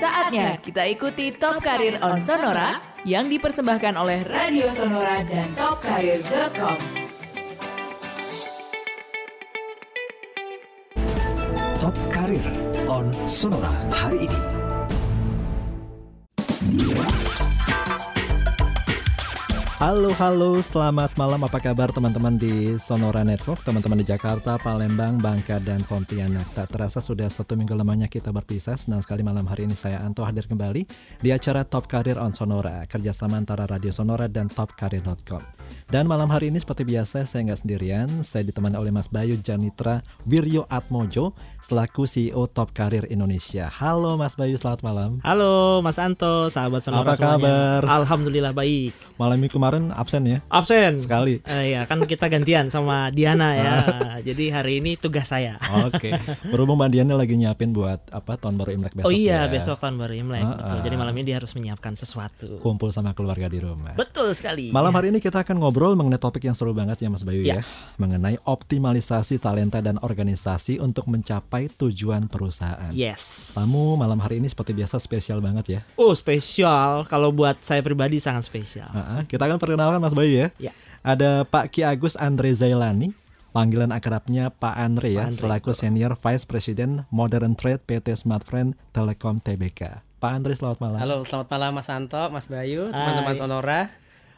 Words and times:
Saatnya 0.00 0.56
kita 0.56 0.88
ikuti 0.88 1.28
Top 1.36 1.60
Karir 1.60 2.00
on 2.00 2.24
Sonora 2.24 2.80
yang 3.04 3.28
dipersembahkan 3.28 4.00
oleh 4.00 4.24
Radio 4.24 4.72
Sonora 4.72 5.20
dan 5.28 5.44
topkarir.com. 5.52 6.78
Top 11.76 11.96
Karir 12.08 12.48
on 12.88 13.12
Sonora 13.28 13.68
hari 13.92 14.24
ini. 14.24 14.59
Halo 19.80 20.12
halo, 20.12 20.60
selamat 20.60 21.16
malam. 21.16 21.40
Apa 21.40 21.56
kabar 21.56 21.88
teman-teman 21.88 22.36
di 22.36 22.76
Sonora 22.76 23.24
Network, 23.24 23.64
teman-teman 23.64 24.04
di 24.04 24.12
Jakarta, 24.12 24.60
Palembang, 24.60 25.16
Bangka, 25.16 25.56
dan 25.56 25.80
Pontianak. 25.88 26.44
Tak 26.52 26.76
terasa 26.76 27.00
sudah 27.00 27.32
satu 27.32 27.56
minggu 27.56 27.72
lamanya 27.72 28.04
kita 28.04 28.28
berpisah. 28.28 28.76
Senang 28.76 29.00
sekali 29.00 29.24
malam 29.24 29.48
hari 29.48 29.64
ini 29.64 29.72
saya 29.72 30.04
Anto 30.04 30.20
hadir 30.20 30.44
kembali 30.44 30.84
di 31.24 31.32
acara 31.32 31.64
Top 31.64 31.88
Career 31.88 32.20
on 32.20 32.36
Sonora, 32.36 32.84
kerjasama 32.92 33.40
antara 33.40 33.64
Radio 33.64 33.88
Sonora 33.88 34.28
dan 34.28 34.52
TopCareer.com. 34.52 35.40
Dan 35.88 36.04
malam 36.04 36.28
hari 36.28 36.52
ini 36.52 36.60
seperti 36.60 36.84
biasa 36.84 37.24
saya 37.24 37.48
nggak 37.48 37.64
sendirian, 37.64 38.08
saya 38.20 38.44
ditemani 38.44 38.76
oleh 38.76 38.92
Mas 38.92 39.08
Bayu 39.08 39.40
Janitra 39.40 40.04
Wiryo 40.28 40.68
Atmojo 40.68 41.32
selaku 41.64 42.04
CEO 42.04 42.52
Top 42.52 42.76
Career 42.76 43.08
Indonesia. 43.08 43.72
Halo 43.72 44.20
Mas 44.20 44.36
Bayu, 44.36 44.60
selamat 44.60 44.84
malam. 44.84 45.24
Halo 45.24 45.80
Mas 45.80 45.96
Anto, 45.96 46.52
sahabat 46.52 46.84
Sonora 46.84 47.16
Apa 47.16 47.16
semuanya. 47.16 47.40
kabar? 47.40 47.80
Alhamdulillah 48.04 48.52
baik. 48.52 48.92
Malam 49.16 49.40
kemarin 49.48 49.69
absen 49.94 50.22
ya? 50.26 50.38
Absen. 50.50 50.98
Sekali. 50.98 51.38
Eh, 51.44 51.74
ya 51.74 51.86
kan 51.86 52.02
kita 52.02 52.26
gantian 52.26 52.68
sama 52.68 53.10
Diana 53.10 53.48
ya. 53.54 53.72
Jadi 54.20 54.50
hari 54.50 54.82
ini 54.82 54.96
tugas 54.96 55.28
saya. 55.28 55.56
Oke. 55.86 56.10
Berhubung 56.50 56.76
Mbak 56.76 56.90
Diana 56.90 57.14
lagi 57.14 57.34
nyiapin 57.36 57.70
buat 57.70 58.00
apa 58.10 58.34
tahun 58.34 58.58
baru 58.58 58.70
Imlek 58.74 58.92
besok 58.96 59.06
oh 59.06 59.14
iya, 59.14 59.46
ya. 59.46 59.50
besok 59.50 59.76
tahun 59.78 59.96
baru 59.96 60.14
Imlek. 60.16 60.42
Ah, 60.42 60.50
betul. 60.56 60.76
ah. 60.76 60.82
Jadi 60.82 60.96
malam 60.98 61.14
ini 61.14 61.24
dia 61.26 61.36
harus 61.38 61.52
menyiapkan 61.54 61.92
sesuatu. 61.94 62.48
kumpul 62.58 62.90
sama 62.90 63.12
keluarga 63.12 63.46
di 63.46 63.60
rumah. 63.60 63.94
Betul 63.94 64.32
sekali. 64.32 64.72
Malam 64.72 64.90
hari 64.90 65.12
ini 65.12 65.20
kita 65.20 65.44
akan 65.44 65.60
ngobrol 65.60 65.94
mengenai 65.94 66.18
topik 66.18 66.42
yang 66.42 66.56
seru 66.56 66.72
banget 66.72 66.98
ya 67.00 67.08
Mas 67.08 67.22
Bayu 67.22 67.44
ya, 67.44 67.60
Ya. 67.60 67.62
mengenai 68.00 68.40
optimalisasi 68.42 69.36
talenta 69.36 69.84
dan 69.84 70.00
organisasi 70.00 70.80
untuk 70.80 71.04
mencapai 71.06 71.68
tujuan 71.76 72.24
perusahaan. 72.26 72.88
Yes. 72.90 73.52
Kamu 73.52 74.00
malam 74.00 74.16
hari 74.16 74.40
ini 74.40 74.48
seperti 74.48 74.72
biasa 74.72 74.96
spesial 74.96 75.44
banget 75.44 75.66
ya. 75.68 75.80
Oh, 75.94 76.16
spesial. 76.16 77.04
Kalau 77.04 77.28
buat 77.28 77.60
saya 77.60 77.84
pribadi 77.84 78.16
sangat 78.16 78.48
spesial. 78.48 78.88
Ah, 78.88 79.20
ah. 79.20 79.22
kita 79.28 79.44
akan 79.44 79.59
perkenalkan 79.60 80.00
Mas 80.00 80.16
Bayu 80.16 80.32
ya. 80.32 80.48
Ya. 80.56 80.72
Ada 81.04 81.44
Pak 81.44 81.68
Ki 81.68 81.84
Agus 81.84 82.16
Andre 82.16 82.56
Zailani, 82.56 83.12
panggilan 83.52 83.92
akrabnya 83.92 84.48
Pak 84.48 84.74
Andre 84.80 85.12
ya, 85.12 85.28
Pak 85.28 85.36
Andre, 85.36 85.38
selaku 85.38 85.70
Senior 85.76 86.16
Vice 86.16 86.48
President 86.48 87.04
Modern 87.12 87.52
Trade 87.52 87.84
PT 87.84 88.16
Smartfriend 88.16 88.80
Telekom 88.96 89.44
Tbk. 89.44 90.00
Pak 90.20 90.32
Andre 90.32 90.52
selamat 90.56 90.78
malam. 90.80 90.98
Halo, 91.00 91.16
selamat 91.24 91.48
malam 91.52 91.70
Mas 91.76 91.88
Anto, 91.92 92.24
Mas 92.32 92.48
Bayu, 92.48 92.88
teman-teman. 92.88 93.36
Sonora. 93.36 93.80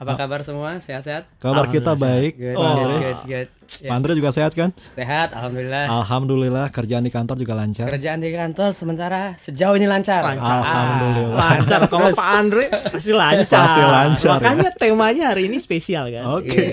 Apa 0.03 0.19
kabar 0.19 0.43
semua? 0.43 0.83
Sehat-sehat? 0.83 1.31
Kabar 1.39 1.71
kita 1.71 1.95
baik. 1.95 2.35
Good, 2.35 2.59
Pak 2.59 2.75
good, 2.75 2.91
good, 2.91 3.21
good. 3.31 3.49
Ya, 3.79 3.89
Pak 3.89 3.97
Andre 3.97 4.13
juga 4.13 4.31
sehat 4.31 4.53
kan? 4.53 4.71
Sehat, 4.89 5.33
alhamdulillah. 5.33 5.85
Alhamdulillah 5.87 6.67
kerjaan 6.69 7.01
di 7.01 7.09
kantor 7.09 7.37
juga 7.37 7.55
lancar. 7.55 7.87
Kerjaan 7.89 8.19
di 8.19 8.31
kantor 8.31 8.69
sementara 8.71 9.33
sejauh 9.35 9.73
ini 9.73 9.85
lancar. 9.85 10.21
Lancar. 10.27 10.59
Alhamdulillah. 10.59 11.37
Lancar 11.39 11.81
kalau. 11.87 12.09
Pak 12.11 12.29
Andre 12.35 12.65
pasti 12.69 13.13
lancar. 13.13 13.61
Pasti 13.63 13.83
lancar, 13.83 14.29
ya. 14.29 14.33
Makanya 14.35 14.71
temanya 14.73 15.25
hari 15.31 15.47
ini 15.47 15.57
spesial 15.57 16.09
kan. 16.09 16.25
Oke. 16.35 16.65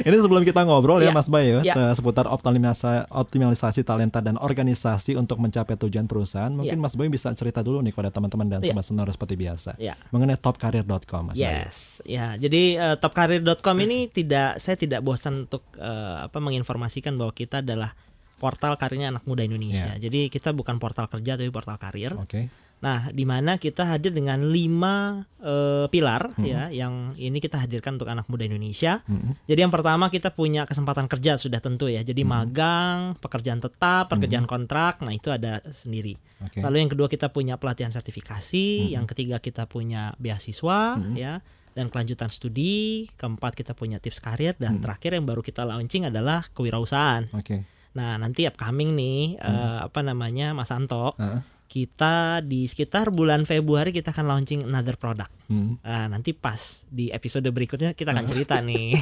Ini 0.00 0.16
sebelum 0.16 0.42
kita 0.42 0.62
ngobrol 0.62 0.98
ya 0.98 1.08
Iya. 1.08 1.12
Mas 1.12 1.28
Bayu 1.28 1.60
Iya. 1.60 1.72
se- 1.72 1.94
seputar 1.94 2.26
optimalisasi, 2.26 3.08
optimalisasi 3.08 3.80
talenta 3.82 4.18
dan 4.18 4.36
organisasi 4.36 5.14
untuk 5.14 5.38
mencapai 5.38 5.76
tujuan 5.78 6.04
perusahaan. 6.04 6.48
Mungkin 6.48 6.74
Iya. 6.74 6.80
Mas 6.80 6.94
Bayu 6.94 7.08
bisa 7.08 7.30
cerita 7.32 7.60
dulu 7.60 7.80
nih 7.80 7.90
kepada 7.90 8.08
teman-teman 8.08 8.46
dan 8.48 8.60
Iya. 8.60 8.72
sobat 8.72 8.84
sonora 8.84 9.10
seperti 9.10 9.34
biasa. 9.34 9.76
Iya. 9.76 9.94
Mengenai 10.08 10.36
topcareer.com 10.36 11.22
Mas 11.24 11.36
Bayu. 11.36 11.44
Yes, 11.44 11.76
ya. 12.02 12.34
Jadi 12.34 12.74
eh, 12.74 12.96
topcareer.com 12.96 13.76
ini 13.80 14.08
tidak 14.08 14.58
saya 14.58 14.74
tidak 14.74 15.00
bosan 15.00 15.44
untuk 15.44 15.62
eh, 15.74 16.16
apa 16.24 16.38
menginformasikan 16.48 17.14
bahwa 17.20 17.36
kita 17.36 17.60
adalah 17.60 17.92
portal 18.38 18.78
karirnya 18.78 19.12
anak 19.12 19.26
muda 19.26 19.44
Indonesia. 19.44 19.98
Iya. 19.98 20.08
Jadi 20.08 20.30
kita 20.32 20.54
bukan 20.54 20.78
portal 20.78 21.10
kerja 21.10 21.36
tapi 21.36 21.50
portal 21.50 21.76
karir. 21.76 22.14
Oke. 22.16 22.48
Nah, 22.78 23.10
di 23.10 23.26
mana 23.26 23.58
kita 23.58 23.82
hadir 23.82 24.14
dengan 24.14 24.38
lima 24.54 25.26
eh, 25.42 25.90
pilar 25.90 26.30
Hmm. 26.38 26.46
ya, 26.46 26.70
yang 26.70 27.18
ini 27.18 27.42
kita 27.42 27.58
hadirkan 27.58 27.98
untuk 27.98 28.06
anak 28.06 28.30
muda 28.30 28.46
Indonesia. 28.46 29.02
Mm-mm. 29.10 29.34
Jadi 29.50 29.66
yang 29.66 29.74
pertama 29.74 30.06
kita 30.14 30.30
punya 30.30 30.62
kesempatan 30.62 31.10
kerja 31.10 31.34
sudah 31.34 31.58
tentu 31.58 31.90
ya. 31.90 32.06
Jadi 32.06 32.22
magang, 32.22 33.18
pekerjaan 33.18 33.58
tetap, 33.58 34.06
pekerjaan 34.14 34.46
kontrak, 34.46 35.02
nah 35.02 35.10
itu 35.10 35.34
ada 35.34 35.58
sendiri. 35.74 36.14
Oke. 36.38 36.62
Lalu 36.62 36.86
yang 36.86 36.90
kedua 36.94 37.10
kita 37.10 37.34
punya 37.34 37.58
pelatihan 37.58 37.90
sertifikasi, 37.90 38.94
yang 38.94 39.10
ketiga 39.10 39.42
kita 39.42 39.66
punya 39.66 40.14
beasiswa 40.22 41.02
ya 41.18 41.42
dan 41.78 41.86
kelanjutan 41.86 42.26
studi, 42.26 43.06
keempat 43.14 43.54
kita 43.54 43.78
punya 43.78 44.02
tips 44.02 44.18
karir 44.18 44.58
dan 44.58 44.82
terakhir 44.82 45.14
yang 45.14 45.22
baru 45.22 45.46
kita 45.46 45.62
launching 45.62 46.10
adalah 46.10 46.42
kewirausahaan. 46.50 47.30
Oke. 47.38 47.62
Nah, 47.94 48.18
nanti 48.18 48.50
upcoming 48.50 48.98
nih 48.98 49.38
eh, 49.38 49.78
apa 49.86 50.02
namanya 50.02 50.50
Mas 50.58 50.74
Anto, 50.74 51.14
Ah. 51.14 51.46
Kita 51.68 52.40
di 52.40 52.64
sekitar 52.64 53.08
bulan 53.08 53.44
Februari 53.44 53.92
kita 53.92 54.08
akan 54.08 54.24
launching 54.26 54.64
another 54.64 54.96
product. 54.96 55.28
Hmm. 55.46 55.76
Nah, 55.78 56.08
nanti 56.08 56.32
pas 56.32 56.56
di 56.82 57.08
episode 57.08 57.44
berikutnya 57.46 57.92
kita 57.92 58.08
akan 58.08 58.24
cerita 58.24 58.56
nih. 58.64 58.96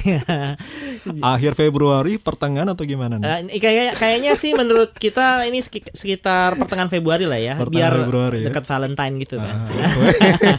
Akhir 1.21 1.55
Februari, 1.55 2.19
pertengahan 2.19 2.67
atau 2.69 2.83
gimana 2.83 3.17
nih? 3.17 3.25
Eh, 3.25 3.39
ini 3.47 3.57
kayak 3.57 3.95
kayaknya 3.95 4.33
sih 4.35 4.51
menurut 4.53 4.91
kita 4.93 5.43
ini 5.43 5.59
seki- 5.61 5.89
sekitar 5.89 6.55
pertengahan 6.57 6.89
Februari 6.89 7.23
lah 7.23 7.39
ya, 7.39 7.55
Pertengahan 7.55 7.71
biar 7.71 7.93
Februari 8.03 8.39
ya. 8.41 8.47
dekat 8.51 8.65
Valentine 8.65 9.15
gitu 9.21 9.37
kan. 9.37 9.55
Ah. 9.57 9.69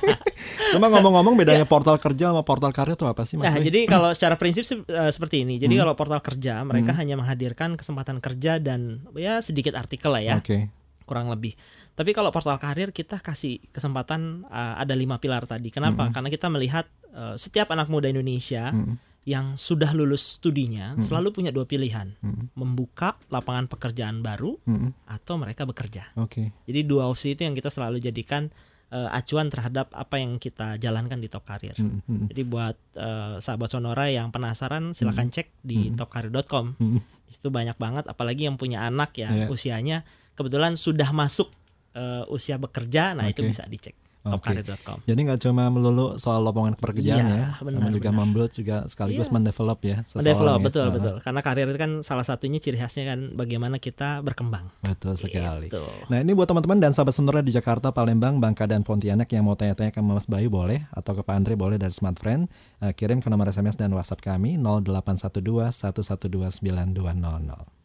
Cuma 0.70 0.88
ngomong-ngomong 0.88 1.36
bedanya 1.36 1.66
portal 1.66 1.98
kerja 1.98 2.30
sama 2.30 2.42
portal 2.42 2.72
karir 2.72 2.94
itu 2.94 3.04
apa 3.04 3.24
sih 3.24 3.36
Mas 3.36 3.48
Nah, 3.48 3.56
jadi 3.58 3.80
kalau 3.86 4.10
secara 4.12 4.36
prinsip 4.36 4.64
sih, 4.64 4.80
eh, 4.82 5.10
seperti 5.10 5.44
ini. 5.44 5.58
Jadi 5.58 5.76
Hmm. 5.76 5.84
kalau 5.84 5.94
portal 5.94 6.22
kerja 6.22 6.62
mereka 6.62 6.92
hanya 6.94 7.16
menghadirkan 7.16 7.76
kesempatan 7.76 8.20
kerja 8.20 8.58
dan 8.58 8.80
ya 9.14 9.40
sedikit 9.40 9.74
artikel 9.74 10.08
lah 10.08 10.22
ya, 10.22 10.36
Oke. 10.38 10.72
kurang 11.04 11.28
lebih. 11.28 11.56
Tapi 11.98 12.14
kalau 12.14 12.30
portal 12.30 12.62
karir 12.62 12.94
kita 12.94 13.18
kasih 13.18 13.58
kesempatan 13.74 14.46
eh, 14.46 14.76
ada 14.78 14.94
lima 14.94 15.18
pilar 15.18 15.44
tadi. 15.44 15.68
Kenapa? 15.68 16.06
Hmm. 16.06 16.14
Karena 16.14 16.30
kita 16.30 16.48
melihat 16.48 16.86
eh, 17.10 17.34
setiap 17.36 17.74
anak 17.74 17.90
muda 17.90 18.06
Indonesia 18.06 18.70
Hmm. 18.70 19.02
yang 19.28 19.60
sudah 19.60 19.92
lulus 19.92 20.40
studinya 20.40 20.96
selalu 21.02 21.34
punya 21.34 21.52
dua 21.52 21.66
pilihan, 21.66 22.16
Hmm. 22.22 22.48
membuka 22.54 23.18
lapangan 23.28 23.68
pekerjaan 23.68 24.22
baru 24.22 24.56
Hmm. 24.64 24.94
atau 25.04 25.36
mereka 25.36 25.66
bekerja. 25.66 26.14
Oke. 26.16 26.54
Jadi 26.64 26.80
dua 26.86 27.10
opsi 27.10 27.34
itu 27.34 27.44
yang 27.44 27.52
kita 27.52 27.68
selalu 27.68 27.98
jadikan 27.98 28.48
eh, 28.88 29.10
acuan 29.12 29.52
terhadap 29.52 29.92
apa 29.92 30.16
yang 30.16 30.40
kita 30.40 30.80
jalankan 30.80 31.20
di 31.20 31.28
Top 31.28 31.44
Karir. 31.44 31.76
Hmm. 31.76 32.00
Hmm. 32.08 32.32
Jadi 32.32 32.42
buat 32.46 32.78
eh, 32.96 33.36
sahabat 33.38 33.68
Sonora 33.68 34.08
yang 34.08 34.32
penasaran 34.32 34.96
silahkan 34.96 35.28
cek 35.28 35.60
di 35.60 35.92
topkarir.com. 35.92 36.80
Hmm. 36.80 37.04
Di 37.28 37.36
situ 37.36 37.52
banyak 37.52 37.76
banget 37.76 38.08
apalagi 38.08 38.48
yang 38.48 38.56
punya 38.56 38.88
anak 38.88 39.12
ya 39.12 39.28
Iya. 39.28 39.46
usianya 39.52 39.98
kebetulan 40.40 40.80
sudah 40.80 41.12
masuk 41.12 41.52
eh, 41.98 42.24
usia 42.30 42.56
bekerja, 42.56 43.18
nah 43.18 43.26
itu 43.26 43.42
Oke. 43.42 43.50
bisa 43.50 43.66
dicek 43.66 43.98
topkarir.com. 44.28 45.08
Jadi 45.08 45.20
nggak 45.24 45.40
cuma 45.40 45.72
melulu 45.72 46.20
soal 46.20 46.44
lowongan 46.44 46.76
pekerjaan 46.76 47.24
Iya, 47.24 47.32
ya, 47.32 47.48
benar, 47.64 47.80
namun 47.80 47.96
juga 47.96 48.10
membuat 48.12 48.52
juga 48.52 48.84
sekaligus 48.86 49.32
Iya. 49.32 49.34
mendevelop 49.34 49.80
ya 49.80 49.98
seseorang 50.04 50.28
Develop 50.28 50.60
ya. 50.60 50.66
betul 50.68 50.84
Ah, 50.84 50.92
betul. 50.92 51.16
Karena 51.24 51.40
karir 51.40 51.68
itu 51.72 51.80
kan 51.80 51.92
salah 52.04 52.26
satunya 52.28 52.60
ciri 52.60 52.76
khasnya 52.76 53.08
kan 53.08 53.20
bagaimana 53.32 53.80
kita 53.80 54.20
berkembang. 54.20 54.68
Betul 54.84 55.16
sekali. 55.16 55.72
Gitu. 55.72 55.80
Nah 56.12 56.20
ini 56.20 56.36
buat 56.36 56.44
teman-teman 56.44 56.76
dan 56.76 56.92
sahabat 56.92 57.16
sonora 57.16 57.40
di 57.40 57.56
Jakarta, 57.56 57.96
Palembang, 57.96 58.44
Bangka 58.44 58.68
dan 58.68 58.84
Pontianak 58.84 59.32
yang 59.32 59.48
mau 59.48 59.56
tanya-tanya 59.56 59.96
ke 59.96 60.04
Mas 60.04 60.28
Bayu 60.28 60.52
boleh 60.52 60.84
atau 60.92 61.16
ke 61.16 61.24
Pak 61.24 61.32
Andre 61.32 61.56
boleh 61.56 61.80
dari 61.80 61.96
Smart 61.96 62.20
Friend 62.20 62.52
Eh, 62.78 62.92
kirim 62.94 63.24
ke 63.24 63.32
nomor 63.32 63.48
SMS 63.48 63.74
dan 63.74 63.90
WhatsApp 63.90 64.22
kami 64.22 64.60
0812 64.60 65.72
112 65.72 66.60
9200. 66.60 67.77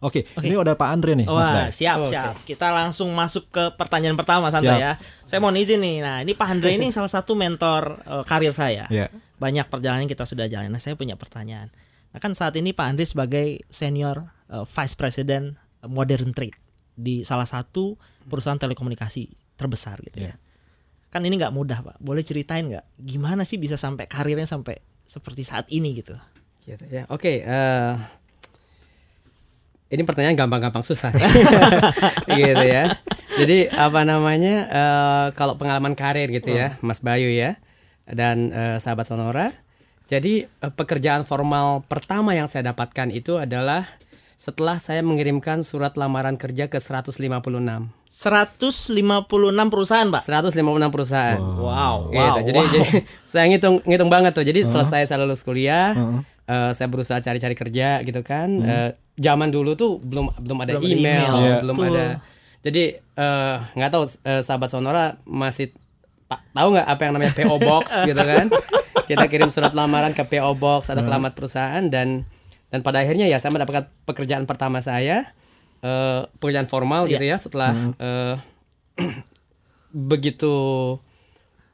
Oke, 0.00 0.24
Oke. 0.32 0.48
ini 0.48 0.56
udah 0.56 0.80
Pak 0.80 0.88
Andre 0.88 1.12
nih, 1.12 1.28
Mas 1.28 1.36
Wah, 1.36 1.68
Bayu. 1.68 1.76
siap, 1.76 1.98
siap. 2.08 2.34
Kita 2.48 2.72
langsung 2.72 3.12
masuk 3.12 3.52
ke 3.52 3.68
pertanyaan 3.76 4.16
pertama 4.16 4.48
Santo 4.48 4.72
Siap. 4.72 4.80
ya. 4.80 4.92
Saya 5.28 5.44
mau 5.44 5.52
izin 5.52 5.76
nih. 5.76 5.96
Nah, 6.00 6.16
ini 6.24 6.32
Pak 6.32 6.48
Andre 6.56 6.72
ini 6.80 6.88
salah 6.96 7.12
satu 7.12 7.36
mentor 7.36 8.00
eh, 8.08 8.24
karir 8.24 8.56
saya. 8.56 8.88
Ya, 8.88 9.12
Banyak 9.36 9.68
perjalanan 9.68 10.08
yang 10.08 10.12
kita 10.12 10.24
sudah 10.24 10.48
jalan. 10.48 10.72
Nah, 10.72 10.80
saya 10.80 10.96
punya 10.96 11.20
pertanyaan. 11.20 11.68
Nah, 12.16 12.18
kan 12.18 12.32
saat 12.32 12.56
ini 12.56 12.72
Pak 12.72 12.96
Andre 12.96 13.04
sebagai 13.04 13.60
senior 13.68 14.32
eh, 14.48 14.64
vice 14.64 14.96
president 14.96 15.60
eh, 15.84 15.90
modern 15.92 16.32
trade 16.32 16.56
di 16.96 17.20
salah 17.20 17.44
satu 17.44 18.00
perusahaan 18.24 18.56
telekomunikasi 18.56 19.28
terbesar 19.60 20.00
gitu 20.00 20.24
ya. 20.24 20.32
Iya. 20.32 20.34
Kan 21.12 21.28
ini 21.28 21.36
nggak 21.36 21.52
mudah, 21.52 21.84
Pak. 21.84 21.96
Boleh 22.00 22.24
ceritain 22.24 22.64
nggak 22.72 22.96
gimana 22.96 23.44
sih 23.44 23.60
bisa 23.60 23.76
sampai 23.76 24.08
karirnya 24.08 24.48
sampai 24.48 24.80
seperti 25.04 25.44
saat 25.44 25.68
ini 25.68 25.92
gitu? 25.92 26.16
Gitu 26.64 26.88
ya. 26.88 27.04
Oke, 27.12 27.44
eh, 27.44 27.92
ini 29.90 30.02
pertanyaan 30.02 30.38
gampang-gampang 30.38 30.80
susah. 30.80 31.10
gitu 32.30 32.62
ya. 32.62 32.94
Jadi 33.34 33.66
apa 33.68 34.02
namanya? 34.02 34.54
eh, 34.64 35.26
kalau 35.34 35.54
pengalaman 35.54 35.92
karir 35.92 36.30
gitu 36.30 36.50
ya, 36.50 36.78
Mas 36.80 36.98
Bayu 36.98 37.26
ya, 37.26 37.58
dan 38.06 38.50
eh, 38.50 38.76
sahabat 38.78 39.04
Sonora. 39.04 39.50
Jadi 40.06 40.46
eh, 40.46 40.72
pekerjaan 40.72 41.22
formal 41.22 41.82
pertama 41.84 42.32
yang 42.32 42.46
saya 42.46 42.66
dapatkan 42.66 43.10
itu 43.10 43.34
adalah 43.34 43.86
setelah 44.34 44.78
saya 44.78 45.02
mengirimkan 45.02 45.60
surat 45.60 45.94
lamaran 45.94 46.34
kerja 46.34 46.66
ke 46.66 46.78
156. 46.78 47.20
156 48.10 49.28
perusahaan, 49.68 50.08
Pak. 50.08 50.22
156 50.24 50.54
perusahaan. 50.90 51.38
Wow, 51.38 52.08
Gitu. 52.08 52.18
wow. 52.18 52.36
Jadi, 52.40 52.58
wow. 52.58 52.68
jadi 52.68 52.88
saya 53.32 53.44
ngitung 53.46 53.76
ngitung 53.84 54.10
banget 54.10 54.32
tuh. 54.32 54.42
Jadi 54.42 54.60
selesai 54.62 55.06
saya 55.06 55.18
lulus 55.20 55.40
kuliah, 55.40 55.92
Heeh. 55.92 56.20
eh, 56.46 56.70
saya 56.72 56.88
berusaha 56.88 57.18
cari-cari 57.18 57.54
kerja 57.54 58.00
gitu 58.02 58.20
kan. 58.20 58.48
Eh, 58.60 58.90
zaman 59.16 59.48
dulu 59.48 59.72
tuh 59.72 59.98
belum 59.98 60.30
belum 60.36 60.58
ada 60.60 60.72
Belum 60.74 60.82
ada 60.82 60.88
email, 60.88 61.00
email. 61.00 61.32
Iya. 61.36 61.56
belum 61.60 61.76
Betul. 61.76 61.90
ada. 61.90 62.06
Jadi 62.60 62.82
eh, 62.96 63.54
nggak 63.72 63.90
tahu 63.90 64.02
eh, 64.22 64.40
sahabat 64.40 64.68
Sonora 64.68 65.04
masih 65.22 65.72
ta- 66.26 66.44
tahu 66.50 66.68
nggak 66.74 66.86
apa 66.86 67.00
yang 67.00 67.12
namanya 67.14 67.32
PO 67.32 67.56
Box 67.58 67.84
gitu 68.08 68.20
kan? 68.20 68.46
Kita 69.02 69.24
kirim 69.26 69.50
surat 69.50 69.72
lamaran 69.72 70.12
ke 70.12 70.22
PO 70.22 70.54
Box 70.54 70.86
atau 70.86 71.00
alamat 71.00 71.32
perusahaan 71.32 71.82
dan 71.82 72.28
dan 72.68 72.80
pada 72.80 73.00
akhirnya 73.00 73.26
ya 73.26 73.36
saya 73.36 73.50
mendapatkan 73.50 73.90
pekerjaan 74.04 74.44
pertama 74.44 74.78
saya 74.78 75.34
eh, 75.80 76.20
pekerjaan 76.36 76.66
formal 76.66 77.06
gitu 77.06 77.22
ya 77.22 77.36
setelah 77.36 77.72
eh, 77.96 78.34
begitu 79.90 80.54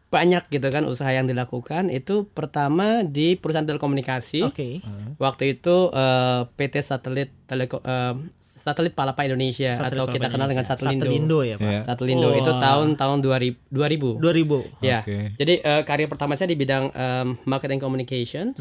banyak 0.06 0.46
gitu 0.54 0.70
kan 0.70 0.86
usaha 0.86 1.10
yang 1.10 1.26
dilakukan 1.26 1.90
itu 1.90 2.30
pertama 2.30 3.02
di 3.02 3.34
perusahaan 3.34 3.66
telekomunikasi 3.66 4.46
Oke. 4.46 4.78
waktu 5.18 5.58
itu 5.58 5.90
eh, 5.90 6.46
PT 6.54 6.78
Satelit 6.78 7.34
Teleko 7.50 7.82
eh, 7.82 8.14
Satelit 8.38 8.94
Palapa 8.94 9.26
Indonesia 9.26 9.74
Satelit 9.74 9.98
atau 9.98 10.04
Palapa 10.06 10.14
kita 10.14 10.26
kenal 10.30 10.46
dengan 10.46 10.62
Indonesia. 10.62 10.78
Satelindo. 10.78 11.06
Satelindo 11.06 11.38
ya, 11.42 11.56
Pak. 11.58 11.70
Iya. 11.70 11.80
Satelindo 11.82 12.28
itu 12.38 12.50
Wah. 12.50 12.62
tahun 12.62 12.88
tahun 12.94 13.18
2000 13.22 13.70
2000. 13.70 14.22
2000. 14.22 14.82
Ya. 14.82 14.98
Oke. 15.02 15.18
Jadi 15.38 15.54
eh, 15.62 15.82
karir 15.82 16.06
pertama 16.06 16.38
saya 16.38 16.50
di 16.50 16.58
bidang 16.58 16.94
em, 16.94 17.26
marketing 17.42 17.82
communication. 17.82 18.54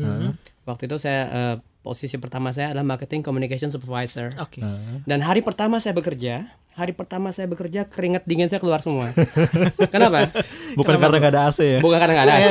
Waktu 0.66 0.90
itu 0.90 0.98
saya 0.98 1.22
eh, 1.30 1.56
posisi 1.86 2.18
pertama 2.18 2.50
saya 2.50 2.74
adalah 2.74 2.82
marketing 2.84 3.22
communication 3.22 3.70
supervisor. 3.70 4.34
Oke. 4.42 4.66
Heeh. 4.66 5.06
Dan 5.06 5.22
hari 5.22 5.46
pertama 5.46 5.78
saya 5.78 5.94
bekerja, 5.94 6.50
hari 6.74 6.92
pertama 6.92 7.30
saya 7.30 7.46
bekerja 7.46 7.86
keringat 7.86 8.26
dingin 8.26 8.50
saya 8.50 8.58
keluar 8.58 8.82
semua. 8.82 9.14
Kenapa? 9.94 10.34
Bukan 10.74 10.98
karena 10.98 11.18
nggak 11.22 11.32
ada 11.32 11.42
AC 11.48 11.60
ya? 11.62 11.80
Bukan 11.80 11.98
karena 12.02 12.14
nggak 12.18 12.26
ada 12.26 12.36
AC. 12.36 12.50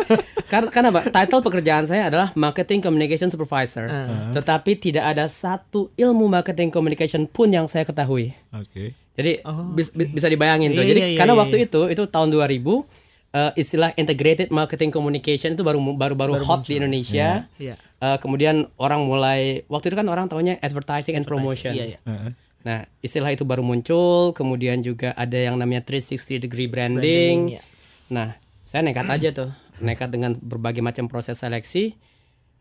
karena 0.52 0.68
karena 0.68 0.88
apa? 0.90 1.02
Title 1.08 1.40
pekerjaan 1.40 1.84
saya 1.86 2.10
adalah 2.10 2.34
marketing 2.34 2.82
communication 2.82 3.30
supervisor. 3.30 3.86
Tetapi 4.34 4.74
tidak 4.76 5.06
ada 5.06 5.30
satu 5.30 5.94
ilmu 5.94 6.26
marketing 6.26 6.68
communication 6.68 7.24
pun 7.24 7.48
yang 7.48 7.70
saya 7.70 7.86
ketahui. 7.86 8.34
Oke. 8.50 8.98
Jadi 9.12 9.44
Oh, 9.44 9.70
bis- 9.70 9.92
bisa 9.92 10.26
dibayangin 10.26 10.72
tuh. 10.72 10.82
Iya, 10.82 10.90
Jadi 10.90 11.00
iya, 11.00 11.08
iya, 11.12 11.18
karena 11.20 11.36
iya, 11.36 11.40
waktu 11.44 11.56
iya. 11.60 11.66
itu 11.68 11.80
itu 11.86 12.02
tahun 12.08 12.32
2000 12.32 13.01
eh, 13.32 13.52
istilah 13.56 13.96
integrated 13.96 14.52
marketing 14.52 14.92
communication 14.92 15.56
itu 15.56 15.64
baru 15.64 15.80
baru 15.96 16.14
baru, 16.14 16.32
hot 16.44 16.68
di 16.68 16.78
Indonesia. 16.78 17.48
Iya. 17.56 17.74
Eh, 17.80 18.16
kemudian 18.20 18.68
orang 18.76 19.04
mulai 19.08 19.64
waktu 19.66 19.92
itu 19.92 19.96
kan 19.96 20.08
orang 20.08 20.28
tahunya 20.28 20.60
advertising 20.60 21.16
and 21.16 21.26
promotion. 21.26 21.72
Iya, 21.72 21.96
iya. 21.96 22.00
Heeh. 22.04 22.32
Nah, 22.62 22.86
istilah 23.02 23.34
itu 23.34 23.42
baru 23.42 23.66
muncul, 23.66 24.30
kemudian 24.38 24.78
juga 24.86 25.10
ada 25.18 25.34
yang 25.34 25.58
namanya 25.58 25.82
360 25.82 26.38
degree 26.38 26.70
branding. 26.70 27.50
Branding, 27.50 27.58
ya. 27.58 27.62
Nah, 28.06 28.38
saya 28.62 28.86
nekat 28.86 29.10
aja 29.10 29.28
tuh. 29.34 29.50
Nekat 29.82 30.14
dengan 30.14 30.38
berbagai 30.38 30.78
macam 30.78 31.10
proses 31.10 31.42
seleksi, 31.42 31.98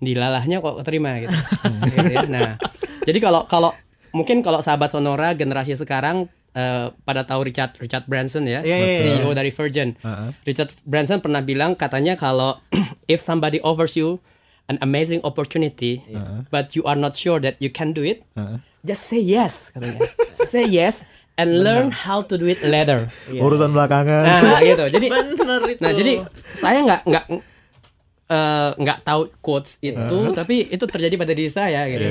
dilalahnya 0.01 0.57
kok 0.57 0.81
terima 0.81 1.21
gitu. 1.21 1.37
Gitu 1.93 2.09
ya. 2.17 2.25
Nah, 2.25 2.57
jadi 3.05 3.21
kalau 3.21 3.45
kalau 3.45 3.77
mungkin 4.09 4.41
kalau 4.41 4.65
sahabat 4.65 4.89
Sonora 4.89 5.37
generasi 5.37 5.77
sekarang 5.77 6.27
eh, 6.51 6.87
pada 7.03 7.23
tahu 7.23 7.47
Richard 7.47 7.75
Richard 7.77 8.05
Branson 8.05 8.45
ya, 8.45 8.61
Iya, 8.61 8.75
iya, 8.75 8.87
iya. 8.87 9.01
CEO 9.19 9.31
dari 9.31 9.49
Virgin. 9.49 9.95
Heeh. 9.99 10.29
Richard 10.43 10.71
Branson 10.83 11.19
pernah 11.19 11.39
bilang 11.39 11.73
katanya 11.73 12.15
kalau 12.15 12.59
if 13.11 13.19
somebody 13.19 13.59
offers 13.61 13.95
you 13.95 14.19
an 14.67 14.79
amazing 14.79 15.19
opportunity, 15.23 15.99
but 16.47 16.71
you 16.75 16.83
are 16.87 16.95
not 16.95 17.11
sure 17.11 17.39
that 17.39 17.59
you 17.59 17.67
can 17.67 17.91
do 17.91 18.03
it, 18.03 18.23
Heeh. 18.35 18.63
just 18.83 19.03
say 19.05 19.19
yes 19.19 19.71
katanya. 19.75 20.07
say 20.51 20.63
yes 20.63 21.03
and 21.35 21.63
learn 21.63 21.91
how 21.91 22.23
to 22.23 22.37
do 22.37 22.47
it 22.47 22.59
later. 22.63 23.07
Urusan 23.27 23.75
belakangan. 23.75 24.23
Nah, 24.23 24.59
gitu. 24.63 24.85
Jadi 24.87 25.07
Benar 25.39 25.59
itu. 25.67 25.81
Nah, 25.81 25.91
jadi 25.91 26.13
saya 26.55 26.79
nggak 26.87 27.01
nggak 27.03 27.25
eh, 28.31 28.69
nggak 28.73 28.99
tahu 29.03 29.21
quotes 29.37 29.75
itu, 29.79 30.17
tapi 30.31 30.63
itu 30.65 30.85
terjadi 30.85 31.15
pada 31.15 31.31
diri 31.31 31.51
saya 31.51 31.83
gitu. 31.85 32.07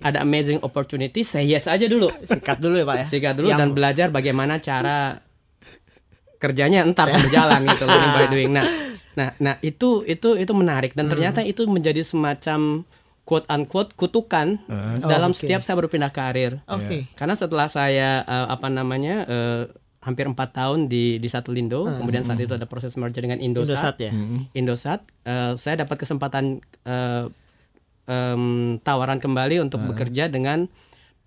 Ada 0.00 0.24
amazing 0.24 0.58
opportunity, 0.60 1.20
say 1.20 1.44
yes 1.44 1.68
aja 1.68 1.84
dulu. 1.84 2.08
sikat 2.24 2.56
dulu 2.56 2.80
ya, 2.80 2.86
Pak 2.88 2.96
ya. 2.96 3.04
Sikat 3.04 3.34
dulu 3.36 3.52
Yang- 3.52 3.60
dan 3.60 3.68
belajar 3.70 4.06
bagaimana 4.08 4.56
cara 4.58 5.20
kerjanya 6.38 6.86
entar 6.86 7.10
sambil 7.10 7.28
jalan 7.28 7.60
gitu 7.66 7.84
learning 7.88 8.12
by 8.12 8.26
doing. 8.28 8.50
Nah, 8.50 8.64
nah, 9.12 9.28
nah 9.36 9.54
itu 9.60 10.06
itu 10.06 10.38
itu 10.38 10.52
menarik 10.54 10.94
dan 10.94 11.10
ternyata 11.10 11.42
itu 11.42 11.66
menjadi 11.66 12.00
semacam 12.00 12.86
quote 13.26 13.44
unquote 13.46 13.92
kutukan 13.92 14.56
dalam 15.02 15.30
Oh, 15.30 15.34
oke. 15.34 15.40
setiap 15.42 15.60
saya 15.60 15.76
berpindah 15.76 16.08
karir. 16.08 16.62
Oke. 16.64 17.10
Karena 17.12 17.34
setelah 17.34 17.68
saya 17.68 18.22
eh, 18.22 18.46
apa 18.48 18.70
namanya 18.70 19.26
eh, 19.26 19.62
hampir 19.98 20.24
empat 20.24 20.54
tahun 20.54 20.86
di 20.86 21.18
di 21.18 21.26
Satelindo, 21.26 21.84
kemudian 21.90 22.22
saat 22.22 22.38
itu 22.38 22.54
ada 22.54 22.64
proses 22.64 22.94
merger 22.94 23.18
dengan 23.18 23.38
Indosat. 23.38 23.74
Indosat 23.74 23.96
ya. 23.98 24.10
Indosat, 24.54 25.00
eh, 25.24 25.52
saya 25.54 25.74
dapat 25.78 25.96
kesempatan 25.98 26.62
eh, 26.84 27.24
em, 28.06 28.44
tawaran 28.80 29.18
kembali 29.18 29.60
untuk 29.60 29.82
bekerja 29.84 30.26
dengan 30.26 30.70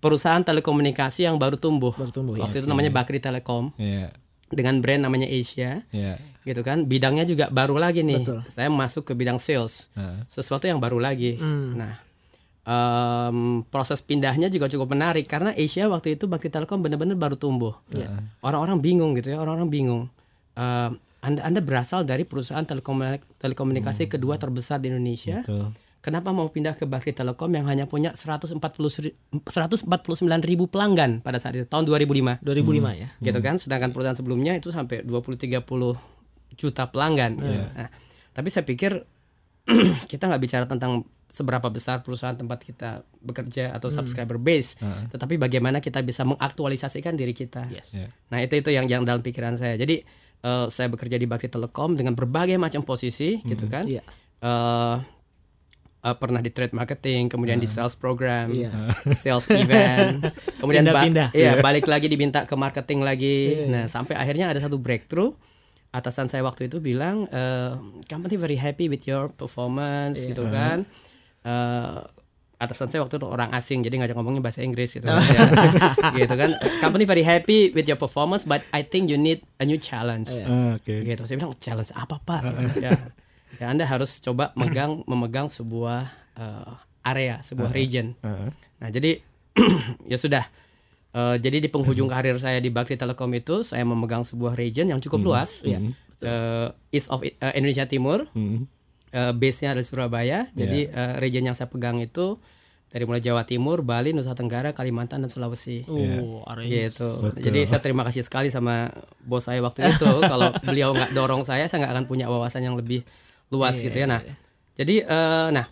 perusahaan 0.02 0.42
telekomunikasi 0.42 1.24
yang 1.24 1.38
baru 1.38 1.54
tumbuh. 1.54 1.94
Baru 1.94 2.10
tumbuh, 2.10 2.34
Waktu 2.34 2.64
itu 2.64 2.66
namanya 2.66 2.90
Bakri 2.90 3.22
Telekom 3.22 3.70
Iya. 3.78 4.10
dengan 4.50 4.82
brand 4.82 5.06
namanya 5.06 5.30
Asia, 5.30 5.86
Iya. 5.94 6.18
gitu 6.42 6.66
kan. 6.66 6.90
Bidangnya 6.90 7.22
juga 7.22 7.46
baru 7.48 7.78
lagi 7.78 8.02
nih. 8.02 8.18
Betul. 8.26 8.40
Saya 8.50 8.66
masuk 8.66 9.06
ke 9.06 9.12
bidang 9.14 9.38
sales, 9.38 9.86
Heeh. 9.94 10.26
sesuatu 10.26 10.66
yang 10.66 10.82
baru 10.82 10.98
lagi. 10.98 11.38
Hmm. 11.38 11.78
Nah, 11.78 12.02
em, 12.62 13.66
proses 13.66 13.98
pindahnya 14.00 14.46
juga 14.46 14.70
cukup 14.70 14.94
menarik 14.94 15.26
karena 15.26 15.50
Asia 15.52 15.90
waktu 15.90 16.14
itu 16.14 16.30
Bakri 16.30 16.48
Telekom 16.48 16.82
benar-benar 16.82 17.18
baru 17.18 17.34
tumbuh. 17.34 17.74
Orang-orang 18.40 18.78
bingung 18.78 19.18
gitu 19.18 19.34
ya, 19.34 19.38
orang-orang 19.42 19.68
bingung. 19.68 20.02
Em, 20.54 20.98
anda 21.22 21.40
Anda 21.46 21.62
berasal 21.62 22.02
dari 22.02 22.26
perusahaan 22.26 22.66
telekomunik- 22.66 23.26
telekomunikasi 23.38 24.10
kedua 24.10 24.38
terbesar 24.38 24.82
di 24.82 24.90
Indonesia. 24.90 25.46
Betul. 25.46 25.70
Kenapa 26.02 26.34
mau 26.34 26.50
pindah 26.50 26.74
ke 26.74 26.82
Bakri 26.82 27.14
Telekom 27.14 27.46
yang 27.54 27.70
hanya 27.70 27.86
punya 27.86 28.10
140 28.10 28.58
seri- 28.90 29.14
149 29.46 29.86
ribu 30.42 30.66
pelanggan 30.66 31.22
pada 31.22 31.38
saat 31.38 31.54
itu 31.54 31.62
tahun 31.62 31.86
2005 31.86 32.42
2005 32.42 32.90
ya. 32.98 33.08
gitu 33.22 33.38
kan 33.38 33.54
sedangkan 33.54 33.94
perusahaan 33.94 34.18
sebelumnya 34.18 34.58
itu 34.58 34.74
sampai 34.74 35.06
20 35.06 35.38
30 35.38 35.62
juta 36.58 36.90
pelanggan 36.90 37.38
gitu. 37.38 37.54
Nah, 37.78 37.88
tapi 38.34 38.48
saya 38.50 38.66
pikir 38.66 38.98
kita 40.10 40.26
nggak 40.26 40.42
bicara 40.42 40.64
tentang 40.66 41.06
seberapa 41.32 41.64
besar 41.66 42.04
perusahaan 42.04 42.36
tempat 42.36 42.60
kita 42.60 42.90
bekerja 43.18 43.72
atau 43.72 43.88
subscriber 43.88 44.36
base, 44.36 44.76
tetapi 45.08 45.40
bagaimana 45.40 45.80
kita 45.80 46.04
bisa 46.04 46.28
mengaktualisasikan 46.28 47.16
diri 47.16 47.32
kita. 47.32 47.72
Yes. 47.72 47.96
Iya. 47.96 48.12
Nah, 48.28 48.38
itu 48.38 48.54
itu 48.54 48.68
yang 48.68 48.84
yang 48.84 49.00
dalam 49.02 49.24
pikiran 49.24 49.56
saya. 49.56 49.74
Jadi 49.74 50.04
eh, 50.38 50.66
saya 50.68 50.86
bekerja 50.86 51.16
di 51.16 51.24
Bakri 51.24 51.48
Telekom 51.48 51.96
dengan 51.96 52.12
berbagai 52.12 52.60
macam 52.60 52.84
posisi 52.84 53.40
gitu 53.40 53.64
kan. 53.64 53.88
Iya. 53.88 54.04
Eh, 54.44 54.96
eh, 56.02 56.16
pernah 56.18 56.38
di 56.38 56.52
trade 56.52 56.74
marketing, 56.74 57.30
kemudian 57.30 57.56
di 57.56 57.66
sales 57.66 57.96
program, 57.96 58.52
Iya. 58.52 58.92
sales 59.16 59.48
event, 59.48 60.28
kemudian 60.60 60.84
ba- 60.84 61.00
Pindah-pindah. 61.00 61.28
iya, 61.32 61.56
balik 61.58 61.88
lagi 61.88 62.12
diminta 62.12 62.44
ke 62.44 62.52
marketing 62.52 63.00
lagi. 63.00 63.64
Nah, 63.72 63.88
sampai 63.88 64.20
akhirnya 64.20 64.52
ada 64.52 64.60
satu 64.60 64.76
breakthrough. 64.76 65.32
Atasan 65.88 66.24
saya 66.24 66.40
waktu 66.40 66.66
itu 66.66 66.76
bilang, 66.76 67.24
eh, 67.26 67.72
company 68.04 68.36
very 68.36 68.56
happy 68.56 68.88
with 68.88 69.04
your 69.04 69.28
performance, 69.30 70.16
gitu 70.18 70.44
kan. 70.50 70.84
Eh, 71.42 71.98
atasan 72.56 72.86
saya 72.86 73.02
waktu 73.02 73.18
itu 73.18 73.26
orang 73.26 73.50
asing, 73.50 73.82
jadi 73.82 73.98
ngajak 73.98 74.14
ngomongnya 74.14 74.38
bahasa 74.40 74.62
Inggris 74.62 74.94
gitu, 74.94 75.02
ya. 75.02 75.18
gitu 76.14 76.30
kan. 76.30 76.54
Company 76.78 77.02
very 77.02 77.22
happy 77.22 77.70
with 77.70 77.84
your 77.84 77.96
performance, 77.96 78.42
but 78.42 78.62
I 78.70 78.80
think 78.80 79.10
you 79.10 79.18
need 79.18 79.42
a 79.56 79.66
new 79.66 79.74
challenge 79.76 80.30
Ah, 80.40 80.78
Oke. 80.78 81.02
gitu 81.02 81.26
saya 81.26 81.36
bilang 81.36 81.58
challenge 81.58 81.90
apa 81.90 82.16
pak 82.18 82.40
Gitu. 82.46 82.78
ya 82.80 82.90
ya 83.58 83.66
anda 83.68 83.82
harus 83.82 84.16
coba 84.16 84.54
megang 84.54 85.02
memegang 85.04 85.46
sebuah 85.46 86.06
eh, 86.34 86.70
area 87.02 87.42
sebuah 87.42 87.70
region 87.70 88.14
Heeh. 88.16 88.48
nah 88.78 88.88
jadi 88.88 89.18
ya 90.06 90.16
sudah 90.16 90.46
Eh, 91.12 91.36
jadi 91.36 91.60
di 91.60 91.68
penghujung 91.68 92.08
karir 92.08 92.40
saya 92.40 92.56
di 92.56 92.70
Bakri 92.70 92.96
Telekom 92.96 93.28
itu 93.34 93.60
saya 93.60 93.84
memegang 93.84 94.24
sebuah 94.24 94.56
region 94.56 94.86
yang 94.86 94.96
cukup 94.96 95.20
luas 95.22 95.60
Iya. 95.60 95.92
Eh, 96.22 96.68
east 96.90 97.10
of 97.10 97.20
eh, 97.20 97.36
Indonesia 97.52 97.84
Timur 97.84 98.24
Hmm. 98.32 98.64
Eh, 99.12 99.32
base-nya 99.36 99.76
ada 99.76 99.84
Surabaya 99.84 100.48
jadi 100.56 100.88
eh, 100.88 101.14
region 101.20 101.44
yang 101.44 101.52
saya 101.52 101.68
pegang 101.68 102.00
itu 102.00 102.40
dari 102.88 103.04
mulai 103.04 103.20
Jawa 103.20 103.44
Timur 103.44 103.84
Bali 103.84 104.16
Nusa 104.16 104.32
Tenggara 104.32 104.72
Kalimantan 104.72 105.20
dan 105.20 105.28
Sulawesi 105.28 105.84
Oh, 105.84 106.40
area 106.48 106.88
gitu. 106.88 107.08
Betul. 107.20 107.44
Jadi 107.44 107.60
saya 107.68 107.84
terima 107.84 108.08
kasih 108.08 108.24
sekali 108.24 108.48
sama 108.48 108.88
bos 109.20 109.44
saya 109.44 109.60
waktu 109.60 109.84
itu. 109.84 110.08
Kalau 110.32 110.56
beliau 110.64 110.96
nggak 110.96 111.12
dorong 111.12 111.44
saya, 111.44 111.68
saya 111.68 111.84
nggak 111.84 111.92
akan 111.92 112.04
punya 112.08 112.24
wawasan 112.32 112.64
yang 112.64 112.72
lebih 112.72 113.04
luas 113.52 113.76
Iya, 113.76 113.84
gitu 113.92 113.96
ya. 114.00 114.06
Nah, 114.08 114.20
jadi 114.80 114.94
eh, 115.04 115.48
nah 115.60 115.66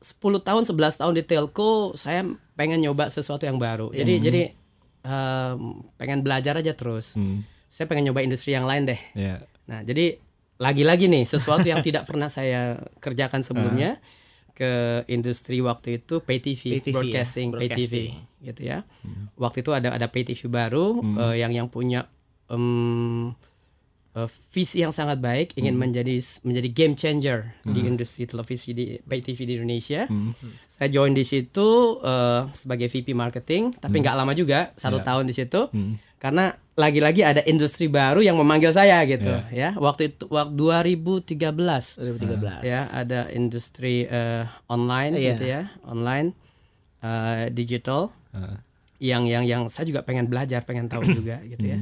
10 0.00 0.16
tahun 0.40 0.64
11 0.64 0.96
tahun 0.96 1.12
di 1.12 1.24
telco 1.28 1.92
saya 1.92 2.24
pengen 2.56 2.80
nyoba 2.80 3.12
sesuatu 3.12 3.44
yang 3.44 3.60
baru. 3.60 3.92
Jadi 3.92 4.14
jadi 4.16 4.42
em, 5.04 5.84
pengen 6.00 6.24
belajar 6.24 6.56
aja 6.56 6.72
terus. 6.72 7.12
Hmm. 7.12 7.44
Saya 7.68 7.84
pengen 7.84 8.08
nyoba 8.08 8.24
industri 8.24 8.56
yang 8.56 8.64
lain 8.64 8.88
deh. 8.88 9.00
Iya. 9.12 9.44
Nah, 9.68 9.84
jadi 9.84 10.16
lagi-lagi 10.60 11.08
nih 11.08 11.24
sesuatu 11.24 11.64
yang 11.64 11.80
tidak 11.86 12.04
pernah 12.04 12.28
saya 12.28 12.78
kerjakan 13.00 13.40
sebelumnya. 13.40 13.98
ke 14.60 15.08
industri 15.08 15.64
waktu 15.64 16.04
itu 16.04 16.20
pay 16.20 16.36
TV, 16.36 16.76
Pay 16.76 16.82
TV, 16.84 16.92
broadcasting, 16.92 17.48
ya, 17.48 17.56
pay 17.56 17.68
TV 17.72 17.80
broadcasting. 17.80 18.44
gitu 18.44 18.60
ya. 18.68 18.78
Waktu 19.40 19.64
itu 19.64 19.72
ada 19.72 19.88
ada 19.96 20.04
pay 20.12 20.20
TV 20.20 20.52
baru 20.52 21.00
eh, 21.00 21.40
yang 21.40 21.48
yang 21.56 21.72
punya 21.72 22.04
em, 22.52 23.32
eh, 24.12 24.28
visi 24.48 24.78
yang 24.78 24.90
sangat 24.90 25.18
baik 25.18 25.54
ingin 25.54 25.74
menjadi 25.74 26.14
menjadi 26.42 26.68
game 26.68 26.94
changer 26.94 27.54
di 27.62 27.80
industri 27.82 28.24
televisi 28.24 28.70
di 28.70 28.98
pay 28.98 29.20
TV 29.20 29.44
di 29.44 29.54
Indonesia. 29.56 30.06
Saya 30.66 30.88
join 30.88 31.12
di 31.12 31.22
situ 31.22 31.68
eh, 32.00 32.42
sebagai 32.52 32.86
VP 32.86 33.12
marketing, 33.12 33.76
tapi 33.76 33.98
nggak 33.98 34.14
lama 34.14 34.32
juga 34.32 34.72
satu 34.74 34.98
Ya. 34.98 35.04
tahun 35.04 35.24
di 35.24 35.34
situ 35.34 35.60
karena 36.16 36.52
lagi-lagi 36.74 37.20
ada 37.20 37.44
industri 37.44 37.86
baru 37.86 38.20
yang 38.20 38.34
memanggil 38.34 38.72
saya 38.72 39.04
gitu 39.04 39.28
ya. 39.50 39.72
Waktu 39.74 40.10
itu 40.10 40.24
waktu 40.26 40.56
2013 40.56 42.00
2013. 42.00 42.60
ya 42.62 42.88
ada 42.88 43.28
industri 43.30 44.04
eh, 44.04 44.44
online 44.66 45.12
Iya. 45.14 45.28
gitu 45.30 45.44
ya 45.46 45.62
online 45.82 46.32
eh, 47.00 47.48
digital 47.50 48.08
Heeh. 48.32 48.56
yang 49.02 49.24
yang 49.24 49.44
yang 49.44 49.62
saya 49.66 49.84
juga 49.84 50.00
pengen 50.00 50.24
belajar 50.26 50.60
pengen 50.62 50.86
tahu 50.86 51.04
juga 51.06 51.40
gitu 51.44 51.64
ya 51.66 51.78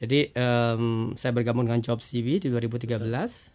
jadi 0.00 0.32
em, 0.32 0.82
saya 1.14 1.30
bergabung 1.30 1.62
dengan 1.62 1.78
Job 1.78 2.00
CV 2.00 2.40
di 2.40 2.48
2013 2.48 3.52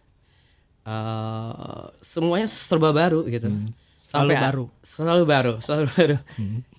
Eh, 0.86 1.82
semuanya 1.98 2.46
serba 2.46 2.94
baru 2.94 3.26
gitu. 3.26 3.50
Selalu 3.98 4.30
Sampai- 4.30 4.38
baru. 4.38 4.64
selalu 4.86 5.24
baru 5.26 5.52
selalu 5.58 5.84
baru. 5.92 6.16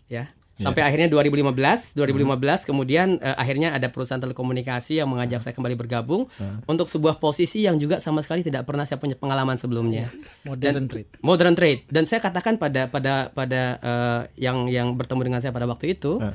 Ya. 0.08 0.32
Sampai 0.58 0.82
akhirnya 0.82 1.12
2015 1.12 1.92
2015 1.94 2.32
kemudian 2.64 3.20
eh, 3.20 3.36
akhirnya 3.36 3.76
ada 3.76 3.92
perusahaan 3.92 4.18
telekomunikasi 4.18 4.98
yang 4.98 5.06
mengajak 5.06 5.38
saya 5.38 5.52
kembali 5.52 5.76
bergabung 5.76 6.26
untuk 6.64 6.88
sebuah 6.88 7.20
posisi 7.20 7.62
yang 7.62 7.76
juga 7.76 8.00
sama 8.00 8.24
sekali 8.24 8.42
tidak 8.42 8.64
pernah 8.64 8.82
saya 8.82 8.98
punya 8.98 9.14
pengalaman 9.14 9.54
sebelumnya. 9.54 10.08
Modern 10.42 10.74
Dan- 10.74 10.88
trade. 10.88 11.10
modern 11.20 11.54
trade. 11.54 11.84
Dan 11.86 12.08
saya 12.08 12.24
katakan 12.24 12.56
pada 12.56 12.88
pada 12.88 13.28
pada 13.30 13.62
eh, 13.78 14.22
yang 14.40 14.66
yang 14.66 14.96
bertemu 14.96 15.28
dengan 15.28 15.40
saya 15.44 15.52
pada 15.52 15.68
waktu 15.68 15.94
itu 15.94 16.18
oh, 16.18 16.32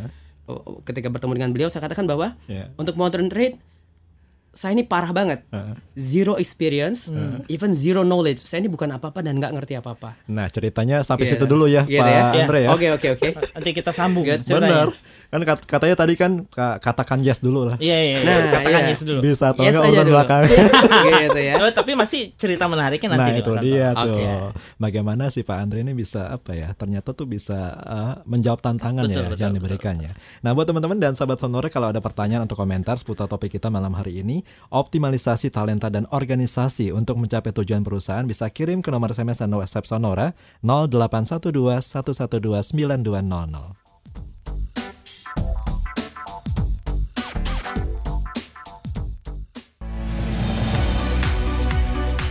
ketika 0.82 1.08
bertemu 1.08 1.32
dengan 1.34 1.50
beliau 1.50 1.68
saya 1.68 1.82
katakan 1.82 2.04
bahwa 2.04 2.34
Ya. 2.44 2.68
untuk 2.74 2.94
modern 2.94 3.26
trade 3.26 3.56
saya 4.52 4.76
ini 4.76 4.84
parah 4.84 5.08
banget 5.10 5.48
Heeh. 5.48 5.74
zero 5.94 6.36
experience 6.36 7.08
even 7.48 7.72
zero 7.72 8.04
knowledge 8.04 8.44
saya 8.44 8.60
ini 8.60 8.68
bukan 8.68 8.84
apa-apa 8.90 9.24
dan 9.24 9.40
nggak 9.40 9.48
ngerti 9.50 9.74
apa-apa 9.74 10.20
Nah 10.28 10.44
ceritanya 10.46 11.00
sampai 11.00 11.24
Gitu. 11.24 11.40
situ 11.40 11.44
dulu 11.46 11.64
ya 11.64 11.88
Gitu 11.88 11.96
Pak 11.96 12.04
ya. 12.06 12.22
Andre 12.36 12.58
ya. 12.60 12.68
oke 12.68 12.86
oke 12.92 13.08
oke 13.12 13.28
Nanti 13.48 13.70
kita 13.72 13.90
sambung. 13.90 14.28
Benar. 14.28 14.92
Kan 15.32 15.40
kat- 15.42 15.64
katanya 15.64 15.96
tadi 15.96 16.12
kan 16.12 16.44
ka- 16.46 16.76
katakan 16.76 17.24
yes 17.24 17.40
dulu 17.40 17.64
lah. 17.64 17.80
Iya 17.80 17.96
iya. 17.96 18.16
Nah, 18.20 18.36
Nah, 18.36 18.50
katakan 18.52 18.80
iya. 18.84 18.92
yes 18.92 19.00
dulu. 19.00 19.20
Bisa 19.24 19.44
atau 19.48 19.64
Yes 19.64 19.72
enggak 19.72 19.88
urusan 19.88 20.04
dulu. 20.04 20.12
belakang. 20.12 20.42
gitu 21.24 21.40
ya 21.40 21.54
Oh, 21.56 21.72
tapi 21.72 21.92
masih 21.94 22.36
cerita 22.36 22.68
menariknya 22.68 23.08
nanti 23.10 23.24
Nah 23.24 23.40
itu 23.40 23.52
dia 23.58 23.88
tuh. 23.96 24.12
Oke. 24.12 24.24
Bagaimana 24.76 25.24
sih 25.26 25.40
Pak 25.40 25.56
Andre 25.56 25.80
ini 25.80 25.92
bisa 25.92 26.28
apa 26.28 26.52
ya? 26.52 26.68
Ternyata 26.72 27.10
tuh 27.10 27.24
bisa 27.24 27.56
uh, 27.74 28.14
menjawab 28.24 28.60
tantangan 28.60 29.08
Betul, 29.08 29.16
ya 29.16 29.24
betul, 29.24 29.40
yang 29.40 29.50
betul, 29.50 29.56
diberikannya. 29.56 30.12
Nah 30.38 30.52
buat 30.52 30.68
teman-teman 30.68 31.00
dan 31.00 31.12
sahabat 31.14 31.40
Sonora 31.40 31.66
kalau 31.66 31.88
ada 31.88 31.98
pertanyaan 31.98 32.44
atau 32.44 32.52
komentar 32.52 33.00
seputar 33.00 33.24
topik 33.24 33.50
kita 33.50 33.66
malam 33.66 33.96
hari 33.96 34.20
ini, 34.20 34.44
optimalisasi 34.68 35.48
talenta 35.48 35.88
dan 35.88 36.04
organisasi 36.08 36.92
untuk 36.92 37.16
mencapai 37.16 37.50
tujuan 37.54 37.80
perusahaan 37.80 38.22
bisa 38.22 38.44
kirim 38.46 38.78
ke 38.78 38.92
nomor 38.92 39.10
SMS 39.10 39.40
dan 39.40 39.48
WhatsApp 39.50 39.88
Sonora 39.88 40.36
0812 40.60 41.48
112 41.80 42.68
9200. 42.68 43.81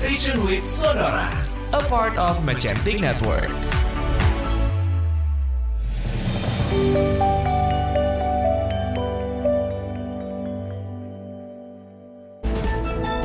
Station 0.01 0.43
with 0.47 0.65
Sonora, 0.65 1.29
a 1.73 1.79
part 1.85 2.17
of 2.17 2.39
Magentic 2.41 2.99
Network. 2.99 3.53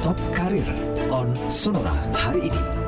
Top 0.04 0.20
Karir 0.36 0.68
on 1.08 1.32
Sonora 1.48 1.96
hari 2.12 2.52
ini. 2.52 2.85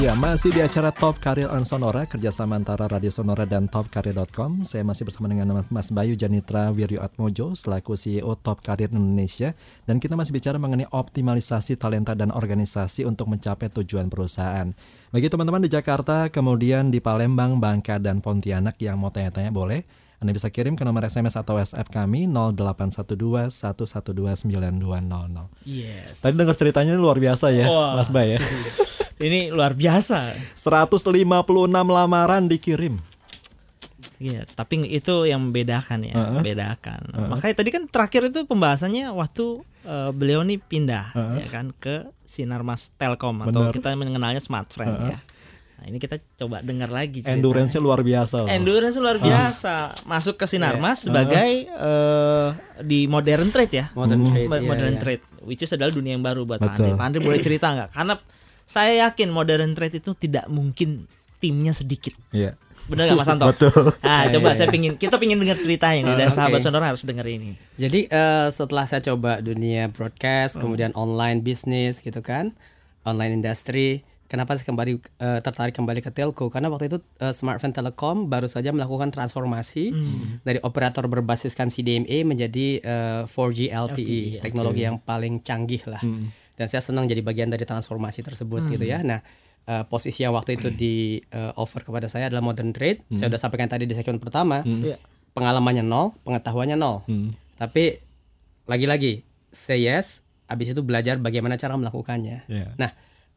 Iya, 0.00 0.16
masih 0.16 0.48
di 0.48 0.64
acara 0.64 0.88
Top 0.96 1.20
Karir 1.20 1.52
on 1.52 1.68
Sonora 1.68 2.08
kerjasama 2.08 2.56
antara 2.56 2.88
Radio 2.88 3.12
Sonora 3.12 3.44
dan 3.44 3.68
topkarir.com. 3.68 4.64
Saya 4.64 4.80
masih 4.80 5.04
bersama 5.04 5.28
dengan 5.28 5.60
Mas 5.68 5.92
Bayu 5.92 6.16
Janitra 6.16 6.72
Wiryo 6.72 7.04
Atmojo 7.04 7.52
selaku 7.52 8.00
CEO 8.00 8.32
Top 8.40 8.64
Karir 8.64 8.88
Indonesia 8.88 9.52
dan 9.84 10.00
kita 10.00 10.16
masih 10.16 10.32
bicara 10.32 10.56
mengenai 10.56 10.88
optimalisasi 10.88 11.76
talenta 11.76 12.16
dan 12.16 12.32
organisasi 12.32 13.04
untuk 13.04 13.28
mencapai 13.28 13.68
tujuan 13.68 14.08
perusahaan. 14.08 14.72
Bagi 15.12 15.28
teman-teman 15.28 15.60
di 15.60 15.68
Jakarta, 15.68 16.32
kemudian 16.32 16.88
di 16.88 17.04
Palembang, 17.04 17.60
Bangka 17.60 18.00
dan 18.00 18.24
Pontianak 18.24 18.80
yang 18.80 18.96
mau 18.96 19.12
tanya-tanya 19.12 19.52
boleh 19.52 19.84
anda 20.16 20.32
bisa 20.32 20.48
kirim 20.48 20.80
ke 20.80 20.84
nomor 20.84 21.04
SMS 21.04 21.36
atau 21.36 21.60
WhatsApp 21.60 21.92
kami 21.92 22.24
0812 22.24 23.52
112 23.52 24.48
9200. 24.48 25.68
Yes. 25.68 26.24
Tadi 26.24 26.32
dengar 26.40 26.56
ceritanya 26.56 26.96
luar 26.96 27.20
biasa 27.20 27.52
ya, 27.52 27.68
Wah. 27.68 28.00
Mas 28.00 28.08
Bay 28.08 28.36
ya. 28.36 28.40
Ini 29.20 29.52
luar 29.52 29.76
biasa. 29.76 30.32
156 30.56 31.12
lamaran 31.68 32.48
dikirim. 32.48 32.96
Iya, 34.20 34.44
tapi 34.52 34.84
itu 34.84 35.24
yang 35.24 35.48
membedakan 35.48 36.04
ya, 36.04 36.12
Heeh. 36.12 36.32
membedakan. 36.40 37.00
Makanya 37.32 37.54
tadi 37.56 37.70
kan 37.72 37.84
terakhir 37.88 38.32
itu 38.32 38.44
pembahasannya 38.44 39.12
waktu 39.12 39.64
eh, 39.84 40.10
beliau 40.12 40.44
nih 40.44 40.60
pindah 40.60 41.12
Heeh. 41.16 41.36
ya 41.44 41.48
kan 41.48 41.72
ke 41.72 42.08
Sinarmas 42.24 42.92
Telkom 43.00 43.44
atau 43.44 43.72
kita 43.72 43.92
mengenalnya 43.96 44.40
Smartfren 44.40 44.88
Heeh. 44.88 45.10
ya. 45.16 45.18
Nah, 45.80 45.84
ini 45.88 45.96
kita 45.96 46.20
coba 46.36 46.60
dengar 46.60 46.92
lagi 46.92 47.24
ceritanya. 47.24 47.40
Endurance-nya 47.40 47.80
luar 47.80 48.00
biasa 48.04 48.34
loh. 48.44 48.48
Endurance 48.52 48.96
luar 49.00 49.16
biasa. 49.16 49.74
Masuk 50.04 50.36
ke 50.36 50.44
Sinarmas 50.44 51.08
sebagai 51.08 51.50
eh, 51.68 52.48
di 52.84 53.08
modern 53.08 53.48
trade 53.48 53.72
ya. 53.72 53.86
modern 53.96 54.20
trade 54.28 54.48
Mo- 54.48 54.60
iya, 54.60 54.68
modern 54.68 54.94
iya. 54.96 55.00
trade, 55.00 55.22
which 55.48 55.64
is 55.64 55.72
adalah 55.72 55.88
dunia 55.88 56.12
yang 56.12 56.24
baru 56.24 56.44
buat 56.44 56.60
Pak. 56.60 56.76
Andre. 56.76 56.92
Pak 56.92 57.04
Andre 57.08 57.20
boleh 57.24 57.40
cerita 57.40 57.72
nggak? 57.72 57.96
Karena 57.96 58.20
saya 58.70 59.10
yakin 59.10 59.34
modern 59.34 59.74
trade 59.74 59.98
itu 59.98 60.14
tidak 60.14 60.46
mungkin 60.46 61.10
timnya 61.42 61.74
sedikit. 61.74 62.14
Iya. 62.30 62.54
Benar 62.86 63.10
nggak 63.10 63.18
Mas 63.18 63.30
Anto? 63.34 63.46
Betul. 63.52 63.98
Nah, 63.98 64.30
coba 64.30 64.48
iya, 64.54 64.56
saya 64.62 64.68
iya. 64.70 64.74
pingin 64.74 64.92
kita 64.94 65.18
pingin 65.18 65.42
dengar 65.42 65.58
ceritanya 65.58 66.00
nih 66.06 66.14
dan 66.14 66.28
Ah, 66.30 66.34
sahabat 66.34 66.60
sonora 66.62 66.86
harus 66.94 67.02
denger 67.02 67.26
ini. 67.26 67.58
Jadi 67.74 68.06
eh, 68.06 68.48
setelah 68.54 68.86
saya 68.86 69.02
coba 69.02 69.42
dunia 69.42 69.90
broadcast, 69.90 70.62
kemudian 70.62 70.94
online 70.94 71.42
bisnis 71.42 71.98
gitu 71.98 72.22
kan, 72.22 72.54
online 73.02 73.42
industry, 73.42 74.06
kenapa 74.30 74.54
saya 74.54 74.70
kembali 74.70 74.92
eh, 75.02 75.40
tertarik 75.42 75.74
kembali 75.74 76.00
ke 76.02 76.10
telco? 76.14 76.46
Karena 76.46 76.70
waktu 76.70 76.86
itu 76.94 76.98
eh, 77.18 77.34
Smartphone 77.34 77.74
Telekom 77.74 78.30
baru 78.30 78.46
saja 78.46 78.70
melakukan 78.70 79.10
transformasi 79.10 79.90
dari 80.46 80.62
operator 80.62 81.10
berbasiskan 81.10 81.74
CDMA 81.74 82.22
menjadi 82.22 82.66
eh, 82.78 83.22
4G 83.26 83.74
LTE, 83.74 84.20
teknologi 84.38 84.86
yang 84.86 85.02
paling 85.02 85.42
canggih 85.42 85.82
lah. 85.90 86.02
Dan 86.60 86.68
saya 86.68 86.84
senang 86.84 87.08
jadi 87.08 87.24
bagian 87.24 87.48
dari 87.48 87.64
transformasi 87.64 88.20
tersebut 88.20 88.68
gitu 88.68 88.84
ya. 88.84 89.00
Nah, 89.00 89.24
eh, 89.64 89.84
posisi 89.88 90.20
yang 90.20 90.36
waktu 90.36 90.60
itu 90.60 90.68
di 90.68 91.24
eh, 91.24 91.52
offer 91.56 91.80
kepada 91.80 92.04
saya 92.04 92.28
adalah 92.28 92.44
modern 92.44 92.76
trade. 92.76 93.00
Saya 93.16 93.32
sudah 93.32 93.40
sampaikan 93.40 93.72
tadi 93.72 93.88
di 93.88 93.96
segmen 93.96 94.20
pertama 94.20 94.60
Iya. 94.60 95.00
pengalamannya 95.32 95.80
nol, 95.80 96.12
pengetahuannya 96.20 96.76
nol. 96.76 97.00
Hmm. 97.08 97.32
Tapi 97.56 97.96
lagi-lagi 98.68 99.24
say 99.48 99.88
yes, 99.88 100.20
habis 100.44 100.76
itu 100.76 100.84
belajar 100.84 101.16
bagaimana 101.16 101.56
cara 101.56 101.80
melakukannya. 101.80 102.44
Iya. 102.44 102.76
Nah, 102.76 102.90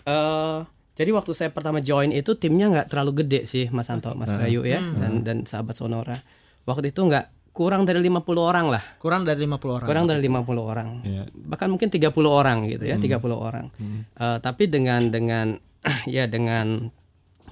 eh 0.04 0.60
jadi 0.94 1.10
waktu 1.10 1.34
saya 1.34 1.50
pertama 1.50 1.82
join 1.82 2.14
itu 2.14 2.38
timnya 2.38 2.70
nggak 2.70 2.88
terlalu 2.94 3.26
gede 3.26 3.50
sih, 3.50 3.66
Mas 3.74 3.90
Anto, 3.90 4.14
Mas 4.14 4.30
Bayu 4.30 4.62
ya, 4.62 4.78
dan 4.78 5.26
dan 5.26 5.38
sahabat 5.50 5.74
Sonora. 5.74 6.22
Waktu 6.70 6.94
itu 6.94 7.02
nggak 7.02 7.43
kurang 7.54 7.86
dari 7.86 8.02
50 8.02 8.26
orang 8.42 8.66
lah, 8.68 8.82
Kurang 8.98 9.24
dari 9.24 9.46
50 9.46 9.78
orang. 9.78 9.88
kurang 9.88 10.06
dari 10.10 10.20
50 10.20 10.42
orang. 10.60 10.88
Iya. 11.06 11.24
Bahkan 11.30 11.68
mungkin 11.70 11.88
30 11.88 12.10
orang 12.26 12.66
gitu 12.66 12.84
ya, 12.84 12.98
30 12.98 13.38
orang. 13.38 13.70
Eh, 14.18 14.38
tapi 14.42 14.66
dengan 14.66 15.08
dengan 15.08 15.62
ya 16.10 16.26
dengan 16.26 16.90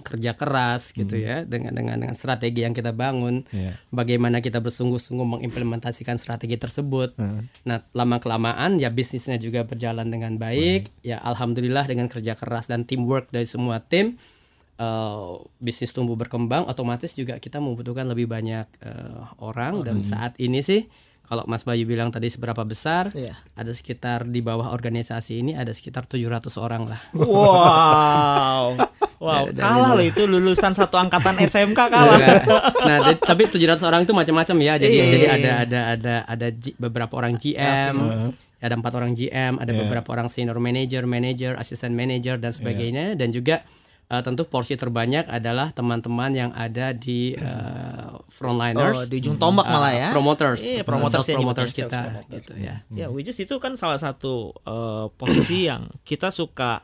kerja 0.01 0.33
keras 0.33 0.89
gitu 0.91 1.13
ya, 1.13 1.45
dengan 1.45 1.77
dengan 1.77 2.01
dengan 2.01 2.17
strategi 2.17 2.65
yang 2.65 2.73
kita 2.73 2.89
bangun, 2.89 3.45
Iya. 3.53 3.77
bagaimana 3.87 4.41
kita 4.41 4.57
bersungguh-sungguh 4.57 5.37
mengimplementasikan 5.37 6.17
strategi 6.17 6.57
tersebut. 6.57 7.13
Heeh. 7.21 7.45
Nah, 7.63 7.85
lama 7.93 8.17
kelamaan 8.17 8.81
ya 8.81 8.89
bisnisnya 8.89 9.37
juga 9.37 9.61
berjalan 9.61 10.09
dengan 10.09 10.35
baik. 10.35 10.89
Ya 11.01 11.21
alhamdulillah 11.21 11.85
dengan 11.85 12.09
kerja 12.09 12.33
keras 12.33 12.65
dan 12.65 12.81
teamwork 12.83 13.29
dari 13.29 13.45
semua 13.45 13.77
tim 13.77 14.17
eh, 14.81 15.29
bisnis 15.57 15.91
tumbuh 15.91 16.15
berkembang, 16.15 16.65
otomatis 16.65 17.13
juga 17.13 17.37
kita 17.37 17.57
membutuhkan 17.57 18.03
lebih 18.03 18.25
banyak 18.25 18.65
eh, 18.79 19.15
orang 19.39 19.81
dan 19.81 20.01
saat 20.01 20.33
ini 20.37 20.61
sih 20.61 20.89
kalau 21.23 21.45
Mas 21.45 21.61
Bayu 21.61 21.85
bilang 21.85 22.09
tadi 22.09 22.27
seberapa 22.27 22.59
besar, 22.61 23.07
Iya. 23.13 23.39
ada 23.53 23.71
sekitar 23.71 24.25
di 24.25 24.41
bawah 24.41 24.67
organisasi 24.69 25.39
ini 25.39 25.51
ada 25.53 25.71
sekitar 25.71 26.03
700 26.03 26.27
orang 26.57 26.89
lah. 26.89 26.99
Wow. 27.13 28.65
Wow, 29.21 29.47
Dari- 29.47 29.61
kalah 29.61 29.93
loh 29.93 30.01
itu 30.03 30.25
lulusan 30.25 30.73
satu 30.73 30.97
angkatan 30.97 31.37
SMK 31.45 31.77
kalah. 31.77 32.17
Enggak. 32.17 32.41
nah, 32.81 32.97
di- 33.05 33.21
tapi 33.21 33.45
700 33.45 33.85
orang 33.85 34.01
itu 34.01 34.11
macam-macam 34.11 34.57
ya. 34.59 34.73
Jadi 34.75 34.95
Iya. 34.97 35.05
jadi 35.07 35.25
ada 35.29 35.51
ada 35.61 35.79
ada 35.87 36.15
ada 36.25 36.47
G- 36.49 36.73
beberapa 36.75 37.13
orang 37.13 37.37
GM, 37.37 37.95
ada 38.57 38.73
empat 38.73 38.91
orang 38.91 39.13
GM, 39.13 39.55
ada 39.55 39.69
Yeah. 39.69 39.77
beberapa 39.79 40.09
orang 40.09 40.25
senior 40.25 40.57
manager, 40.57 41.05
manager, 41.05 41.53
assistant 41.55 41.93
manager 41.93 42.35
dan 42.35 42.49
sebagainya, 42.49 43.13
dan 43.13 43.29
juga 43.29 43.61
eh, 44.11 44.21
tentu 44.21 44.43
porsi 44.43 44.75
terbanyak 44.75 45.23
adalah 45.25 45.71
teman-teman 45.71 46.31
yang 46.31 46.51
ada 46.51 46.91
di 46.91 47.31
eh, 47.31 48.11
frontliners, 48.27 48.97
Oh, 48.97 49.05
di 49.05 49.17
ujung 49.17 49.37
tombak 49.37 49.63
eh, 49.63 49.71
malah 49.71 49.93
ya. 49.93 50.09
promoters, 50.11 50.59
eh, 50.61 50.83
promoters 50.83 51.23
sales 51.23 51.29
ya 51.29 51.35
promoters 51.37 51.71
kita, 51.71 51.87
sales 51.89 52.05
promoter. 52.19 52.35
gitu 52.35 52.53
ya. 52.57 52.75
Ya, 52.91 53.07
which 53.07 53.25
is 53.25 53.37
itu 53.37 53.55
kan 53.55 53.73
salah 53.73 53.95
satu 53.95 54.33
eh, 54.57 55.05
posisi 55.11 55.63
yang 55.71 55.87
kita 56.01 56.27
suka 56.29 56.83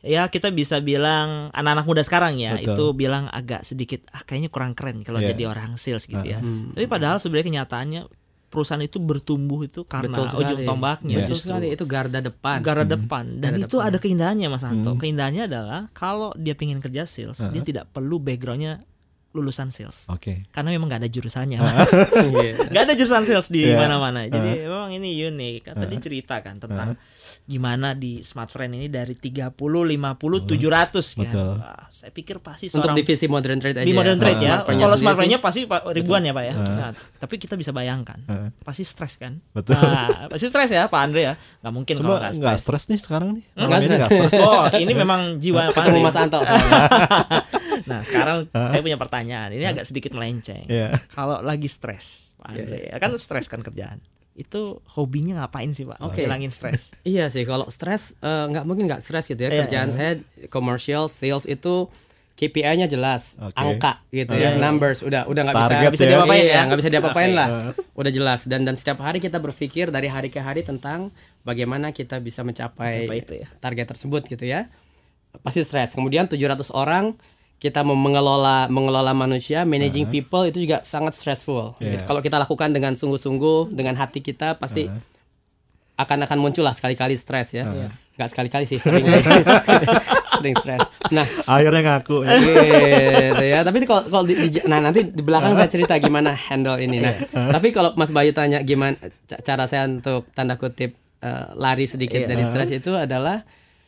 ya 0.00 0.28
kita 0.28 0.50
bisa 0.50 0.78
bilang 0.78 1.48
anak-anak 1.50 1.86
muda 1.86 2.02
sekarang 2.02 2.36
ya 2.36 2.60
Betul. 2.60 2.76
itu 2.76 2.84
bilang 2.94 3.24
agak 3.26 3.64
sedikit 3.64 4.04
ah 4.10 4.20
kayaknya 4.20 4.52
kurang 4.52 4.74
keren 4.74 5.00
kalau 5.00 5.16
Iya. 5.16 5.32
jadi 5.32 5.42
orang 5.48 5.76
sales 5.76 6.04
gitu 6.04 6.20
ya. 6.20 6.38
Hmm. 6.38 6.76
Tapi 6.76 6.84
padahal 6.84 7.16
sebenarnya 7.16 7.64
kenyataannya 7.64 8.02
perusahaan 8.54 8.78
itu 8.80 9.02
bertumbuh 9.02 9.66
itu 9.66 9.82
karena 9.82 10.14
Betul 10.14 10.26
sekali. 10.30 10.42
ujung 10.46 10.60
tombaknya 10.62 11.16
Betul 11.26 11.38
sekali 11.42 11.66
itu 11.74 11.84
garda 11.84 12.20
depan. 12.22 12.62
Garda 12.62 12.86
depan 12.86 13.24
dan 13.42 13.58
Garda 13.58 13.66
itu 13.66 13.76
depan. 13.76 13.88
ada 13.90 13.98
keindahannya 13.98 14.46
Mas 14.46 14.62
Anto. 14.62 14.90
Hmm. 14.94 15.00
Keindahannya 15.02 15.42
adalah 15.50 15.80
kalau 15.90 16.30
dia 16.38 16.54
pengen 16.54 16.78
kerja 16.78 17.02
sales, 17.04 17.42
dia 17.50 17.62
tidak 17.66 17.90
perlu 17.90 18.22
backgroundnya 18.22 18.86
lulusan 19.34 19.68
sales. 19.68 20.06
Oke. 20.06 20.46
Karena 20.48 20.70
memang 20.70 20.86
gak 20.86 21.02
ada 21.02 21.10
jurusannya, 21.10 21.58
Mas. 21.58 21.90
Iya. 22.30 22.54
Gak 22.72 22.82
ada 22.86 22.94
jurusan 22.94 23.26
sales 23.26 23.50
di 23.50 23.66
Iya. 23.66 23.76
mana-mana. 23.76 24.24
Jadi 24.24 24.62
memang 24.62 24.94
ini 24.94 25.10
unik. 25.20 25.58
Kan 25.60 25.74
Tadi 25.76 25.96
cerita 25.98 26.38
kan 26.38 26.56
tentang 26.56 26.94
gimana 27.42 27.92
di 27.92 28.22
Smart 28.22 28.48
Friend 28.48 28.70
ini 28.70 28.86
dari 28.86 29.12
30, 29.12 29.50
50, 29.50 29.90
700 30.46 31.18
kan. 31.18 31.22
Betul. 31.26 31.52
Wah, 31.58 31.82
saya 31.90 32.10
pikir 32.10 32.38
pasti 32.38 32.70
Untuk 32.70 32.78
seorang 32.80 32.96
divisi 32.96 33.26
modern 33.26 33.58
trade 33.58 33.76
aja. 33.76 33.84
di 33.84 33.92
modern 33.92 34.16
trade 34.16 34.38
ya. 34.38 34.48
Smartphone-nya 34.56 34.84
Kalau 34.86 34.96
smartphone-nya 34.96 35.38
pasti 35.42 35.60
ribuan 35.66 36.22
ya 36.22 36.32
Pak 36.32 36.44
ya. 36.46 36.54
Nah, 36.54 36.90
tapi 37.18 37.34
kita 37.36 37.58
bisa 37.58 37.74
bayangkan. 37.74 38.22
Heeh. 38.24 38.48
Pasti 38.62 38.86
stres 38.86 39.18
kan? 39.18 39.42
Betul. 39.50 39.74
Nah, 39.76 40.30
pasti 40.30 40.46
stres 40.46 40.70
ya 40.70 40.86
Pak 40.86 41.00
Andre 41.02 41.20
ya. 41.20 41.34
Nggak 41.60 41.74
mungkin 41.74 41.94
kalau 41.96 42.06
Cuma 42.06 42.14
nggak 42.22 42.32
nggak 42.38 42.56
stres. 42.56 42.62
stres 42.62 42.84
nih 42.86 43.00
sekarang 43.02 43.28
nih. 43.34 43.44
Nggak 43.52 43.80
stres. 43.82 43.98
nggak 43.98 44.10
stres. 44.30 44.32
Oh, 44.38 44.64
ini 44.72 44.92
memang 44.94 45.20
jiwa 45.36 45.68
Pak 45.68 45.82
ketemu 45.82 45.98
Andre. 45.98 46.06
Mas 46.06 46.16
Anto. 46.16 46.40
Nah, 47.84 48.00
sekarang 48.00 48.48
saya 48.70 48.80
punya 48.80 48.96
pertanyaan. 48.96 49.50
Ini 49.50 49.64
agak 49.70 49.84
sedikit 49.84 50.12
melenceng. 50.12 50.64
Iya. 50.66 50.96
Kalau 51.08 51.40
lagi 51.40 51.66
stres, 51.66 52.32
Pak 52.36 52.48
Andre, 52.50 52.88
ya 52.88 52.96
kan 52.96 53.10
stres 53.14 53.46
kan 53.46 53.60
kerjaan. 53.60 54.00
Itu 54.34 54.82
hobinya 54.90 55.38
ngapain 55.40 55.70
sih 55.70 55.84
Pak? 55.84 56.00
Oke. 56.00 56.26
Hilangin 56.26 56.50
stres. 56.50 56.90
Iya 57.06 57.30
sih, 57.30 57.44
kalau 57.44 57.68
stres 57.68 58.18
eh, 58.18 58.44
nggak 58.48 58.64
mungkin 58.64 58.86
nggak 58.86 59.00
stres 59.00 59.26
gitu 59.26 59.38
ya. 59.40 59.50
Iya, 59.50 59.60
Kerjaan 59.62 59.88
saya 59.90 60.10
commercial 60.48 61.06
sales 61.06 61.44
itu 61.44 61.86
KPI-nya 62.34 62.90
jelas, 62.90 63.38
Oke. 63.38 63.54
angka 63.54 64.02
gitu 64.10 64.34
Iya, 64.34 64.58
iya. 64.58 64.58
ya, 64.58 64.60
numbers 64.60 65.06
udah 65.06 65.30
udah 65.30 65.42
nggak 65.46 65.54
bisa 65.54 65.64
Target 65.64 65.78
nggak 65.78 65.94
bisa 65.94 66.02
ya. 66.02 66.10
diapa-apain 66.10 66.42
Iya. 66.42 66.50
ya, 66.50 66.60
nggak 66.66 66.78
bisa 66.82 66.90
diapa-apain 66.90 67.30
Oke. 67.30 67.38
lah, 67.38 67.48
udah 67.94 68.10
jelas. 68.10 68.40
Dan 68.44 68.60
dan 68.64 68.74
setiap 68.74 68.98
hari 68.98 69.22
kita 69.22 69.38
berpikir 69.38 69.86
dari 69.88 70.10
hari 70.10 70.28
ke 70.28 70.42
hari 70.42 70.66
tentang 70.66 71.14
bagaimana 71.40 71.94
kita 71.94 72.18
bisa 72.18 72.42
mencapai, 72.42 73.06
Mencapai 73.06 73.18
itu 73.22 73.34
ya. 73.38 73.46
target 73.62 73.86
tersebut 73.86 74.26
gitu 74.26 74.42
ya. 74.42 74.66
Pasti 75.46 75.62
stres. 75.62 75.94
Kemudian 75.94 76.26
700 76.26 76.74
orang 76.74 77.14
kita 77.56 77.80
mau 77.80 77.94
mengelola 77.94 78.68
mengelola 78.68 79.10
manusia, 79.10 79.64
managing 79.64 80.04
people 80.06 80.44
itu 80.44 80.60
juga 80.60 80.82
sangat 80.82 81.12
stressful. 81.12 81.72
Gitu. 81.78 82.02
Kalau 82.02 82.20
kita 82.20 82.36
lakukan 82.36 82.70
dengan 82.70 82.92
sungguh-sungguh, 82.92 83.70
dengan 83.70 83.94
hati 83.94 84.20
kita 84.20 84.54
pasti 84.54 84.84
akan 85.94 86.18
akan 86.24 86.38
muncul 86.38 86.60
lah 86.60 86.72
sekali-kali 86.72 87.14
stres 87.14 87.52
ya. 87.52 87.64
Nggak 88.14 88.28
sekali-kali 88.28 88.64
sih, 88.64 88.78
sering 88.78 89.06
sering 90.34 90.54
stres. 90.56 90.82
Nah, 91.08 91.26
Akhirnya 91.46 91.82
ngaku. 91.84 92.22
ya. 92.22 92.34
gitu 93.30 93.44
ya. 93.44 93.58
Tapi 93.60 93.78
kalau 93.82 94.02
kalau 94.04 94.24
di, 94.24 94.34
di- 94.48 94.64
nah 94.64 94.78
nanti 94.78 95.02
di 95.04 95.18
belakang 95.18 95.54
saya 95.54 95.66
cerita 95.66 95.94
gimana 95.96 96.30
handle 96.30 96.76
ini. 96.76 97.00
Nah, 97.00 97.14
tapi 97.50 97.70
kalau 97.70 97.90
Mas 97.94 98.10
Bayu 98.10 98.30
tanya 98.30 98.60
gimana 98.60 98.94
ca- 99.24 99.40
cara 99.40 99.64
saya 99.64 99.86
untuk 99.88 100.30
tanda 100.30 100.54
kutip 100.54 100.94
eh, 101.20 101.46
lari 101.54 101.86
sedikit 101.86 102.20
Iya. 102.20 102.28
dari 102.28 102.42
stres 102.44 102.70
itu 102.72 102.92
adalah 102.92 103.42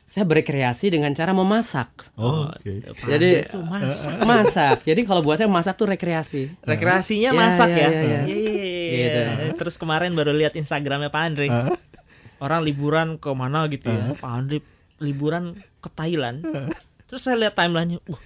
saya 0.07 0.23
berekreasi 0.23 0.95
dengan 0.95 1.11
cara 1.11 1.35
memasak. 1.35 1.91
Oh, 2.15 2.47
Oke. 2.47 2.79
Jadi 3.11 3.43
itu 3.43 3.59
masak. 3.59 4.15
masak. 4.23 4.77
Jadi 4.87 5.03
kalau 5.03 5.21
buat 5.21 5.35
saya 5.37 5.51
masak 5.51 5.75
tuh 5.75 5.91
rekreasi. 5.91 6.55
Rekreasinya 6.63 7.35
Iya, 7.35 7.37
masak 7.37 7.69
iya, 7.69 7.77
ya. 7.77 7.89
iya, 7.91 7.91
iya. 7.91 8.21
Iya, 8.23 8.37
iya, 8.39 8.65
iya. 8.65 8.87
Gitu. 9.03 9.21
Terus 9.59 9.75
kemarin 9.75 10.15
baru 10.15 10.31
lihat 10.31 10.55
Instagramnya 10.55 11.11
Pak 11.11 11.23
Andre. 11.27 11.47
Orang 12.39 12.63
liburan 12.63 13.19
ke 13.19 13.29
mana 13.35 13.67
gitu 13.67 13.91
ya. 13.91 14.15
Pak 14.15 14.31
Andre 14.31 14.63
liburan 15.03 15.59
ke 15.83 15.89
Thailand. 15.91 16.47
Terus 17.07 17.23
saya 17.23 17.39
lihat 17.39 17.55
timelinenya, 17.55 17.99
wah 18.07 18.23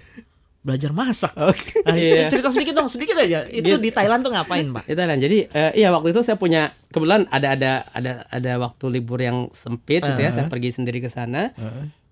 belajar 0.61 0.91
masak. 0.91 1.33
Oke. 1.35 1.81
Nah, 1.81 1.93
Iya. 1.93 2.29
cerita 2.29 2.49
sedikit 2.49 2.73
dong, 2.73 2.85
sedikit 2.85 3.17
aja. 3.17 3.43
Itu 3.43 3.75
di 3.75 3.89
Thailand 3.89 4.21
tuh 4.21 4.29
ngapain, 4.29 4.69
Pak? 4.69 4.85
Itu 4.85 4.93
Thailand. 4.95 5.17
Jadi 5.17 5.37
eh, 5.47 5.71
iya 5.75 5.89
waktu 5.89 6.09
itu 6.09 6.21
saya 6.21 6.35
punya 6.35 6.61
kebetulan 6.87 7.25
ada 7.27 7.47
ada 7.51 7.71
ada 7.89 8.11
ada 8.27 8.51
waktu 8.59 8.85
libur 8.87 9.17
yang 9.17 9.49
sempit 9.51 10.01
gitu 10.03 10.19
ya. 10.19 10.29
Saya 10.31 10.45
pergi 10.47 10.69
sendiri 10.71 10.97
ke 10.97 11.07
sana. 11.07 11.49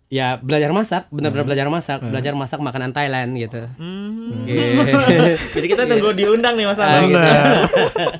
Ya 0.10 0.36
belajar 0.36 0.74
masak, 0.74 1.06
benar-benar 1.10 1.46
belajar 1.46 1.70
masak, 1.70 2.02
belajar 2.02 2.34
masak 2.34 2.58
makanan 2.58 2.90
Thailand 2.90 3.30
gitu. 3.38 3.62
Hmm. 3.78 4.42
Gitu. 4.42 4.98
Jadi 5.54 5.68
kita 5.70 5.86
tunggu 5.86 6.10
diundang 6.12 6.58
nih 6.58 6.66
Mas 6.66 6.82
Ah, 6.82 6.98
Andre. 6.98 7.06
gitu. 7.06 7.30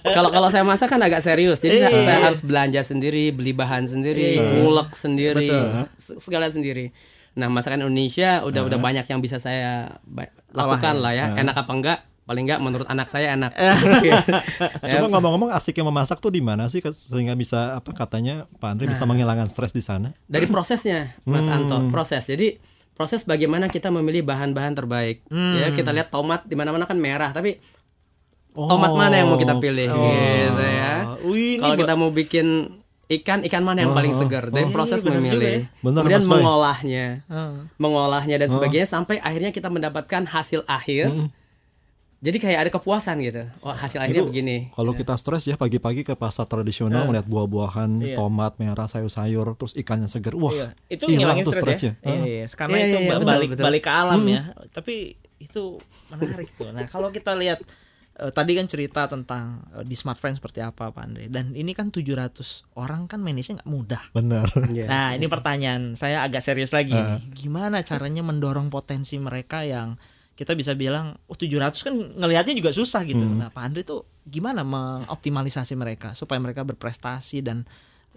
Kalau 0.08 0.30
kalau 0.30 0.48
saya 0.48 0.62
masak 0.62 0.86
kan 0.88 1.02
agak 1.02 1.26
serius. 1.26 1.58
Jadi 1.58 1.82
saya, 1.82 1.90
Iya. 1.90 2.06
saya 2.06 2.20
harus 2.24 2.42
belanja 2.42 2.86
sendiri, 2.86 3.34
beli 3.34 3.52
bahan 3.52 3.90
sendiri, 3.90 4.38
ngulek 4.38 4.94
sendiri, 4.94 5.50
Betul. 5.50 5.90
se- 5.98 6.18
segala 6.20 6.46
sendiri. 6.48 6.94
Nah, 7.38 7.48
masakan 7.48 7.86
Indonesia 7.86 8.42
udah 8.42 8.62
udah 8.66 8.80
banyak 8.80 9.06
yang 9.06 9.20
bisa 9.20 9.38
saya 9.38 10.02
lakukan 10.50 10.98
lah 11.02 11.14
ya. 11.14 11.26
Enak 11.38 11.56
apa 11.56 11.72
enggak? 11.74 12.00
Paling 12.26 12.46
enggak 12.46 12.62
menurut 12.62 12.86
anak 12.86 13.10
saya 13.10 13.34
enak. 13.34 13.52
Coba 14.94 15.08
ngomong-ngomong 15.10 15.50
asiknya 15.50 15.86
memasak 15.86 16.22
tuh 16.22 16.30
di 16.30 16.46
mana 16.46 16.70
sih 16.70 16.78
sehingga 16.82 17.34
bisa 17.34 17.78
apa 17.82 17.90
katanya 17.90 18.46
Pak 18.62 18.70
Andre 18.70 18.86
bisa 18.86 19.06
menghilangkan 19.10 19.50
stres 19.50 19.74
di 19.74 19.82
sana? 19.82 20.14
Dari 20.30 20.46
prosesnya, 20.46 21.18
Mas 21.26 21.46
Anto, 21.50 21.90
proses. 21.90 22.26
Jadi 22.26 22.62
proses 22.94 23.26
bagaimana 23.26 23.66
kita 23.66 23.90
memilih 23.90 24.22
bahan-bahan 24.28 24.78
terbaik. 24.78 25.26
Ya, 25.32 25.74
kita 25.74 25.90
lihat 25.90 26.14
tomat 26.14 26.46
di 26.46 26.54
mana-mana 26.54 26.86
kan 26.86 27.00
merah, 27.02 27.34
tapi 27.34 27.58
tomat 28.54 28.92
mana 28.92 29.16
yang 29.16 29.32
mau 29.32 29.40
kita 29.40 29.56
pilih 29.58 29.88
gitu 29.88 30.62
ya. 30.62 30.94
Oh, 31.18 31.34
Kalau 31.58 31.76
kita 31.80 31.94
mau 31.96 32.10
bikin 32.12 32.78
ikan, 33.10 33.42
ikan 33.42 33.64
mana 33.64 33.82
yang 33.82 33.92
paling 33.92 34.14
segar? 34.14 34.48
Dari 34.48 34.64
Oh. 34.64 34.72
proses 34.72 35.02
Iya, 35.02 35.10
memilih. 35.12 35.66
ya. 35.66 35.82
Benar, 35.82 36.02
Kemudian 36.06 36.24
mengolahnya, 36.24 37.06
Ah. 37.26 37.66
mengolahnya 37.76 38.36
dan 38.38 38.48
sebagainya 38.48 38.86
sampai 38.86 39.18
akhirnya 39.20 39.50
kita 39.50 39.68
mendapatkan 39.68 40.24
hasil 40.24 40.62
akhir. 40.64 41.10
Jadi 42.20 42.36
kayak 42.38 42.60
ada 42.60 42.70
kepuasan 42.70 43.24
gitu. 43.24 43.48
Oh, 43.62 43.72
hasil 43.72 43.96
akhirnya 43.98 44.22
Itu 44.22 44.30
begini. 44.30 44.58
Kalau 44.70 44.92
kita 44.92 45.16
stres 45.16 45.48
ya 45.48 45.56
pagi-pagi 45.56 46.04
ke 46.04 46.14
pasar 46.14 46.44
tradisional 46.46 47.08
melihat 47.08 47.24
buah-buahan, 47.26 47.90
Iya. 48.04 48.16
tomat 48.20 48.60
merah, 48.60 48.86
sayur-sayur, 48.86 49.56
terus 49.56 49.72
ikannya 49.74 50.06
segar. 50.06 50.36
Wah, 50.36 50.52
Iya, 50.52 50.68
itu 50.92 51.08
ngilangin 51.08 51.48
tuh 51.48 51.56
stres 51.56 51.64
stresnya. 51.80 51.94
ya. 51.98 52.12
Iya, 52.12 52.24
iya. 52.28 52.46
Karena 52.52 52.76
Iya, 52.76 52.84
itu 52.84 52.92
iya, 52.92 53.00
iya, 53.00 53.08
ba- 53.08 53.16
betul, 53.16 53.32
balik 53.32 53.50
betul. 53.50 53.64
balik 53.64 53.82
ke 53.82 53.92
alam 53.96 54.22
ya. 54.28 54.42
Tapi 54.70 54.96
itu 55.40 55.64
menarik 56.12 56.50
tuh. 56.54 56.68
Nah, 56.70 56.86
kalau 56.86 57.08
kita 57.08 57.32
lihat 57.34 57.64
eh, 58.20 58.32
tadi 58.36 58.52
kan 58.60 58.68
cerita 58.68 59.08
tentang 59.08 59.64
eh, 59.74 59.86
di 59.88 59.96
Smart 59.96 60.20
Friend 60.20 60.36
seperti 60.36 60.60
apa 60.60 60.92
Pak 60.92 61.04
Andre 61.04 61.26
dan 61.32 61.56
ini 61.56 61.72
kan 61.72 61.90
700 61.90 62.76
orang 62.76 63.08
kan 63.08 63.24
manage-nya 63.24 63.64
nggak 63.64 63.72
mudah. 63.72 64.04
benar. 64.12 64.48
Iya. 64.70 64.86
Nah, 64.86 65.10
ini 65.16 65.26
pertanyaan 65.32 65.96
saya 65.96 66.22
agak 66.28 66.44
serius 66.44 66.76
lagi 66.76 66.94
nih. 66.94 67.32
Gimana 67.34 67.82
caranya 67.82 68.22
mendorong 68.22 68.68
potensi 68.68 69.16
mereka 69.18 69.64
yang 69.64 69.96
kita 70.40 70.56
bisa 70.56 70.72
bilang 70.72 71.20
oh 71.28 71.36
700 71.36 71.76
kan 71.84 71.94
ngelihatnya 71.96 72.56
juga 72.56 72.72
susah 72.72 73.04
gitu. 73.04 73.24
Nah, 73.24 73.52
Pak 73.52 73.64
Andre 73.64 73.82
tuh 73.84 74.08
gimana 74.24 74.62
mengoptimalisasi 74.64 75.74
mereka 75.76 76.14
supaya 76.14 76.38
mereka 76.40 76.64
berprestasi 76.64 77.44
dan 77.44 77.68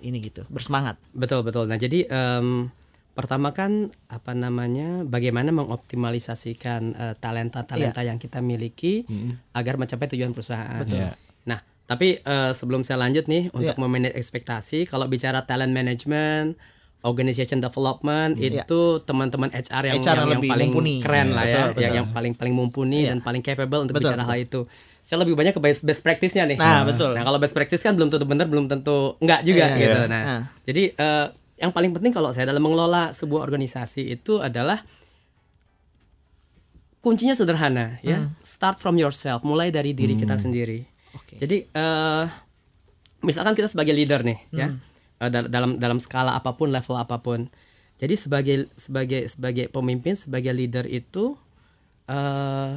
ini 0.02 0.18
gitu, 0.18 0.42
bersemangat. 0.50 0.98
Betul 1.14 1.46
betul. 1.46 1.64
Nah 1.70 1.78
jadi 1.78 2.04
em, 2.10 2.68
pertama 3.12 3.52
kan 3.52 3.72
apa 4.08 4.32
namanya 4.32 5.04
bagaimana 5.04 5.52
mengoptimalisasikan 5.52 6.82
eh, 6.92 7.14
talenta-talenta 7.16 8.00
yang 8.00 8.16
kita 8.16 8.40
miliki 8.40 9.04
agar 9.52 9.76
mencapai 9.76 10.08
tujuan 10.08 10.30
perusahaan. 10.30 10.80
Betul. 10.80 10.98
Iya. 10.98 11.12
Nah 11.44 11.60
tapi 11.82 12.18
eh, 12.18 12.52
sebelum 12.52 12.82
saya 12.82 13.00
lanjut 13.00 13.26
nih 13.26 13.48
untuk 13.50 13.74
Iya. 13.74 13.80
memanage 13.80 14.14
ekspektasi, 14.14 14.86
kalau 14.86 15.06
bicara 15.06 15.44
talent 15.44 15.70
management, 15.70 16.56
organization 17.02 17.58
development 17.58 18.38
Iya. 18.38 18.62
itu 18.62 18.80
teman-teman 19.02 19.50
HR 19.50 19.84
yang, 19.90 19.96
HR 19.98 20.16
yang, 20.16 20.28
yang 20.30 20.42
paling 20.46 20.70
mumpuni. 20.70 20.94
keren 21.00 21.28
Iya, 21.28 21.34
lah 21.34 21.44
betul, 21.44 21.58
ya, 21.58 21.66
betul. 21.66 21.82
yang 21.82 21.94
yang 21.94 22.08
paling 22.08 22.32
paling 22.32 22.54
mumpuni 22.54 22.98
Iya. 22.98 23.08
dan 23.10 23.18
paling 23.20 23.42
capable 23.42 23.80
untuk 23.82 23.94
Betul, 23.98 24.08
bicara 24.08 24.22
betul. 24.22 24.32
hal 24.32 24.38
itu. 24.40 24.60
Saya 25.02 25.18
lebih 25.18 25.34
banyak 25.34 25.50
ke 25.50 25.58
best, 25.58 25.82
best 25.82 25.98
practice-nya 26.00 26.46
nih. 26.46 26.54
Nah, 26.56 26.86
betul. 26.86 27.10
Nah, 27.10 27.26
kalau 27.26 27.36
best 27.36 27.50
practice 27.52 27.82
kan 27.82 27.92
belum 27.92 28.06
tentu 28.06 28.22
benar, 28.22 28.46
belum 28.46 28.70
tentu 28.70 29.18
enggak 29.18 29.42
juga 29.42 29.66
Iya, 29.66 29.76
gitu. 29.76 29.98
iya. 29.98 30.06
Nah, 30.06 30.22
Nah. 30.22 30.40
jadi 30.62 30.82
eh, 30.94 31.26
yang 31.62 31.70
paling 31.70 31.94
penting 31.94 32.10
kalau 32.10 32.34
saya 32.34 32.44
dalam 32.44 32.58
mengelola 32.58 33.14
sebuah 33.14 33.40
organisasi 33.40 34.10
itu 34.10 34.42
adalah 34.42 34.82
kuncinya 36.98 37.34
sederhana 37.34 37.98
ya. 38.00 38.30
Start 38.42 38.78
from 38.78 38.94
yourself, 38.94 39.42
mulai 39.42 39.70
dari 39.70 39.90
diri 39.92 40.14
kita 40.14 40.38
sendiri. 40.38 40.82
Oke. 41.14 41.38
Jadi 41.38 41.66
eh 41.66 42.24
misalkan 43.22 43.54
kita 43.54 43.70
sebagai 43.70 43.94
leader 43.94 44.22
nih 44.22 44.38
ya. 44.50 44.74
eh, 45.18 45.30
dal- 45.30 45.46
dalam 45.46 45.78
dalam 45.78 45.98
skala 45.98 46.34
apa 46.34 46.54
pun, 46.54 46.70
level 46.70 46.98
apa 46.98 47.18
pun. 47.18 47.46
Jadi 47.98 48.14
sebagai 48.18 48.56
sebagai 48.74 49.30
sebagai 49.30 49.70
pemimpin, 49.70 50.18
sebagai 50.18 50.50
leader 50.50 50.86
itu 50.86 51.38
eh 52.06 52.72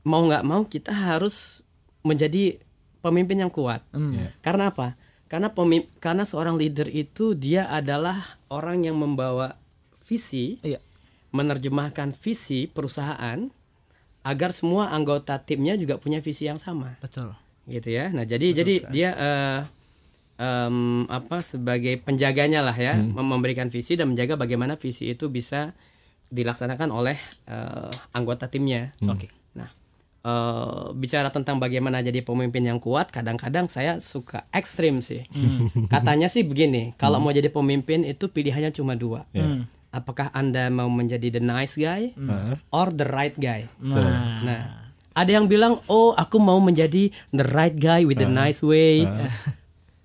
mau 0.00 0.22
nggak 0.24 0.46
mau 0.46 0.62
kita 0.64 0.94
harus 0.94 1.66
menjadi 2.02 2.58
pemimpin 3.02 3.42
yang 3.42 3.50
kuat. 3.50 3.82
Hmm. 3.90 4.14
Iya. 4.14 4.30
Karena 4.40 4.70
apa? 4.70 4.94
Karena 5.30 5.48
pemim- 5.48 5.86
karena 6.02 6.26
seorang 6.26 6.58
leader 6.58 6.90
itu 6.90 7.38
dia 7.38 7.70
adalah 7.70 8.34
orang 8.50 8.82
yang 8.82 8.98
membawa 8.98 9.54
visi, 10.02 10.58
Iya. 10.60 10.82
menerjemahkan 11.30 12.10
visi 12.12 12.66
perusahaan 12.66 13.46
agar 14.20 14.50
semua 14.50 14.90
anggota 14.90 15.38
timnya 15.38 15.78
juga 15.78 15.96
punya 15.96 16.18
visi 16.18 16.50
yang 16.50 16.58
sama, 16.58 16.98
Betul. 16.98 17.30
gitu 17.64 17.88
ya. 17.88 18.10
Nah, 18.10 18.26
jadi 18.26 18.50
jadi 18.52 18.74
dia 18.90 19.10
eh, 19.14 19.60
em, 20.36 21.06
apa 21.06 21.40
sebagai 21.40 21.94
penjaganya 22.02 22.60
lah 22.60 22.74
ya, 22.74 22.98
mem- 22.98 23.30
memberikan 23.30 23.70
visi 23.70 23.94
dan 23.94 24.10
menjaga 24.10 24.34
bagaimana 24.34 24.74
visi 24.74 25.08
itu 25.08 25.30
bisa 25.30 25.72
dilaksanakan 26.26 26.90
oleh 26.90 27.16
eh, 27.46 27.90
anggota 28.10 28.50
timnya. 28.50 28.90
Oke. 29.06 29.30
Nah, 29.54 29.70
eh, 30.20 30.84
bicara 30.96 31.28
tentang 31.32 31.56
bagaimana 31.56 32.00
jadi 32.00 32.20
pemimpin 32.20 32.64
yang 32.64 32.78
kuat, 32.78 33.08
kadang-kadang 33.08 33.66
saya 33.66 34.00
suka 34.00 34.44
ekstrim 34.52 35.00
sih. 35.00 35.24
Katanya 35.92 36.28
sih 36.28 36.44
begini, 36.44 36.92
kalau 36.96 37.20
mau 37.20 37.32
jadi 37.32 37.48
pemimpin 37.48 38.04
itu 38.04 38.28
pilihannya 38.28 38.72
cuma 38.72 38.96
dua. 38.96 39.24
Ya. 39.32 39.64
Apakah 39.90 40.30
anda 40.30 40.70
mau 40.70 40.86
menjadi 40.86 41.34
the 41.34 41.42
nice 41.42 41.74
guy 41.74 42.14
Heeh. 42.14 42.54
or 42.70 42.94
the 42.94 43.06
right 43.10 43.34
guy? 43.34 43.66
Nah, 43.82 44.38
Nah, 44.46 44.60
ada 45.10 45.30
yang 45.34 45.50
bilang, 45.50 45.82
oh 45.90 46.14
aku 46.14 46.38
mau 46.38 46.62
menjadi 46.62 47.10
the 47.34 47.42
right 47.50 47.74
guy 47.74 48.06
with 48.06 48.22
the 48.22 48.28
nice 48.30 48.62
way. 48.62 49.02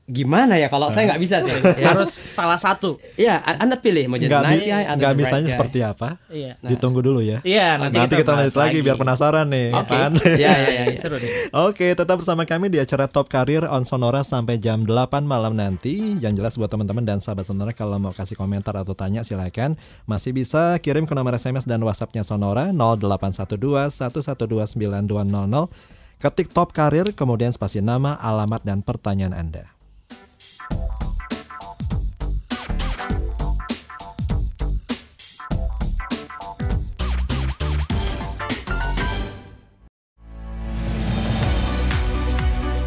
Gimana 0.05 0.53
ya 0.61 0.69
kalau 0.69 0.93
saya 0.93 1.09
nggak 1.09 1.17
bisa 1.17 1.41
sih? 1.41 1.49
ya. 1.81 1.89
harus 1.89 2.13
salah 2.13 2.61
satu. 2.61 3.01
Ya, 3.17 3.41
anda 3.41 3.73
pilih 3.73 4.05
mau 4.05 4.21
jadi 4.21 4.29
Nggak, 4.29 4.43
nice 4.45 4.61
bi- 4.61 4.69
guy 4.69 4.83
atau 4.85 4.97
nggak 5.01 5.13
bisanya 5.17 5.41
guy. 5.41 5.53
seperti 5.57 5.79
apa? 5.81 6.09
Iya. 6.29 6.53
Ditunggu 6.61 7.01
dulu 7.01 7.25
ya. 7.25 7.41
Iya, 7.41 7.81
nanti, 7.81 7.97
Nanti 7.97 8.13
kita 8.21 8.31
lanjut 8.31 8.53
bahas 8.53 8.53
lagi 8.53 8.77
lagi. 8.77 8.85
biar 8.85 8.97
penasaran 9.01 9.45
nih. 9.49 9.67
Oke. 9.73 9.89
Pan. 9.89 10.11
Ya, 10.37 10.53
ya, 10.53 10.69
ya, 10.69 10.83
ya. 10.93 10.97
seru 11.01 11.17
deh. 11.17 11.31
Oke, 11.49 11.87
tetap 11.91 12.21
bersama 12.21 12.45
kami 12.45 12.69
di 12.69 12.77
acara 12.77 13.09
Top 13.09 13.25
Karir 13.27 13.65
on 13.65 13.81
Sonora 13.81 14.21
sampai 14.21 14.61
jam 14.61 14.85
8 14.85 15.25
malam 15.25 15.57
nanti. 15.57 16.21
Yang 16.21 16.33
jelas 16.37 16.53
buat 16.53 16.69
teman-teman 16.69 17.01
dan 17.01 17.17
sahabat 17.17 17.49
Sonora 17.49 17.73
kalau 17.73 17.97
mau 17.97 18.13
kasih 18.13 18.37
komentar 18.37 18.77
atau 18.77 18.93
tanya 18.93 19.25
silakan 19.25 19.73
masih 20.05 20.37
bisa 20.37 20.77
kirim 20.79 21.09
ke 21.09 21.17
nomor 21.17 21.33
SMS 21.33 21.65
dan 21.65 21.81
WhatsApp-nya 21.81 22.21
Sonora 22.21 22.69
0812 22.69 23.57
112 23.89 24.69
9200. 24.69 25.65
Ketik 26.15 26.53
Top 26.53 26.71
Karir 26.71 27.11
kemudian 27.11 27.51
spasi 27.51 27.81
nama, 27.81 28.15
alamat 28.15 28.61
dan 28.61 28.79
pertanyaan 28.79 29.33
Anda. 29.33 29.74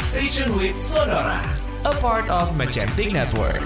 Station 0.09 0.57
with 0.57 0.79
Sonora, 0.79 1.41
a 1.85 1.93
part 2.01 2.29
of 2.31 2.53
Magentic 2.53 3.13
Network. 3.13 3.61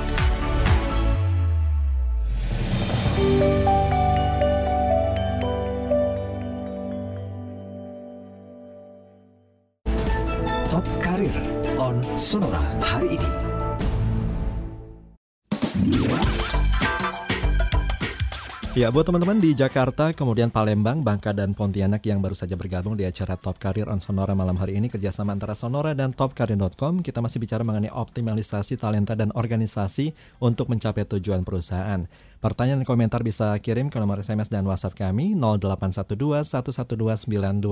Top 10.67 10.87
Karir 10.99 11.37
on 11.79 12.03
Sonora 12.19 12.63
hari 12.81 13.21
ini. 13.21 13.52
Ya, 18.73 18.89
buat 18.89 19.05
teman-teman 19.05 19.37
di 19.37 19.53
Jakarta, 19.53 20.17
kemudian 20.17 20.49
Palembang, 20.49 21.05
Bangka, 21.05 21.37
dan 21.37 21.53
Pontianak 21.53 22.01
yang 22.09 22.25
baru 22.25 22.33
saja 22.33 22.57
bergabung 22.57 22.97
di 22.97 23.05
acara 23.05 23.37
Top 23.37 23.61
Career 23.61 23.85
on 23.85 24.01
Sonora 24.01 24.33
malam 24.33 24.57
hari 24.57 24.81
ini 24.81 24.89
kerjasama 24.89 25.37
antara 25.37 25.53
Sonora 25.53 25.93
dan 25.93 26.17
topcareer.com, 26.17 27.05
kita 27.05 27.21
masih 27.21 27.37
bicara 27.37 27.69
mengenai 27.69 27.93
optimalisasi 27.93 28.81
talenta 28.81 29.13
dan 29.13 29.29
organisasi 29.37 30.17
untuk 30.41 30.73
mencapai 30.73 31.05
tujuan 31.05 31.45
perusahaan. 31.45 32.09
Pertanyaan 32.41 32.81
dan 32.81 32.89
komentar 32.89 33.21
bisa 33.21 33.53
kirim 33.61 33.93
ke 33.93 34.01
nomor 34.01 34.25
SMS 34.25 34.49
dan 34.49 34.65
WhatsApp 34.65 34.97
kami 34.97 35.37
0812 35.37 36.17
112 36.49 37.29
9200, 37.29 37.69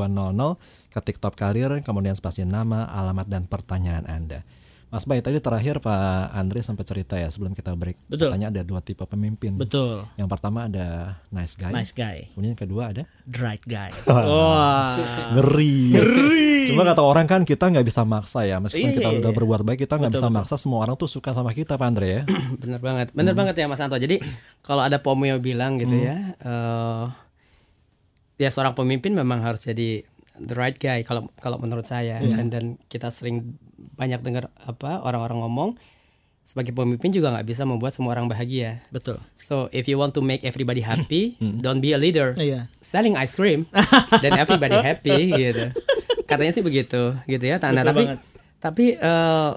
ketik 0.92 1.16
Top 1.16 1.32
Career, 1.32 1.80
kemudian 1.80 2.12
spasi 2.12 2.44
nama, 2.44 2.84
alamat, 2.92 3.24
dan 3.24 3.48
pertanyaan 3.48 4.04
Anda. 4.04 4.44
Mas 4.90 5.06
Bay, 5.06 5.22
tadi 5.22 5.38
terakhir 5.38 5.78
Pak 5.78 6.34
Andre 6.34 6.66
sempat 6.66 6.82
cerita 6.82 7.14
ya 7.14 7.30
sebelum 7.30 7.54
kita 7.54 7.78
break. 7.78 8.10
Betul. 8.10 8.34
Katanya 8.34 8.50
ada 8.50 8.66
dua 8.66 8.82
tipe 8.82 9.06
pemimpin. 9.06 9.54
Betul. 9.54 10.02
Yang 10.18 10.28
pertama 10.34 10.66
ada 10.66 11.14
nice 11.30 11.54
guy. 11.54 11.70
Nice 11.70 11.94
guy. 11.94 12.26
Kemudian 12.34 12.58
yang 12.58 12.62
kedua 12.66 12.82
ada 12.90 13.02
The 13.22 13.38
right 13.38 13.62
guy. 13.62 13.94
Wah. 14.10 14.98
ngeri. 15.38 15.94
Cuma 16.66 16.82
kata 16.82 17.06
orang 17.06 17.30
kan 17.30 17.46
kita 17.46 17.70
nggak 17.70 17.86
bisa 17.86 18.02
maksa 18.02 18.42
ya. 18.42 18.58
Meskipun 18.58 18.90
Iya, 18.90 18.96
kita 18.98 19.10
iya, 19.14 19.18
udah 19.22 19.30
iya. 19.30 19.38
berbuat 19.38 19.60
baik, 19.62 19.78
kita 19.86 19.94
nggak 19.94 20.10
bisa 20.10 20.26
betul. 20.26 20.36
maksa 20.42 20.54
semua 20.58 20.82
orang 20.82 20.98
tuh 20.98 21.06
suka 21.06 21.30
sama 21.38 21.54
kita, 21.54 21.78
Pak 21.78 21.86
Andre 21.86 22.06
ya. 22.10 22.22
Bener 22.62 22.82
banget, 22.82 23.14
bener 23.14 23.34
banget 23.38 23.54
ya 23.62 23.70
Mas 23.70 23.78
Anto. 23.78 23.94
Jadi 23.94 24.18
kalau 24.66 24.82
ada 24.82 24.98
Pomio 24.98 25.38
bilang 25.38 25.78
gitu 25.78 25.94
ya, 25.94 26.34
eh, 26.34 27.04
ya 28.42 28.48
seorang 28.50 28.74
pemimpin 28.74 29.14
memang 29.14 29.38
harus 29.38 29.62
jadi 29.62 30.02
the 30.40 30.56
right 30.56 30.76
guy 30.76 31.04
kalau 31.04 31.28
kalau 31.38 31.60
menurut 31.60 31.84
saya. 31.84 32.18
Dan 32.20 32.48
dan 32.48 32.64
kita 32.88 33.12
sering 33.12 33.60
banyak 33.96 34.20
dengar 34.24 34.48
apa 34.56 35.00
orang-orang 35.04 35.44
ngomong 35.44 35.70
sebagai 36.40 36.74
pemimpin 36.74 37.14
juga 37.14 37.30
nggak 37.30 37.46
bisa 37.46 37.62
membuat 37.62 37.94
semua 37.94 38.16
orang 38.16 38.26
bahagia. 38.26 38.82
Betul. 38.90 39.22
So 39.38 39.70
if 39.70 39.86
you 39.86 40.00
want 40.00 40.18
to 40.18 40.22
make 40.24 40.42
everybody 40.42 40.82
happy, 40.82 41.38
don't 41.38 41.78
be 41.78 41.94
a 41.94 42.00
leader. 42.00 42.34
Iya. 42.34 42.66
Selling 42.82 43.14
ice 43.14 43.38
cream, 43.38 43.70
then 44.24 44.34
everybody 44.34 44.74
happy 44.74 45.30
gitu. 45.30 45.70
Katanya 46.26 46.50
sih 46.50 46.64
begitu, 46.64 47.14
gitu 47.30 47.44
ya. 47.44 47.62
Nah, 47.62 47.70
Betul 47.70 47.86
tapi 47.86 48.02
banget. 48.02 48.18
tapi 48.58 48.84
eh, 48.98 49.50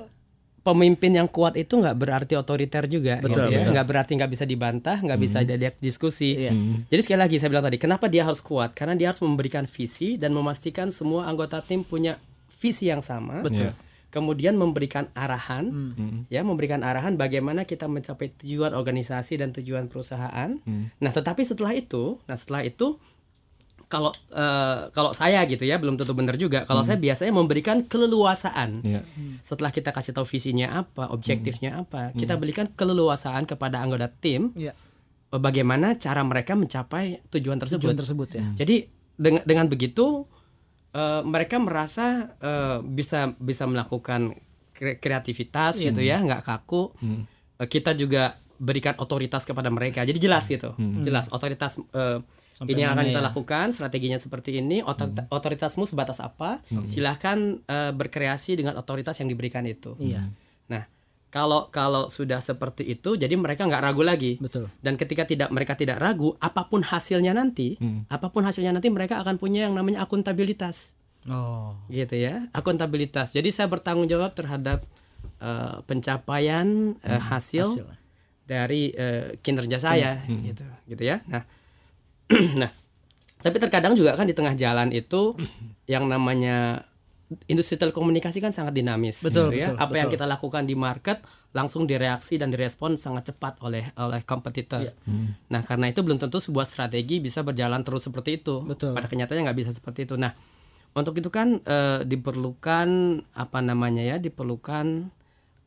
pemimpin 0.64 1.12
yang 1.12 1.28
kuat 1.28 1.60
itu 1.60 1.76
nggak 1.76 1.98
berarti 2.00 2.34
otoriter 2.40 2.88
juga, 2.88 3.20
Betul, 3.20 3.30
gitu 3.30 3.40
ya. 3.52 3.58
betul. 3.62 3.72
Nggak 3.76 3.88
berarti 3.92 4.12
nggak 4.16 4.32
bisa 4.32 4.46
dibantah, 4.48 4.98
nggak 4.98 5.20
bisa 5.20 5.38
diajak 5.44 5.76
diskusi. 5.78 6.40
Iya. 6.40 6.52
Jadi 6.88 7.02
sekali 7.04 7.20
lagi 7.20 7.36
saya 7.38 7.52
bilang 7.52 7.68
tadi, 7.68 7.78
kenapa 7.78 8.08
dia 8.08 8.24
harus 8.24 8.40
kuat? 8.40 8.72
Karena 8.72 8.96
dia 8.96 9.12
harus 9.12 9.20
memberikan 9.20 9.68
visi 9.68 10.16
dan 10.16 10.32
memastikan 10.32 10.88
semua 10.90 11.28
anggota 11.28 11.60
tim 11.60 11.84
punya 11.84 12.16
visi 12.58 12.88
yang 12.88 13.04
sama. 13.04 13.44
Betul. 13.44 13.76
Kemudian 14.08 14.54
memberikan 14.54 15.10
arahan, 15.18 15.74
Hmm. 15.74 16.30
ya 16.30 16.46
memberikan 16.46 16.86
arahan 16.86 17.18
bagaimana 17.18 17.66
kita 17.66 17.90
mencapai 17.90 18.30
tujuan 18.40 18.72
organisasi 18.72 19.42
dan 19.42 19.50
tujuan 19.52 19.90
perusahaan. 19.90 20.54
Nah, 21.02 21.12
tetapi 21.12 21.42
setelah 21.42 21.74
itu, 21.74 22.22
nah 22.24 22.38
setelah 22.38 22.62
itu 22.62 23.02
kalau 23.94 24.10
eh, 24.34 24.90
kalau 24.90 25.14
saya 25.14 25.46
gitu 25.46 25.62
ya 25.62 25.78
belum 25.78 25.94
tentu 25.94 26.18
benar 26.18 26.34
juga. 26.36 26.66
Kalau 26.66 26.82
saya 26.82 26.98
biasanya 26.98 27.30
memberikan 27.30 27.86
keleluasaan. 27.86 28.82
Iya. 28.82 29.02
Setelah 29.40 29.70
kita 29.70 29.94
kasih 29.94 30.12
tahu 30.12 30.26
visinya 30.26 30.82
apa, 30.82 31.14
objektifnya 31.14 31.78
apa, 31.80 32.10
kita 32.12 32.34
berikan 32.36 32.66
keleluasaan 32.68 33.46
kepada 33.46 33.78
anggota 33.78 34.10
tim 34.10 34.50
Iya. 34.58 34.74
eh, 35.30 35.38
bagaimana 35.38 35.94
cara 35.96 36.26
mereka 36.26 36.58
mencapai 36.58 37.22
tujuan 37.30 37.62
tersebut. 37.62 37.86
Tujuan 37.86 38.00
tersebut 38.00 38.30
ya. 38.34 38.44
Jadi 38.58 38.90
dengan 39.14 39.46
dengan 39.46 39.66
begitu 39.68 40.26
eh, 40.92 41.22
mereka 41.22 41.62
merasa 41.62 42.34
eh, 42.36 42.82
bisa 42.82 43.38
bisa 43.38 43.70
melakukan 43.70 44.34
kre- 44.74 44.98
kreativitas 44.98 45.78
Iya. 45.78 45.94
gitu 45.94 46.02
ya, 46.02 46.18
nggak 46.18 46.42
kaku. 46.42 46.98
Eh, 47.62 47.68
kita 47.70 47.94
juga 47.94 48.42
berikan 48.58 48.96
otoritas 48.98 49.44
kepada 49.44 49.68
mereka. 49.68 50.02
Jadi 50.02 50.18
jelas 50.18 50.48
gitu, 50.48 50.74
jelas 51.04 51.30
otoritas 51.30 51.78
eh, 51.94 52.20
Sampai 52.54 52.72
ini 52.72 52.82
yang 52.82 52.94
akan 52.94 53.06
kita 53.10 53.18
ya? 53.18 53.28
lakukan, 53.28 53.68
strateginya 53.74 54.16
seperti 54.16 54.62
ini. 54.62 54.80
Otorita- 54.80 55.26
Otoritasmu 55.28 55.84
sebatas 55.84 56.18
apa? 56.18 56.62
Silahkan 56.86 57.38
eh, 57.60 57.92
berkreasi 57.92 58.54
dengan 58.56 58.78
otoritas 58.78 59.18
yang 59.18 59.28
diberikan 59.28 59.66
itu. 59.66 59.98
Iya. 59.98 60.30
Nah, 60.70 60.86
kalau 61.28 61.68
kalau 61.68 62.08
sudah 62.08 62.38
seperti 62.40 62.86
itu, 62.88 63.18
jadi 63.18 63.34
mereka 63.34 63.66
nggak 63.66 63.82
ragu 63.82 64.06
lagi. 64.06 64.38
Betul. 64.38 64.70
Dan 64.80 64.96
ketika 64.96 65.26
tidak 65.26 65.50
mereka 65.50 65.74
tidak 65.74 65.98
ragu, 65.98 66.38
apa 66.38 66.64
pun 66.64 66.82
hasilnya 66.82 67.34
nanti, 67.34 67.74
apa 68.08 68.30
pun 68.30 68.46
hasilnya 68.46 68.70
nanti 68.72 68.88
mereka 68.88 69.18
akan 69.18 69.36
punya 69.36 69.66
yang 69.66 69.74
namanya 69.74 70.06
akuntabilitas, 70.06 70.94
Oh. 71.26 71.74
gitu 71.88 72.14
ya, 72.14 72.46
akuntabilitas. 72.52 73.32
Jadi 73.32 73.50
saya 73.50 73.66
bertanggung 73.66 74.06
jawab 74.06 74.38
terhadap 74.38 74.86
eh, 75.42 75.76
pencapaian 75.84 76.94
eh, 77.02 77.18
hasil, 77.18 77.66
Hasil. 77.66 77.88
dari 78.44 78.92
eh, 78.92 79.40
kinerja 79.40 79.80
saya, 79.80 80.22
gitu, 80.28 80.62
gitu 80.86 81.02
ya. 81.02 81.24
Nah, 81.26 81.48
nah, 82.62 82.72
tapi 83.40 83.58
terkadang 83.60 83.94
juga 83.94 84.16
kan 84.16 84.26
di 84.26 84.34
tengah 84.34 84.54
jalan 84.54 84.90
itu 84.90 85.36
yang 85.86 86.08
namanya 86.08 86.88
industri 87.50 87.76
telekomunikasi 87.76 88.38
kan 88.40 88.54
sangat 88.54 88.78
dinamis, 88.78 89.26
Betul, 89.26 89.50
gitu 89.52 89.66
ya. 89.66 89.68
betul, 89.74 89.78
Apa 89.82 89.96
yang 89.98 90.08
betul. 90.08 90.22
kita 90.22 90.26
lakukan 90.30 90.64
di 90.64 90.76
market 90.78 91.18
langsung 91.50 91.86
direaksi 91.86 92.38
dan 92.38 92.50
direspon 92.50 92.94
sangat 92.94 93.34
cepat 93.34 93.58
oleh 93.62 93.90
oleh 93.98 94.22
kompetitor. 94.22 94.86
Iya. 94.86 94.94
Nah, 95.50 95.62
karena 95.62 95.90
itu 95.90 96.02
belum 96.02 96.18
tentu 96.18 96.38
sebuah 96.38 96.66
strategi 96.66 97.18
bisa 97.18 97.42
berjalan 97.42 97.82
terus 97.82 98.06
seperti 98.06 98.38
itu. 98.38 98.62
Betul. 98.62 98.94
Pada 98.94 99.10
kenyataannya 99.10 99.50
nggak 99.50 99.60
bisa 99.60 99.72
seperti 99.74 100.06
itu. 100.06 100.14
Nah, 100.14 100.34
untuk 100.94 101.18
itu 101.18 101.30
kan 101.34 101.58
eh, 101.62 102.06
diperlukan 102.06 102.88
apa 103.34 103.60
namanya 103.62 104.06
ya, 104.06 104.18
diperlukan 104.18 105.10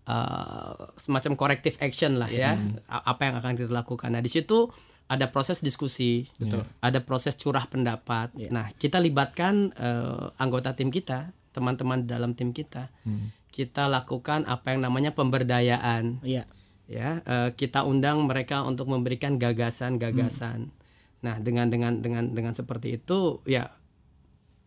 eh, 0.07 0.75
semacam 0.99 1.33
corrective 1.35 1.77
action 1.79 2.19
lah 2.19 2.31
ya. 2.31 2.59
A- 2.87 3.11
Apa 3.11 3.27
yang 3.27 3.35
akan 3.39 3.53
kita 3.59 3.71
lakukan. 3.71 4.11
Nah, 4.15 4.23
di 4.23 4.31
situ 4.31 4.71
ada 5.07 5.31
proses 5.31 5.63
diskusi, 5.63 6.27
Betul. 6.35 6.67
ada 6.83 6.99
proses 6.99 7.39
curah 7.39 7.63
pendapat. 7.71 8.35
Nah, 8.51 8.75
kita 8.75 8.99
libatkan 8.99 9.71
eh, 9.79 10.27
anggota 10.43 10.75
tim 10.75 10.91
kita, 10.91 11.31
teman-teman 11.55 12.03
dalam 12.11 12.35
tim 12.35 12.51
kita. 12.51 12.91
Hmm. 13.07 13.31
Kita 13.55 13.87
lakukan 13.87 14.45
apa 14.51 14.75
yang 14.75 14.85
namanya 14.85 15.15
pemberdayaan. 15.15 16.21
Iya. 16.27 16.45
Ya, 16.87 17.23
eh, 17.23 17.51
kita 17.55 17.87
undang 17.87 18.27
mereka 18.27 18.67
untuk 18.67 18.91
memberikan 18.91 19.39
gagasan-gagasan. 19.39 20.75
Nah, 21.23 21.39
dengan 21.39 21.71
dengan 21.71 22.03
dengan 22.03 22.35
dengan 22.35 22.55
seperti 22.55 22.99
itu, 22.99 23.43
ya 23.47 23.71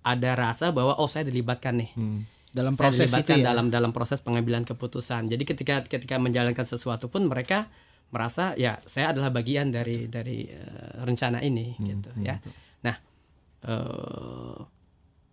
ada 0.03 0.31
rasa 0.39 0.71
bahwa 0.71 0.95
oh 0.95 1.07
saya 1.11 1.27
dilibatkan 1.27 1.83
nih. 1.83 1.91
Hmm. 1.99 2.23
Dalam 2.49 2.73
Saya 2.73 2.89
proses 2.89 3.07
itu 3.07 3.07
dilibatkan 3.11 3.37
ya. 3.43 3.45
dalam 3.53 3.67
dalam 3.69 3.91
proses 3.91 4.23
pengambilan 4.23 4.63
keputusan. 4.65 5.29
Jadi 5.29 5.43
ketika 5.45 5.83
ketika 5.85 6.15
menjalankan 6.17 6.65
sesuatu 6.65 7.11
pun 7.11 7.27
mereka 7.29 7.69
merasa 8.09 8.57
ya 8.57 8.81
saya 8.89 9.13
adalah 9.13 9.29
bagian 9.29 9.69
dari 9.69 10.09
dari 10.09 10.49
eh, 10.49 10.99
rencana 11.05 11.39
ini 11.45 11.77
gitu 11.77 12.09
ya. 12.25 12.41
Nah, 12.85 12.95
eh, 13.65 14.57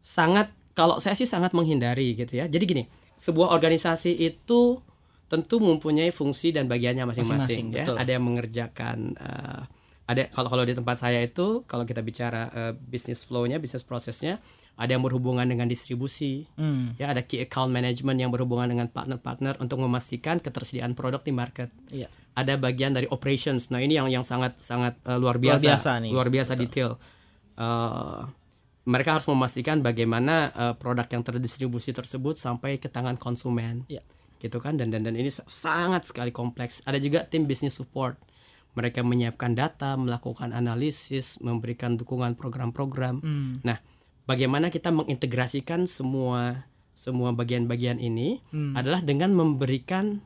sangat 0.04 0.52
kalau 0.76 1.00
saya 1.00 1.16
sih 1.16 1.24
sangat 1.24 1.56
menghindari 1.56 2.12
gitu 2.12 2.36
ya. 2.36 2.44
Jadi 2.46 2.64
gini, 2.68 2.84
sebuah 3.16 3.48
organisasi 3.56 4.12
itu 4.12 4.78
tentu 5.26 5.58
mempunyai 5.58 6.14
fungsi 6.14 6.54
dan 6.54 6.70
bagiannya 6.70 7.08
masing-masing 7.08 7.74
ya. 7.74 7.82
betul. 7.82 7.96
Ada 7.98 8.10
yang 8.14 8.24
mengerjakan 8.28 8.98
eh, 9.18 9.62
ada 10.06 10.22
kalau 10.30 10.48
kalau 10.52 10.62
di 10.62 10.74
tempat 10.76 11.02
saya 11.02 11.18
itu 11.18 11.66
kalau 11.66 11.82
kita 11.82 12.04
bicara 12.04 12.52
eh, 12.54 12.72
business 12.76 13.26
flow-nya, 13.26 13.58
business 13.58 13.82
prosesnya, 13.82 14.38
ada 14.76 14.92
yang 14.92 15.00
berhubungan 15.00 15.42
dengan 15.42 15.64
distribusi, 15.64 16.44
Hmm. 16.52 16.92
ya 16.94 17.08
ada 17.08 17.20
key 17.20 17.40
account 17.40 17.68
management 17.68 18.16
yang 18.16 18.28
berhubungan 18.28 18.68
dengan 18.68 18.86
partner-partner 18.86 19.56
untuk 19.56 19.80
memastikan 19.80 20.36
ketersediaan 20.36 20.92
produk 20.92 21.18
di 21.18 21.32
market. 21.32 21.72
Iya. 21.88 22.12
Ada 22.32 22.54
bagian 22.56 22.92
dari 22.92 23.08
operations. 23.08 23.68
Nah 23.70 23.80
ini 23.80 23.96
yang 23.96 24.06
yang 24.06 24.20
sangat 24.20 24.60
sangat 24.60 25.00
eh, 25.02 25.16
luar 25.16 25.36
biasa, 25.36 25.64
biasa 25.64 25.90
nih. 25.98 26.12
luar 26.12 26.28
biasa 26.28 26.52
detail. 26.54 27.00
Eh, 27.54 28.20
mereka 28.86 29.16
harus 29.16 29.26
memastikan 29.26 29.80
bagaimana 29.80 30.52
eh, 30.52 30.74
produk 30.76 31.08
yang 31.08 31.24
terdistribusi 31.24 31.90
tersebut 31.90 32.36
sampai 32.36 32.76
ke 32.76 32.86
tangan 32.86 33.16
konsumen, 33.16 33.88
Iya. 33.88 34.04
gitu 34.38 34.60
kan? 34.60 34.76
Dan 34.76 34.92
dan 34.92 35.02
dan 35.02 35.16
ini 35.16 35.32
sa- 35.32 35.48
sangat 35.48 36.04
sekali 36.04 36.30
kompleks. 36.30 36.84
Ada 36.84 37.00
juga 37.00 37.24
tim 37.24 37.48
business 37.48 37.80
support. 37.80 38.20
Mereka 38.76 39.00
menyiapkan 39.00 39.56
data, 39.56 39.96
melakukan 39.96 40.52
analisis, 40.52 41.40
memberikan 41.40 41.96
dukungan 41.96 42.36
program-program. 42.36 43.24
Hmm. 43.24 43.64
Nah, 43.64 43.80
bagaimana 44.26 44.68
kita 44.68 44.90
mengintegrasikan 44.90 45.86
semua 45.86 46.66
semua 46.96 47.30
bagian-bagian 47.32 48.00
ini 48.00 48.40
Hmm. 48.50 48.72
adalah 48.72 49.04
dengan 49.04 49.30
memberikan 49.32 50.20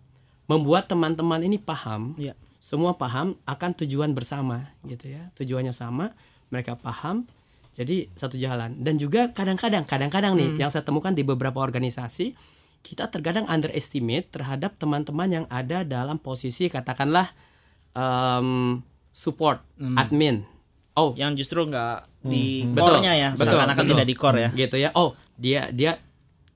membuat 0.47 0.91
teman-teman 0.91 1.43
ini 1.43 1.59
paham, 1.59 2.15
Iya. 2.19 2.35
semua 2.59 2.99
paham 2.99 3.39
akan 3.47 3.71
tujuan 3.85 4.11
bersama, 4.11 4.75
gitu 4.83 5.15
ya. 5.15 5.31
Tujuannya 5.39 5.71
sama, 5.71 6.11
mereka 6.51 6.75
paham. 6.75 7.27
Jadi 7.71 8.11
satu 8.19 8.35
jalan. 8.35 8.83
Dan 8.83 8.99
juga 8.99 9.31
kadang-kadang, 9.31 9.87
kadang-kadang 9.87 10.35
nih 10.35 10.59
yang 10.59 10.71
saya 10.75 10.83
temukan 10.83 11.15
di 11.15 11.23
beberapa 11.23 11.63
organisasi, 11.63 12.35
kita 12.83 13.07
terkadang 13.15 13.47
underestimate 13.47 14.27
terhadap 14.35 14.75
teman-teman 14.75 15.29
yang 15.31 15.47
ada 15.47 15.87
dalam 15.87 16.19
posisi 16.19 16.67
katakanlah 16.67 17.31
em, 17.95 18.83
support, 19.15 19.63
admin. 19.79 20.43
Oh, 20.99 21.15
Yang 21.15 21.47
justru 21.47 21.63
nggak 21.67 22.10
di 22.21 22.69
Betul, 22.69 23.01
core-nya 23.01 23.13
ya, 23.17 23.29
betul, 23.33 23.57
seakan-akan 23.57 23.85
betul. 23.85 23.93
tidak 23.97 24.07
di 24.07 24.15
core 24.17 24.39
ya. 24.39 24.51
gitu 24.53 24.77
ya. 24.77 24.91
Oh 24.93 25.17
dia 25.37 25.73
dia 25.73 25.97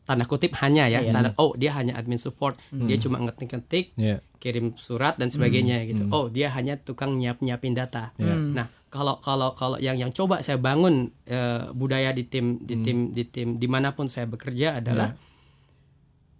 tanda 0.04 0.28
kutip 0.28 0.52
hanya 0.60 0.84
ya 0.84 1.00
Iya. 1.00 1.12
tanda 1.16 1.30
oh 1.40 1.56
dia 1.56 1.72
hanya 1.72 1.96
admin 1.96 2.20
support. 2.20 2.60
Dia 2.68 3.00
cuma 3.00 3.16
ngetik-ngetik 3.18 3.96
Iya. 3.96 4.20
kirim 4.36 4.76
surat 4.76 5.16
dan 5.16 5.32
sebagainya 5.32 5.88
gitu. 5.88 6.04
Oh 6.12 6.28
dia 6.28 6.52
hanya 6.52 6.76
tukang 6.76 7.16
nyiap 7.16 7.40
nyiapin 7.40 7.72
data 7.72 8.12
nah 8.52 8.68
kalau 8.92 9.18
kalau 9.18 9.58
kalau 9.58 9.74
yang 9.80 9.98
yang 9.98 10.14
coba 10.14 10.38
saya 10.38 10.54
bangun 10.54 11.10
eh, 11.26 11.66
budaya 11.72 12.14
di 12.14 12.22
tim 12.22 12.62
di 12.62 12.78
tim 12.78 13.10
di 13.10 13.26
tim 13.26 13.58
di 13.58 13.66
mana 13.66 13.90
pun 13.90 14.06
saya 14.06 14.28
bekerja 14.28 14.78
adalah 14.78 15.18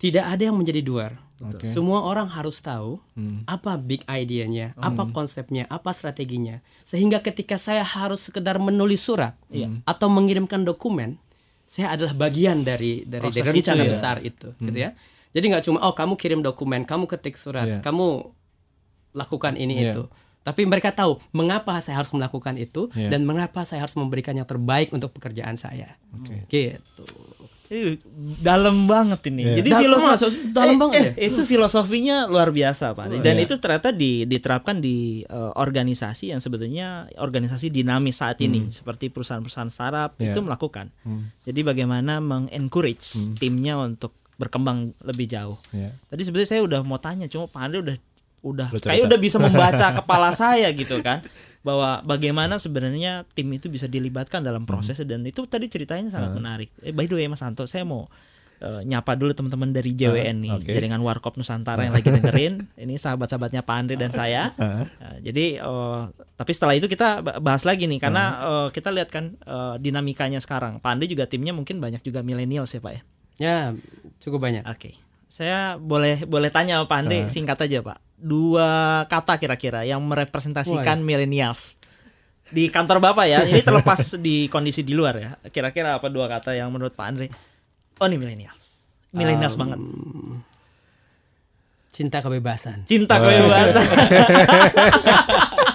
tidak 0.04 0.28
ada 0.28 0.42
yang 0.44 0.52
menjadi 0.52 0.84
duar 0.84 1.16
Oke. 1.40 1.64
semua 1.64 2.04
orang 2.04 2.28
harus 2.28 2.60
tahu 2.60 3.00
Hmm. 3.16 3.40
apa 3.48 3.80
big 3.80 4.04
idenya, 4.04 4.76
apa 4.76 5.08
konsepnya, 5.08 5.64
apa 5.66 5.90
strateginya. 5.90 6.60
Sehingga 6.84 7.20
ketika 7.20 7.56
saya 7.56 7.80
harus 7.80 8.20
sekedar 8.22 8.60
menulis 8.60 9.00
surat 9.00 9.32
atau 9.82 10.08
mengirimkan 10.08 10.60
dokumen, 10.60 11.16
saya 11.64 11.96
adalah 11.96 12.12
bagian 12.12 12.60
dari 12.62 13.02
dari, 13.02 13.24
Proses 13.24 13.40
dari 13.40 13.50
rencana 13.56 13.74
itu 13.74 13.82
ya. 13.82 13.90
besar 13.90 14.16
itu, 14.20 14.48
gitu 14.60 14.78
ya. 14.78 14.90
Jadi 15.32 15.44
nggak 15.50 15.64
cuma 15.64 15.78
oh 15.82 15.90
kamu 15.90 16.14
kirim 16.14 16.40
dokumen, 16.40 16.84
kamu 16.84 17.08
ketik 17.08 17.34
surat, 17.34 17.66
Iya. 17.66 17.78
kamu 17.80 18.28
lakukan 19.14 19.54
ini 19.56 19.80
Iya. 19.80 19.90
itu. 19.90 20.02
Tapi 20.44 20.68
mereka 20.68 20.92
tahu 20.92 21.16
mengapa 21.32 21.80
saya 21.80 21.98
harus 21.98 22.12
melakukan 22.12 22.54
itu 22.54 22.92
Iya. 22.92 23.08
dan 23.08 23.24
mengapa 23.24 23.64
saya 23.64 23.80
harus 23.80 23.96
memberikan 23.96 24.36
yang 24.36 24.44
terbaik 24.44 24.92
untuk 24.92 25.10
pekerjaan 25.10 25.56
saya. 25.56 25.96
Oke. 26.12 26.44
Gitu. 26.46 27.04
Ih, 27.66 27.96
dalam 28.38 28.84
banget 28.84 29.24
ini. 29.26 29.40
Iya. 29.42 29.54
Jadi 29.58 29.68
Dalam- 29.70 29.82
filosofi 29.82 30.06
masuk 30.06 30.30
dalam 30.52 30.68
eh, 30.68 30.78
banget 30.78 30.94
eh, 30.94 31.04
ya? 31.04 31.12
Itu 31.26 31.40
filosofinya 31.44 32.16
luar 32.26 32.48
biasa, 32.50 32.92
Pak. 32.92 33.06
Dan 33.18 33.34
Iya. 33.34 33.44
itu 33.44 33.54
ternyata 33.56 33.88
di, 33.88 34.12
diterapkan 34.24 34.76
di 34.78 34.96
eh, 35.22 35.52
organisasi 35.54 36.30
yang 36.30 36.38
sebetulnya 36.38 37.08
organisasi 37.14 37.68
dinamis 37.68 38.20
saat 38.20 38.36
ini, 38.38 38.68
seperti 38.68 39.08
perusahaan-perusahaan 39.08 39.68
startup 39.68 40.12
Iya. 40.16 40.30
itu 40.30 40.40
melakukan. 40.40 40.92
Hmm. 41.02 41.32
Jadi 41.42 41.60
bagaimana 41.60 42.20
mengencourage 42.20 43.16
timnya 43.34 43.76
untuk 43.76 44.12
berkembang 44.34 44.92
lebih 45.00 45.24
jauh. 45.26 45.56
Iya. 45.70 45.96
Tadi 46.04 46.20
sebenarnya 46.20 46.50
saya 46.50 46.62
udah 46.62 46.80
mau 46.82 46.98
tanya, 46.98 47.26
cuma 47.26 47.46
Pak 47.46 47.60
Andre 47.60 47.78
udah 47.80 47.96
udah 48.44 48.68
kayak 48.70 49.08
udah 49.08 49.18
bisa 49.18 49.40
membaca 49.40 49.86
kepala 49.98 50.28
saya 50.30 50.68
gitu 50.70 51.00
kan 51.00 51.24
bahwa 51.64 52.04
bagaimana 52.04 52.60
sebenarnya 52.60 53.24
tim 53.32 53.48
itu 53.50 53.72
bisa 53.72 53.88
dilibatkan 53.88 54.44
dalam 54.44 54.68
proses 54.68 55.00
dan 55.00 55.24
itu 55.24 55.48
tadi 55.48 55.64
ceritanya 55.66 56.12
sangat 56.12 56.36
menarik. 56.36 56.68
Eh 56.78 56.92
by 56.92 57.08
the 57.08 57.16
way 57.16 57.24
Mas 57.24 57.40
Santo, 57.40 57.64
saya 57.64 57.88
mau 57.88 58.04
eh, 58.60 58.84
nyapa 58.84 59.16
dulu 59.16 59.32
teman-teman 59.32 59.72
dari 59.72 59.96
JWN 59.96 60.36
nih, 60.44 60.52
oke. 60.52 60.68
jaringan 60.68 61.00
Warkop 61.00 61.40
Nusantara 61.40 61.88
yang 61.88 61.96
lagi 61.96 62.12
dengerin. 62.12 62.68
Ini 62.84 63.00
sahabat-sahabatnya 63.00 63.64
Pak 63.64 63.76
Andre 63.80 63.96
dan 63.96 64.12
saya. 64.12 64.52
Eh, 64.60 64.84
jadi 65.24 65.64
eh, 65.64 66.00
tapi 66.36 66.52
setelah 66.52 66.76
itu 66.76 66.84
kita 66.84 67.24
ba- 67.24 67.40
bahas 67.40 67.64
lagi 67.64 67.88
nih 67.88 67.96
karena 67.96 68.24
eh, 68.44 68.68
kita 68.68 68.92
lihat 68.92 69.08
kan 69.08 69.32
eh, 69.32 69.74
dinamikanya 69.80 70.44
sekarang. 70.44 70.84
Pak 70.84 71.00
Andre 71.00 71.08
juga 71.08 71.24
timnya 71.24 71.56
mungkin 71.56 71.80
banyak 71.80 72.04
juga 72.04 72.20
milenial 72.20 72.68
ya 72.68 72.76
Pak 72.76 72.92
ya. 72.92 73.02
Ya, 73.34 73.56
cukup 74.20 74.44
banyak. 74.44 74.68
Oke. 74.68 75.00
Saya 75.34 75.74
boleh 75.82 76.22
boleh 76.30 76.46
tanya 76.46 76.78
Pak 76.86 76.94
Ande 76.94 77.26
singkat 77.26 77.58
aja 77.58 77.82
Pak. 77.82 77.98
Dua 78.14 79.02
kata 79.10 79.34
kira-kira 79.42 79.82
yang 79.82 79.98
merepresentasikan 80.06 81.02
millennials 81.02 81.74
di 82.54 82.70
kantor 82.70 83.02
Bapak 83.02 83.26
ya. 83.26 83.42
Ini 83.42 83.66
terlepas 83.66 84.14
di 84.26 84.46
kondisi 84.46 84.86
di 84.86 84.94
luar 84.94 85.14
ya. 85.18 85.34
Kira-kira 85.50 85.98
apa 85.98 86.06
dua 86.06 86.30
kata 86.30 86.54
yang 86.54 86.70
menurut 86.70 86.94
Pak 86.94 87.06
Andre? 87.10 87.26
Oh 87.98 88.06
ini 88.06 88.14
millennials. 88.14 88.62
Millennials 89.10 89.58
banget. 89.58 89.82
Cinta 91.90 92.22
kebebasan. 92.22 92.86
Cinta 92.86 93.18
kebebasan. 93.18 93.86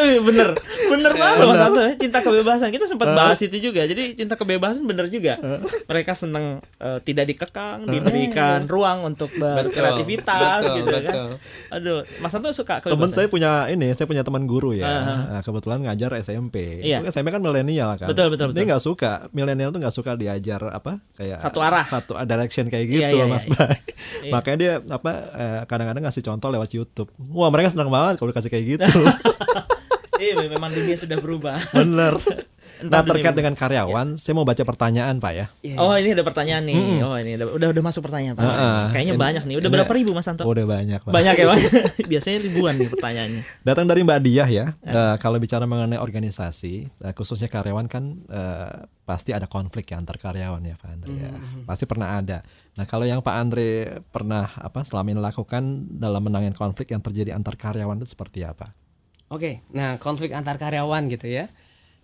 Tapi 0.00 0.16
bener, 0.22 0.48
bener 0.88 1.12
banget 1.12 1.36
Mas 1.44 1.58
Santo 1.58 1.80
ya, 1.80 1.92
cinta 1.94 2.18
kebebasan. 2.20 2.68
Kita 2.70 2.86
sempat 2.86 3.08
bahas 3.12 3.36
itu 3.38 3.56
juga. 3.60 3.84
Jadi 3.84 4.16
cinta 4.16 4.34
kebebasan 4.34 4.80
bener 4.82 5.06
juga. 5.06 5.36
Mereka 5.84 6.12
senang 6.14 6.64
eh, 6.76 6.98
tidak 7.02 7.28
dikekang, 7.28 7.84
diberikan 7.84 8.64
ruang 8.64 9.04
untuk 9.06 9.28
berkreativitas 9.34 10.60
betul, 10.62 10.76
gitu 10.76 10.88
kan. 10.90 11.02
betul. 11.04 11.30
Aduh, 11.70 11.98
Mas 12.18 12.30
Santo 12.30 12.48
suka 12.50 12.80
Temen 12.80 12.96
kebebasan. 12.96 13.12
saya 13.12 13.26
punya 13.28 13.50
ini, 13.68 13.88
saya 13.92 14.06
punya 14.06 14.24
teman 14.24 14.44
guru 14.44 14.72
ya. 14.72 14.88
Nah, 14.88 15.40
kebetulan 15.40 15.84
ngajar 15.84 16.16
SMP. 16.18 16.80
Iya. 16.80 17.04
Itu 17.04 17.12
SMP 17.12 17.28
kan 17.28 17.42
milenial 17.42 17.94
kan. 17.96 18.08
Betul, 18.08 18.32
betul, 18.32 18.50
Dia 18.50 18.56
betul. 18.56 18.68
nggak 18.72 18.82
suka, 18.82 19.12
milenial 19.30 19.68
tuh 19.70 19.80
nggak 19.80 19.94
suka 19.94 20.16
diajar 20.16 20.60
apa 20.66 20.98
kayak 21.14 21.38
Satu 21.40 21.58
arah. 21.60 21.84
satu 21.84 22.12
direction 22.24 22.66
kayak 22.66 22.86
gitu, 22.88 23.02
Iya, 23.04 23.08
iya, 23.12 23.24
Mas 23.26 23.44
iya. 23.44 23.52
Bay. 23.52 23.76
Iya. 24.20 24.32
Makanya 24.32 24.56
dia 24.56 24.72
apa 24.82 25.10
eh, 25.32 25.60
kadang-kadang 25.66 26.02
ngasih 26.04 26.22
contoh 26.24 26.48
lewat 26.48 26.70
YouTube. 26.72 27.08
Wah 27.30 27.50
mereka 27.50 27.70
senang 27.70 27.90
banget 27.90 28.16
kalau 28.16 28.30
dikasih 28.30 28.50
kayak 28.50 28.64
gitu. 28.78 28.86
Iya, 30.20 30.46
memang 30.46 30.70
dunia 30.70 30.96
sudah 31.00 31.16
berubah. 31.16 31.56
Bener. 31.76 32.20
Entah 32.80 33.04
Nah 33.04 33.08
terkait 33.12 33.36
dengan 33.36 33.52
karyawan, 33.52 34.16
saya 34.16 34.32
mau 34.32 34.46
baca 34.48 34.64
pertanyaan 34.64 35.20
Pak 35.20 35.32
ya. 35.36 35.46
Oh, 35.76 35.92
ini 35.92 36.16
ada 36.16 36.24
pertanyaan 36.24 36.64
nih. 36.64 37.04
Oh, 37.04 37.12
ini 37.16 37.36
udah 37.36 37.46
udah, 37.52 37.68
udah 37.76 37.82
masuk 37.84 38.00
pertanyaan 38.08 38.32
Pak. 38.36 38.44
Heeh. 38.44 38.82
Kayaknya 38.96 39.14
Ini- 39.16 39.20
banyak 39.20 39.42
nih. 39.44 39.56
Udah 39.60 39.68
ini- 39.68 39.76
berapa 39.76 39.92
ribu 39.92 40.10
Mas 40.16 40.24
Santo? 40.24 40.42
Udah 40.48 40.64
banyak 40.64 41.00
Pak. 41.04 41.12
Banyak 41.12 41.34
ya, 41.36 41.44
Pak. 41.44 41.58
Biasanya 42.12 42.38
ribuan 42.40 42.74
nih 42.80 42.88
pertanyaannya. 42.88 43.42
Datang 43.64 43.84
dari 43.84 44.00
Mbak 44.00 44.20
Diah 44.24 44.48
ya. 44.48 44.66
Eh, 44.80 45.14
kalau 45.20 45.36
bicara 45.36 45.68
mengenai 45.68 46.00
organisasi, 46.00 46.74
eh, 46.88 47.12
khususnya 47.12 47.52
karyawan 47.52 47.84
kan 47.84 48.04
eh, 48.32 48.88
pasti 49.04 49.36
ada 49.36 49.44
konflik 49.44 49.90
ya 49.92 50.00
antar 50.00 50.16
karyawan 50.16 50.62
ya 50.64 50.78
Pak 50.80 50.88
Andre 50.88 51.10
ya. 51.20 51.32
Pasti 51.68 51.84
pernah 51.84 52.16
ada. 52.16 52.40
Nah 52.80 52.84
kalau 52.88 53.04
yang 53.04 53.20
Pak 53.20 53.34
Andre 53.36 53.68
pernah 54.08 54.46
apa 54.56 54.86
selama 54.88 55.12
ini 55.12 55.20
lakukan 55.20 55.62
dalam 56.00 56.22
menangani 56.24 56.56
konflik 56.56 56.94
yang 56.94 57.02
terjadi 57.04 57.36
antar 57.36 57.60
karyawan 57.60 58.00
itu 58.00 58.08
seperti 58.08 58.46
apa? 58.46 58.72
Oke, 59.30 59.62
nah 59.70 59.94
konflik 60.02 60.34
antar 60.34 60.58
karyawan 60.58 61.06
gitu 61.06 61.30
ya, 61.30 61.48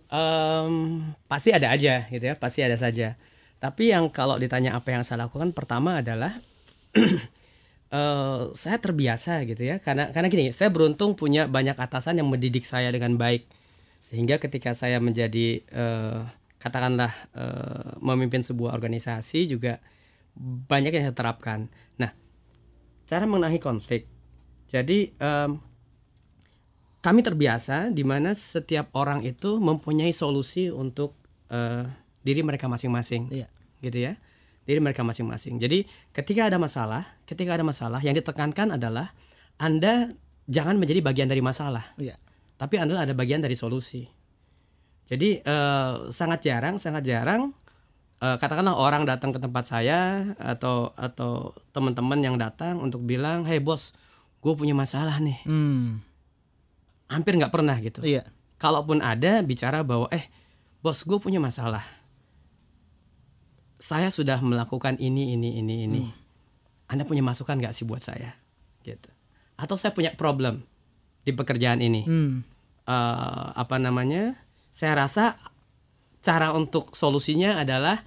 Em, 0.07 1.03
pasti 1.27 1.51
ada 1.51 1.75
aja 1.75 2.07
gitu 2.07 2.25
ya, 2.31 2.39
pasti 2.39 2.63
ada 2.63 2.79
saja. 2.79 3.19
Tapi 3.59 3.91
yang 3.91 4.07
kalau 4.07 4.39
ditanya 4.39 4.79
apa 4.79 4.95
yang 4.95 5.03
saya 5.03 5.27
lakukan, 5.27 5.51
pertama 5.51 5.99
adalah 5.99 6.39
eh, 7.91 8.41
saya 8.55 8.77
terbiasa 8.79 9.43
gitu 9.51 9.67
ya 9.67 9.83
karena 9.83 10.11
karena 10.15 10.29
gini 10.31 10.55
saya 10.55 10.71
beruntung 10.71 11.19
punya 11.19 11.51
banyak 11.51 11.75
atasan 11.75 12.23
yang 12.23 12.29
mendidik 12.31 12.63
saya 12.63 12.91
dengan 12.95 13.19
baik 13.19 13.47
sehingga 13.99 14.39
ketika 14.39 14.75
saya 14.79 15.03
menjadi 15.03 15.63
eh, 15.67 16.21
katakanlah 16.63 17.13
eh, 17.35 17.91
memimpin 17.99 18.47
sebuah 18.47 18.79
organisasi 18.79 19.51
juga 19.51 19.83
banyak 20.71 20.93
yang 20.95 21.05
saya 21.11 21.17
terapkan. 21.17 21.67
Nah 21.99 22.15
cara 23.11 23.27
mengenai 23.27 23.59
konflik 23.59 24.07
jadi 24.71 25.11
em, 25.19 25.59
kami 27.07 27.23
terbiasa 27.23 27.95
di 27.95 28.03
mana 28.03 28.35
setiap 28.35 28.91
orang 28.99 29.23
itu 29.23 29.63
mempunyai 29.63 30.11
solusi 30.11 30.75
untuk 30.75 31.15
eh, 31.55 31.87
diri 32.27 32.43
mereka 32.43 32.67
masing-masing, 32.67 33.31
Iya. 33.31 33.47
gitu 33.79 34.11
ya, 34.11 34.19
diri 34.67 34.83
mereka 34.83 35.07
masing-masing. 35.07 35.63
Jadi 35.63 35.87
ketika 36.11 36.51
ada 36.51 36.59
masalah, 36.59 37.07
ketika 37.23 37.55
ada 37.55 37.63
masalah, 37.63 38.03
yang 38.03 38.19
ditekankan 38.19 38.75
adalah 38.75 39.15
anda 39.63 40.11
jangan 40.51 40.83
menjadi 40.83 40.99
bagian 41.07 41.31
dari 41.31 41.39
masalah, 41.39 41.95
Iya. 41.95 42.19
tapi 42.59 42.83
anda 42.83 42.99
ada 42.99 43.15
bagian 43.15 43.39
dari 43.39 43.55
solusi. 43.55 44.11
Jadi 45.07 45.39
eh, 45.39 45.93
sangat 46.11 46.43
jarang, 46.43 46.83
sangat 46.83 47.07
jarang 47.07 47.55
eh, 48.19 48.35
katakanlah 48.43 48.75
orang 48.75 49.07
datang 49.07 49.31
ke 49.31 49.39
tempat 49.39 49.63
saya 49.71 50.35
atau 50.43 50.91
atau 50.99 51.55
teman-teman 51.71 52.19
yang 52.19 52.35
datang 52.35 52.83
untuk 52.83 53.07
bilang, 53.07 53.47
hey 53.47 53.63
bos, 53.63 53.95
gue 54.43 54.53
punya 54.59 54.75
masalah 54.75 55.23
nih 55.23 55.39
Hmm. 55.47 56.03
Hampir 57.07 57.39
nggak 57.39 57.53
pernah 57.55 57.77
gitu. 57.79 58.03
Iya. 58.03 58.27
Kalaupun 58.57 59.05
ada 59.05 59.45
bicara 59.45 59.85
bahwa 59.85 60.09
eh 60.11 60.27
bos 60.81 61.05
gue 61.05 61.19
punya 61.21 61.43
masalah, 61.43 61.85
saya 63.77 64.09
sudah 64.09 64.41
melakukan 64.41 64.97
ini 64.97 65.37
ini 65.37 65.61
ini 65.61 65.75
ini, 65.85 66.03
anda 66.89 67.05
punya 67.05 67.21
masukan 67.21 67.61
nggak 67.61 67.77
sih 67.77 67.85
buat 67.85 68.01
saya, 68.01 68.33
gitu? 68.81 69.13
Atau 69.61 69.77
saya 69.77 69.93
punya 69.93 70.17
problem 70.17 70.65
di 71.27 71.33
pekerjaan 71.37 71.85
ini, 71.85 72.03
Hmm. 72.07 72.47
Eh, 72.87 73.49
apa 73.59 73.83
namanya? 73.83 74.39
Saya 74.71 74.95
rasa 74.95 75.37
cara 76.23 76.55
untuk 76.55 76.95
solusinya 76.95 77.59
adalah 77.59 78.07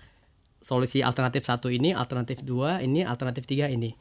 solusi 0.63 1.03
alternatif 1.03 1.43
satu 1.43 1.67
ini, 1.67 1.91
alternatif 1.91 2.39
dua 2.47 2.79
ini, 2.79 3.03
alternatif 3.03 3.43
tiga 3.43 3.67
ini. 3.67 3.91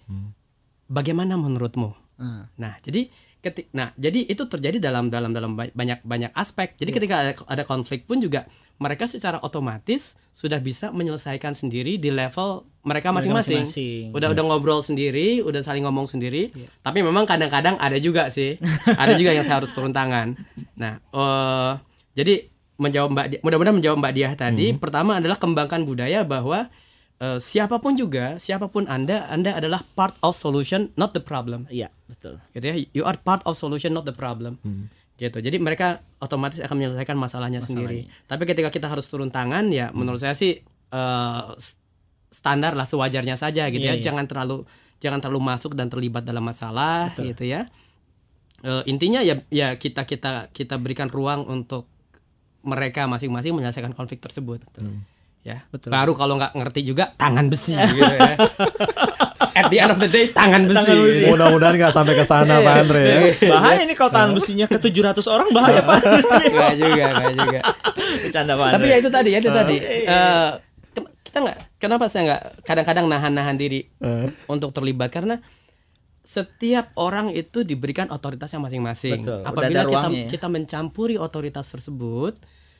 Bagaimana 0.86 1.34
menurutmu? 1.34 1.90
Ah. 2.22 2.46
Nah, 2.54 2.78
jadi 2.82 3.10
ketik 3.38 3.70
nah, 3.70 3.94
jadi 3.94 4.26
itu 4.26 4.42
terjadi 4.50 4.82
dalam 4.82 5.14
dalam 5.14 5.30
dalam 5.30 5.54
ba- 5.54 5.70
banyak 5.70 6.02
banyak 6.02 6.30
aspek. 6.34 6.74
Jadi 6.74 6.90
ketika 6.90 7.14
ada, 7.22 7.32
ada 7.46 7.62
konflik 7.62 8.02
pun 8.04 8.18
juga 8.18 8.50
mereka 8.78 9.06
secara 9.06 9.38
otomatis 9.42 10.14
sudah 10.34 10.58
bisa 10.62 10.90
menyelesaikan 10.90 11.54
sendiri 11.54 11.98
di 11.98 12.10
level 12.10 12.62
mereka 12.82 13.10
masing-masing. 13.10 13.66
Udah 14.14 14.30
udah 14.34 14.44
ngobrol 14.46 14.82
sendiri, 14.82 15.42
udah 15.42 15.62
saling 15.62 15.82
ngomong 15.82 16.06
sendiri. 16.06 16.50
Tapi 16.82 17.02
memang 17.02 17.26
kadang-kadang 17.26 17.74
ada 17.78 17.98
juga 17.98 18.30
sih, 18.30 18.58
ada 19.02 19.14
juga 19.14 19.34
yang 19.34 19.46
saya 19.46 19.62
harus 19.62 19.70
turun 19.74 19.90
tangan. 19.90 20.34
Nah, 20.78 20.98
eh 20.98 21.72
jadi 22.14 22.50
menjawab 22.78 23.10
Mbak 23.10 23.26
mudah-mudahan 23.42 23.76
menjawab 23.78 23.98
Mbak 23.98 24.14
Diah 24.14 24.34
tadi, 24.34 24.66
pertama 24.78 25.18
adalah 25.18 25.38
kembangkan 25.38 25.82
budaya 25.82 26.22
bahwa 26.22 26.70
eh, 27.18 27.38
siapa 27.38 27.78
pun 27.78 27.94
juga, 27.94 28.38
siapa 28.38 28.66
pun 28.66 28.86
Anda, 28.86 29.26
Anda 29.26 29.54
adalah 29.54 29.82
part 29.88 30.14
of 30.20 30.34
solution, 30.34 30.90
not 30.94 31.10
the 31.10 31.20
problem. 31.20 31.66
Iya, 31.68 31.90
betul. 32.04 32.38
gitu 32.50 32.64
ya 32.64 32.74
you 32.92 33.02
are 33.02 33.16
part 33.16 33.42
of 33.42 33.54
solution 33.54 33.90
not 33.90 34.02
the 34.02 34.14
problem. 34.14 34.58
Gitu. 35.14 35.34
Jadi 35.34 35.58
mereka 35.58 35.98
otomatis 36.18 36.58
akan 36.58 36.78
menyelesaikan 36.78 37.14
masalahnya, 37.14 37.58
sendiri. 37.60 38.06
tapi 38.24 38.42
ketika 38.44 38.70
kita 38.70 38.86
harus 38.86 39.04
turun 39.04 39.28
tangan 39.28 39.66
ya 39.68 39.90
menurut 39.90 40.18
saya 40.18 40.32
sih 40.32 40.62
eh, 40.88 41.44
s- 41.54 41.74
standar 42.30 42.72
lah 42.72 42.84
sewajarnya 42.84 43.34
saja 43.34 43.66
gitu 43.66 43.82
Iya, 43.82 43.92
ya. 43.92 43.94
Iya. 43.96 44.04
jangan 44.04 44.24
terlalu 44.24 44.62
jangan 44.98 45.18
terlalu 45.18 45.40
masuk 45.44 45.72
dan 45.72 45.86
terlibat 45.86 46.22
dalam 46.22 46.42
masalah 46.42 47.10
gitu 47.24 47.44
ya. 47.44 47.66
Eh, 48.60 48.82
intinya 48.86 49.18
ya 49.18 49.42
ya 49.48 49.74
kita 49.74 50.02
kita 50.02 50.50
kita 50.50 50.74
berikan 50.76 51.06
ruang 51.06 51.46
untuk 51.46 51.86
mereka 52.60 53.06
masing-masing 53.06 53.54
menyelesaikan 53.54 53.90
konflik 53.92 54.18
tersebut 54.18 54.62
ya 55.48 55.58
Betul. 55.66 55.88
baru 55.88 56.12
kalau 56.12 56.36
nggak 56.36 56.52
ngerti 56.52 56.80
juga 56.84 57.10
tangan 57.14 57.48
besi 57.48 57.72
gitu 57.88 58.04
ya 58.04 58.36
at 59.50 59.66
the 59.66 59.78
end 59.78 59.90
of 59.90 59.98
the 59.98 60.06
day 60.06 60.30
tangan 60.30 60.64
besi, 60.64 60.78
Tangan 60.78 60.96
besi. 60.98 61.14
gitu. 61.16 61.26
Mudah-mudahan 61.30 61.74
nggak 61.74 61.90
sampai 61.90 62.14
ke 62.14 62.24
sana 62.24 62.54
Pak 62.60 62.74
Andre 62.78 63.00
ya. 63.02 63.18
Bahaya 63.50 63.80
ini 63.82 63.94
kalau 63.94 64.12
tahan 64.12 64.30
besinya 64.30 64.66
ke 64.66 64.78
700 64.78 65.18
orang 65.26 65.48
bahaya 65.50 65.82
Pak. 65.82 65.98
Enggak 66.44 66.74
juga, 66.76 67.04
enggak 67.10 67.34
juga. 67.34 67.60
Bercanda 68.22 68.52
Pak. 68.54 68.68
Tapi 68.70 68.86
ya 68.86 68.96
itu 68.96 69.10
tadi 69.10 69.28
ya, 69.28 69.38
itu 69.40 69.50
tadi. 69.50 69.76
Eh, 69.80 70.48
ke- 70.92 71.12
kita 71.20 71.38
nggak, 71.40 71.58
kenapa 71.76 72.04
saya 72.06 72.22
nggak 72.24 72.42
kadang-kadang 72.62 73.06
nahan-nahan 73.08 73.56
diri 73.56 73.80
Eh. 73.98 74.30
untuk 74.46 74.70
terlibat 74.70 75.10
karena 75.10 75.42
setiap 76.20 76.92
orang 76.94 77.32
itu 77.32 77.64
diberikan 77.64 78.06
otoritasnya 78.08 78.60
masing-masing. 78.60 79.22
Betul, 79.22 79.38
udah 79.40 79.48
Apabila 79.48 79.80
kita 79.80 79.88
ruangnya 79.88 80.20
ya. 80.20 80.28
kita 80.28 80.46
mencampuri 80.46 81.16
otoritas 81.16 81.66
tersebut, 81.66 82.36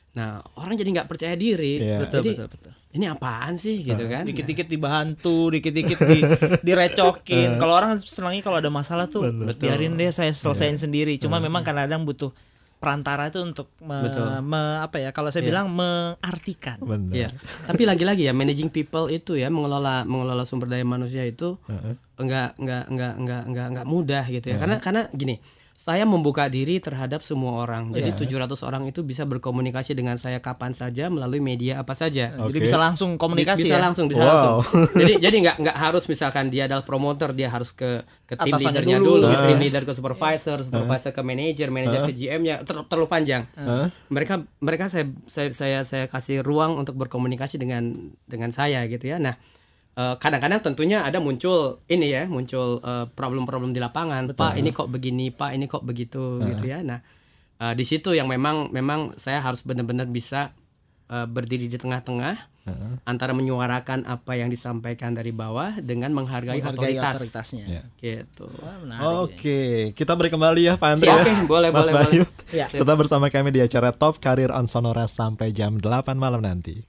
nah 0.09 0.29
orang 0.55 0.73
jadi 0.73 0.89
nggak 0.91 1.07
percaya 1.07 1.35
diri. 1.35 1.77
Iya. 1.79 2.01
betul, 2.01 2.19
Jadi 2.19 2.31
betul, 2.33 2.47
betul. 2.49 2.71
ini 2.91 3.05
apaan 3.05 3.53
sih 3.55 3.83
gitu 3.83 4.03
kan? 4.05 4.23
Dikit-dikit 4.23 4.65
dibantu, 4.65 5.49
dikit-dikit 5.49 5.99
di, 6.01 6.17
direcokin. 6.67 7.55
Kalau 7.55 7.73
orang 7.73 7.97
senangnya 7.97 8.41
kalau 8.41 8.57
ada 8.57 8.69
masalah 8.69 9.05
tuh 9.05 9.29
biarin 9.53 9.93
deh 9.95 10.09
saya 10.09 10.31
selesaiin 10.31 10.77
sendiri. 10.77 11.17
Cuma 11.17 11.37
memang 11.37 11.61
kadang-kadang 11.61 12.03
butuh 12.03 12.33
perantara 12.75 13.27
itu 13.27 13.43
untuk 13.43 13.67
me- 13.77 14.01
Betul. 14.01 14.39
me- 14.41 14.79
apa 14.79 14.97
ya? 14.97 15.11
Kalau 15.11 15.27
saya 15.27 15.43
Iya. 15.43 15.49
bilang 15.51 15.67
mengartikan. 15.69 16.79
Benar. 16.79 17.11
Iya. 17.11 17.29
Tapi 17.65 17.83
lagi-lagi 17.83 18.23
ya 18.23 18.31
managing 18.31 18.69
people 18.69 19.07
itu 19.07 19.35
ya 19.35 19.47
mengelola 19.47 20.03
mengelola 20.03 20.41
sumber 20.41 20.67
daya 20.67 20.83
manusia 20.83 21.21
itu 21.21 21.59
enggak 22.15 22.55
enggak 22.55 22.83
enggak 22.87 23.13
enggak 23.15 23.41
enggak 23.45 23.67
enggak 23.67 23.85
mudah 23.85 24.23
gitu 24.25 24.47
ya. 24.47 24.57
Karena 24.57 24.79
karena 24.79 25.01
gini, 25.11 25.37
saya 25.79 26.03
membuka 26.03 26.51
diri 26.51 26.83
terhadap 26.83 27.23
semua 27.23 27.63
orang. 27.63 27.95
Jadi 27.95 28.11
700 28.11 28.51
orang 28.67 28.83
itu 28.91 28.99
bisa 28.99 29.23
berkomunikasi 29.23 29.95
dengan 29.95 30.19
saya 30.19 30.43
kapan 30.43 30.75
saja 30.75 31.07
melalui 31.07 31.39
media 31.39 31.79
apa 31.79 31.95
saja. 31.95 32.35
Jadi 32.35 32.59
Oke. 32.59 32.67
bisa 32.67 32.75
langsung 32.75 33.15
komunikasi 33.15 33.63
bisa 33.63 33.79
ya. 33.79 33.87
langsung 33.87 34.11
bisa 34.11 34.19
Wow. 34.19 34.27
langsung. 34.27 34.59
jadi 34.91 35.13
jadi 35.23 35.35
nggak 35.39 35.55
nggak 35.63 35.77
harus 35.79 36.03
misalkan 36.05 36.51
dia 36.51 36.67
adalah 36.67 36.83
promoter 36.83 37.31
dia 37.31 37.47
harus 37.47 37.71
ke 37.71 38.03
ke 38.27 38.35
tim 38.35 38.59
leadernya 38.59 38.99
dulu. 38.99 39.23
dulu, 39.23 39.31
Ah. 39.31 39.47
tim 39.47 39.55
leader 39.55 39.87
ke 39.87 39.95
supervisor, 39.95 40.59
supervisor 40.59 41.15
ke 41.15 41.23
manager, 41.23 41.71
manager 41.71 42.01
ke 42.05 42.13
GM-nya 42.13 42.59
ter- 42.67 42.83
terlalu 42.83 43.07
panjang. 43.07 43.47
Hah? 43.55 43.87
Mereka 44.11 44.35
mereka 44.59 44.91
saya 44.91 45.07
saya 45.31 45.47
saya 45.55 45.79
saya 45.87 46.05
kasih 46.11 46.43
ruang 46.43 46.75
untuk 46.75 46.99
berkomunikasi 46.99 47.55
dengan 47.55 48.11
dengan 48.27 48.51
saya 48.51 48.83
gitu 48.83 49.07
ya. 49.07 49.15
Nah, 49.15 49.39
kadang-kadang 50.15 50.63
tentunya 50.63 51.03
ada 51.03 51.19
muncul 51.19 51.83
ini 51.91 52.07
ya, 52.15 52.23
muncul 52.23 52.79
eh, 52.79 53.05
problem-problem 53.11 53.75
di 53.75 53.81
lapangan. 53.83 54.31
Pak, 54.31 54.55
ini 54.55 54.71
kok 54.71 54.87
begini, 54.87 55.27
Pak, 55.33 55.51
ini 55.51 55.65
kok 55.67 55.83
begitu 55.83 56.39
gitu 56.39 56.63
ya. 56.63 56.79
Nah, 56.79 56.99
eh, 57.59 57.73
di 57.75 57.83
situ 57.83 58.15
yang 58.15 58.31
memang 58.31 58.71
memang 58.71 59.19
saya 59.19 59.43
harus 59.43 59.59
benar-benar 59.65 60.07
bisa 60.07 60.55
eh, 61.11 61.27
berdiri 61.27 61.67
di 61.67 61.75
tengah-tengah 61.75 62.49
antara 63.01 63.33
menyuarakan 63.33 64.05
apa 64.05 64.37
yang 64.37 64.45
disampaikan 64.53 65.17
dari 65.17 65.33
bawah 65.33 65.81
dengan 65.81 66.13
menghargai, 66.13 66.61
Menghargai 66.61 67.01
otoritas. 67.01 67.13
otoritasnya. 67.17 67.65
Iya. 67.65 67.81
Gitu. 67.97 68.45
Oke, 69.01 69.89
kita 69.97 70.13
beri 70.13 70.29
kembali 70.29 70.61
ya 70.69 70.73
Pak 70.77 70.89
Andre. 70.93 71.09
Ya. 71.09 71.17
oke, 71.17 71.33
boleh, 71.49 71.69
Mas 71.73 71.89
boleh, 71.89 71.93
Bayu. 71.97 72.23
Ya. 72.53 72.65
Tetap 72.69 72.93
bersama 72.93 73.33
kami 73.33 73.49
di 73.53 73.61
acara 73.65 73.89
Top 73.89 74.21
Karir 74.21 74.53
on 74.53 74.69
Sonora 74.69 75.09
sampai 75.09 75.49
jam 75.49 75.81
8 75.81 76.13
malam 76.13 76.45
nanti. 76.45 76.88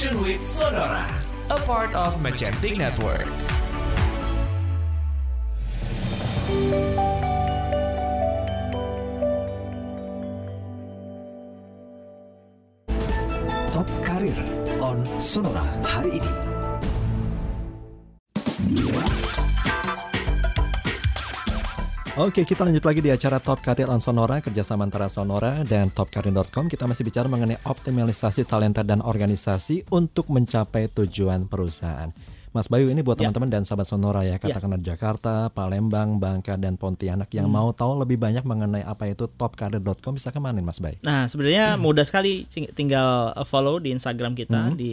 Station 0.00 0.22
with 0.22 0.42
Sonora, 0.42 1.04
a 1.50 1.58
part 1.68 1.92
of 1.92 2.16
Magentic 2.24 2.78
Network. 2.78 3.28
Top 13.68 13.88
Karir 14.00 14.40
on 14.80 15.04
Sonora 15.20 15.68
hari 15.84 16.16
ini. 16.16 16.49
Oke, 22.20 22.44
kita 22.44 22.68
lanjut 22.68 22.84
lagi 22.84 23.00
di 23.00 23.08
acara 23.08 23.40
Top 23.40 23.64
Karir 23.64 23.88
on 23.88 23.96
Sonora 23.96 24.44
kerjasama 24.44 24.84
antara 24.84 25.08
Sonora 25.08 25.64
dan 25.64 25.88
topkarir.com. 25.88 26.68
Kita 26.68 26.84
masih 26.84 27.00
bicara 27.00 27.32
mengenai 27.32 27.56
optimalisasi 27.64 28.44
talenta 28.44 28.84
dan 28.84 29.00
organisasi 29.00 29.88
untuk 29.88 30.28
mencapai 30.28 30.92
tujuan 30.92 31.48
perusahaan. 31.48 32.12
Mas 32.52 32.68
Bayu 32.68 32.92
ini 32.92 33.00
buat 33.00 33.16
Ya. 33.16 33.24
teman-teman 33.24 33.48
dan 33.48 33.62
sahabat 33.64 33.88
Sonora 33.88 34.20
ya, 34.28 34.36
katakanlah 34.36 34.84
Jakarta, 34.84 35.48
Palembang, 35.48 36.20
Bangka, 36.20 36.60
dan 36.60 36.76
Pontianak 36.76 37.32
yang 37.32 37.48
mau 37.48 37.72
tahu 37.72 38.04
lebih 38.04 38.20
banyak 38.20 38.44
mengenai 38.44 38.84
apa 38.84 39.08
itu 39.08 39.24
topkarir.com 39.24 40.20
bisa 40.20 40.28
ke 40.28 40.36
mana 40.36 40.60
Mas 40.60 40.76
Bayu? 40.76 41.00
Nah, 41.00 41.24
sebenarnya 41.24 41.80
mudah 41.80 42.04
sekali 42.04 42.44
Ting- 42.52 42.68
tinggal 42.76 43.32
uh, 43.32 43.48
follow 43.48 43.80
di 43.80 43.96
Instagram 43.96 44.36
kita 44.36 44.76
di 44.76 44.92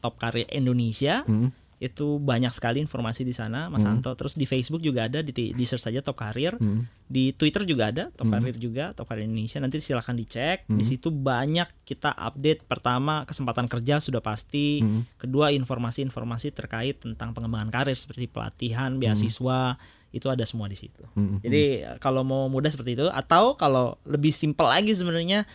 @topkaryaindonesia. 0.00 1.28
Hmm. 1.28 1.52
Itu 1.82 2.22
banyak 2.22 2.54
sekali 2.54 2.78
informasi 2.78 3.26
di 3.26 3.34
sana, 3.34 3.66
Mas 3.66 3.82
Hmm. 3.82 3.98
Anto. 3.98 4.14
Terus 4.14 4.32
di 4.32 4.46
Facebook 4.46 4.78
juga 4.78 5.10
ada, 5.10 5.18
di, 5.18 5.32
di 5.32 5.64
search 5.66 5.82
saja 5.82 5.98
Top 5.98 6.14
Karir. 6.14 6.54
Hmm. 6.54 6.86
Di 7.04 7.34
Twitter 7.34 7.66
juga 7.66 7.90
ada, 7.90 8.14
Top 8.14 8.30
Hmm. 8.30 8.38
Karir 8.38 8.54
juga, 8.54 8.94
Top 8.94 9.04
Karir 9.04 9.26
Indonesia. 9.26 9.58
Nanti 9.58 9.82
silakan 9.82 10.14
dicek. 10.14 10.62
Di 10.64 10.78
Hmm. 10.78 10.86
situ 10.86 11.10
banyak 11.10 11.66
kita 11.82 12.14
update. 12.14 12.62
Pertama, 12.64 13.26
kesempatan 13.26 13.66
kerja 13.66 13.98
sudah 13.98 14.22
pasti. 14.22 14.78
Hmm. 14.78 15.02
Kedua, 15.16 15.50
informasi-informasi 15.50 16.54
terkait 16.54 17.02
tentang 17.02 17.34
pengembangan 17.34 17.74
karir 17.74 17.92
seperti 17.92 18.26
pelatihan, 18.26 18.94
beasiswa, 18.96 19.74
itu 20.10 20.28
ada 20.28 20.44
semua 20.44 20.68
di 20.68 20.76
situ. 20.76 21.02
Hmm. 21.12 21.40
Jadi 21.40 21.82
eh, 21.82 21.96
kalau 21.98 22.20
mau 22.20 22.46
mudah 22.46 22.68
seperti 22.68 22.94
itu 22.94 23.08
atau 23.08 23.56
kalau 23.56 23.96
lebih 24.04 24.30
simpel 24.30 24.68
lagi 24.68 24.92
sebenarnya 24.92 25.48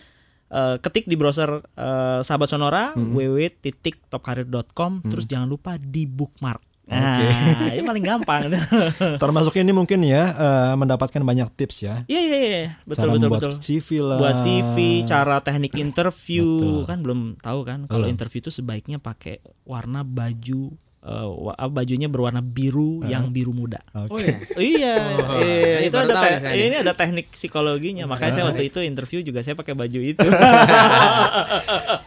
eh, 0.48 0.76
ketik 0.78 1.06
di 1.06 1.14
browser 1.14 1.60
eh, 1.74 2.20
sahabat 2.22 2.48
sonora 2.48 2.91
Hmm. 2.91 3.12
www.topkarir.com 3.14 4.91
terus 5.04 5.26
jangan 5.26 5.48
lupa 5.48 5.76
di 5.76 6.04
bookmark. 6.04 6.64
Oke. 6.88 6.95
Nah, 6.95 7.68
ini 7.76 7.84
paling 7.84 8.00
gampang. 8.02 8.48
Termasuk 9.24 9.60
ini 9.60 9.76
mungkin 9.76 10.00
ya 10.02 10.24
eh, 10.32 10.74
mendapatkan 10.74 11.20
banyak 11.20 11.52
tips 11.54 11.84
ya. 11.84 12.08
Iya 12.08 12.22
iya 12.22 12.38
iya, 12.39 12.66
betul 12.84 13.12
Cara 13.12 13.12
betul 13.12 13.30
betul. 13.30 13.52
CV 13.60 13.88
lah. 14.00 14.18
Buat 14.18 14.36
CV, 14.39 14.76
cara 15.04 15.36
teknik 15.43 15.76
interview 15.76 16.48
Betul. 16.48 16.88
kan 16.88 16.98
belum 17.04 17.20
tahu 17.38 17.60
kan 17.62 17.80
kalau 17.86 18.08
interview 18.08 18.39
itu 18.39 18.50
sebaiknya 18.50 18.98
pakai 18.98 19.43
warna 19.64 20.08
baju 20.08 20.72
eh, 21.08 21.28
apa, 21.55 21.72
bajunya 21.74 22.05
berwarna 22.05 22.39
biru 22.39 22.99
yang 23.01 23.30
biru 23.30 23.49
muda. 23.49 23.80
Oke. 23.95 24.12
Oh 24.12 24.20
ya. 24.20 24.36
Iya, 24.53 24.95
Oh, 25.24 25.39
iya, 25.39 25.76
ini 25.80 25.88
itu 25.88 25.95
baru 25.95 26.05
ada 26.05 26.16
tahu 26.18 26.28
te- 26.43 26.60
ini 26.60 26.76
ada 26.78 26.93
teknik 26.93 27.28
psikologinya. 27.32 28.03
Makanya 28.05 28.34
saya 28.34 28.45
waktu 28.45 28.68
itu 28.68 28.80
interview 28.82 29.20
juga 29.22 29.39
saya 29.39 29.55
pakai 29.55 29.72
baju 29.72 29.99
itu. 30.01 30.20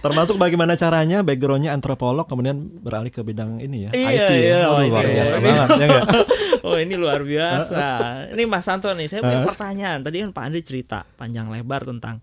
Termasuk 0.01 0.37
bagaimana 0.37 0.75
caranya 0.75 1.21
backgroundnya 1.21 1.71
antropolog 1.71 2.25
kemudian 2.25 2.57
beralih 2.77 3.09
ke 3.09 3.21
bidang 3.21 3.59
ini 3.59 3.87
ya 3.87 3.91
Iya, 3.93 4.09
IT 4.11 4.33
iya, 4.33 4.57
ya. 4.57 4.59
oh, 4.67 4.77
Waduh, 4.77 4.83
ini- 4.83 4.91
luar 4.91 5.07
biasa 5.07 5.35
ini- 5.35 5.45
banget 5.47 5.69
ya 5.71 5.89
oh 6.67 6.77
ini 6.77 6.95
luar 6.95 7.21
biasa. 7.23 7.85
Ini 8.31 8.43
Mas 8.45 8.65
Santo 8.65 8.89
nih, 8.91 9.07
saya 9.07 9.21
punya 9.23 9.41
pertanyaan. 9.43 10.01
Tadi 10.01 10.17
kan 10.19 10.31
Pak 10.31 10.45
Andri 10.45 10.61
cerita 10.61 11.09
panjang 11.15 11.49
lebar 11.49 11.85
tentang 11.85 12.21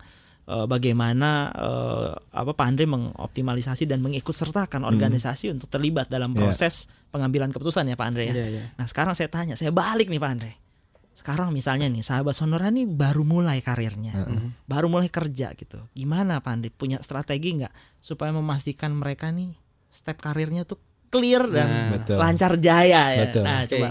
bagaimana 0.48 1.30
eh, 1.52 2.10
apa 2.34 2.52
Pak 2.52 2.66
Andri 2.66 2.88
mengoptimalisasi 2.88 3.84
dan 3.84 4.00
mengikutsertakan 4.00 4.82
organisasi 4.82 5.52
untuk 5.52 5.68
terlibat 5.68 6.08
dalam 6.08 6.32
Iya. 6.32 6.40
proses 6.42 6.88
pengambilan 7.08 7.52
keputusan 7.52 7.86
ya 7.86 7.96
Pak 7.96 8.08
Andre 8.08 8.24
ya. 8.26 8.34
Iya, 8.34 8.48
iya. 8.50 8.64
Nah 8.74 8.86
sekarang 8.86 9.12
saya 9.12 9.28
tanya, 9.28 9.54
saya 9.54 9.70
balik 9.70 10.08
nih 10.08 10.18
Pak 10.18 10.32
Andre. 10.32 10.52
Sekarang 11.14 11.50
misalnya 11.50 11.86
nih 11.86 12.00
sahabat 12.00 12.32
Sonora 12.32 12.70
nih 12.70 12.86
baru 12.86 13.22
mulai 13.22 13.60
karirnya, 13.60 14.14
baru 14.64 14.88
mulai 14.88 15.10
kerja 15.10 15.52
gitu. 15.52 15.84
Gimana 15.92 16.40
Pak 16.40 16.52
Andre? 16.54 16.70
Punya 16.70 17.02
strategi 17.02 17.58
nggak 17.58 17.74
supaya 18.00 18.32
memastikan 18.32 18.94
mereka 18.94 19.28
nih 19.28 19.52
step 19.90 20.18
karirnya 20.18 20.64
tuh 20.64 20.78
clear 21.10 21.44
dan 21.48 21.68
Nah, 21.68 21.90
Betul. 21.98 22.18
lancar 22.18 22.54
jaya 22.58 23.04
ya. 23.12 23.22
Betul. 23.26 23.44
Nah 23.44 23.60
Oke. 23.60 23.72
coba. 23.74 23.88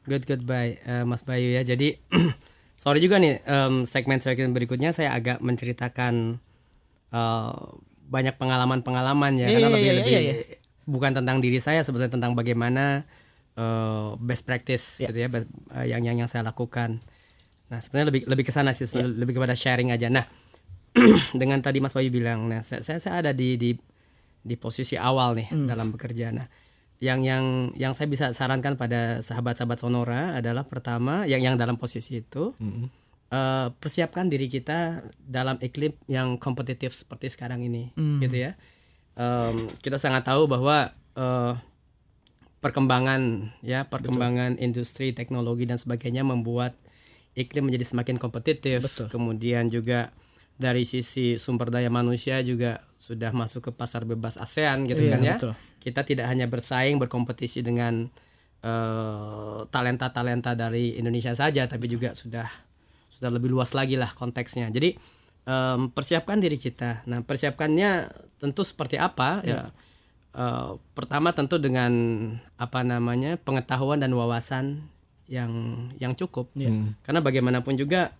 Good 0.00 0.24
goodbye 0.24 0.72
eh, 0.80 1.04
Mas 1.04 1.20
Bayu 1.20 1.50
ya. 1.50 1.60
Jadi 1.60 1.92
sorry 2.80 2.96
juga 2.98 3.20
nih 3.20 3.44
em, 3.44 3.84
segmen-segmen 3.84 4.56
berikutnya 4.56 4.88
saya 4.90 5.12
agak 5.12 5.44
menceritakan 5.44 6.40
eh, 7.12 7.60
banyak 8.08 8.34
pengalaman-pengalaman 8.34 9.36
ya 9.36 9.46
Iya, 9.46 9.54
karena 9.54 9.68
iya, 9.68 9.74
lebih 9.76 9.84
iya, 9.84 9.98
lebih 10.00 10.12
iya, 10.16 10.34
bukan 10.88 11.12
tentang 11.12 11.38
diri 11.38 11.60
saya 11.60 11.84
sebetulnya 11.84 12.10
tentang 12.10 12.32
bagaimana 12.32 13.04
eh, 13.54 14.08
best 14.18 14.48
practice 14.48 14.96
Iya. 14.98 15.12
gitu 15.12 15.18
ya 15.20 15.28
best- 15.28 15.52
eh, 15.76 15.86
yang 15.92 16.02
yang 16.02 16.24
yang 16.24 16.30
saya 16.30 16.40
lakukan. 16.42 17.04
Nah, 17.70 17.78
sebenarnya 17.78 18.08
lebih 18.10 18.22
lebih 18.26 18.44
ke 18.48 18.52
sana 18.56 18.72
sih, 18.72 18.82
Iya. 18.82 18.88
sebenarnya 18.88 19.14
lebih 19.20 19.34
kepada 19.36 19.54
sharing 19.54 19.94
aja. 19.94 20.08
Nah, 20.10 20.24
dengan 21.40 21.62
tadi 21.62 21.78
Mas 21.78 21.94
Bayu 21.94 22.10
bilang, 22.10 22.50
nah 22.50 22.64
saya 22.66 22.82
saya, 22.82 22.98
saya 22.98 23.14
ada 23.22 23.30
di 23.30 23.54
di 23.54 23.70
di 24.40 24.54
posisi 24.56 24.96
awal 24.98 25.36
nih 25.38 25.48
Hmm. 25.52 25.68
dalam 25.68 25.92
bekerja. 25.94 26.32
Nah, 26.34 26.48
yang 27.00 27.24
yang 27.24 27.44
yang 27.74 27.92
saya 27.92 28.06
bisa 28.06 28.28
sarankan 28.30 28.76
pada 28.76 29.18
sahabat-sahabat 29.18 29.80
Sonora 29.80 30.36
adalah 30.36 30.62
pertama 30.62 31.24
yang 31.24 31.40
yang 31.40 31.56
dalam 31.56 31.74
posisi 31.74 32.20
itu 32.20 32.52
Mm-mm. 32.56 32.92
eh, 33.28 33.66
persiapkan 33.74 34.28
diri 34.28 34.46
kita 34.46 35.00
dalam 35.16 35.56
iklim 35.58 35.96
yang 36.06 36.36
kompetitif 36.36 36.92
seperti 36.92 37.28
sekarang 37.28 37.64
ini, 37.64 37.88
Hmm. 37.94 38.20
gitu 38.20 38.36
ya. 38.38 38.52
Em, 39.14 39.72
kita 39.78 39.96
sangat 39.96 40.24
tahu 40.24 40.44
bahwa 40.44 40.92
eh, 41.14 41.54
perkembangan 42.60 43.48
ya 43.62 43.88
perkembangan 43.88 44.60
industri 44.60 45.10
teknologi 45.10 45.64
dan 45.64 45.80
sebagainya 45.80 46.20
membuat 46.20 46.76
iklim 47.32 47.64
menjadi 47.64 47.88
semakin 47.88 48.20
kompetitif. 48.20 48.84
Betul. 48.84 49.08
Kemudian 49.08 49.72
juga 49.72 50.12
dari 50.54 50.84
sisi 50.84 51.40
sumber 51.40 51.72
daya 51.72 51.88
manusia 51.88 52.44
juga 52.44 52.84
sudah 53.00 53.32
masuk 53.32 53.64
ke 53.64 53.72
pasar 53.72 54.04
bebas 54.04 54.36
ASEAN 54.36 54.84
gitu 54.84 55.00
Iya, 55.00 55.10
kan 55.10 55.20
ya. 55.24 55.36
betul. 55.40 55.52
Kita 55.80 56.04
tidak 56.04 56.28
hanya 56.28 56.44
bersaing 56.44 57.00
berkompetisi 57.00 57.64
dengan 57.64 58.06
eh, 58.60 59.58
talenta-talenta 59.72 60.52
dari 60.52 61.00
Indonesia 61.00 61.32
saja, 61.32 61.64
tapi 61.64 61.88
juga 61.88 62.12
sudah 62.12 62.46
sudah 63.16 63.30
lebih 63.32 63.48
luas 63.52 63.72
lagi 63.72 63.96
lah 63.96 64.12
konteksnya. 64.12 64.68
Jadi 64.68 64.96
em, 65.48 65.80
persiapkan 65.92 66.40
diri 66.40 66.56
kita. 66.60 67.04
Nah 67.08 67.24
persiapkannya 67.24 68.12
tentu 68.40 68.64
seperti 68.64 69.00
apa 69.00 69.40
ya? 69.44 69.72
Eh, 70.30 70.72
pertama 70.94 71.34
tentu 71.34 71.58
dengan 71.58 71.90
apa 72.54 72.86
namanya 72.86 73.34
pengetahuan 73.34 73.98
dan 73.98 74.14
wawasan 74.14 74.86
yang 75.26 75.50
yang 75.98 76.14
cukup. 76.14 76.54
Hmm. 76.54 76.94
Karena 77.02 77.18
bagaimanapun 77.18 77.74
juga 77.74 78.14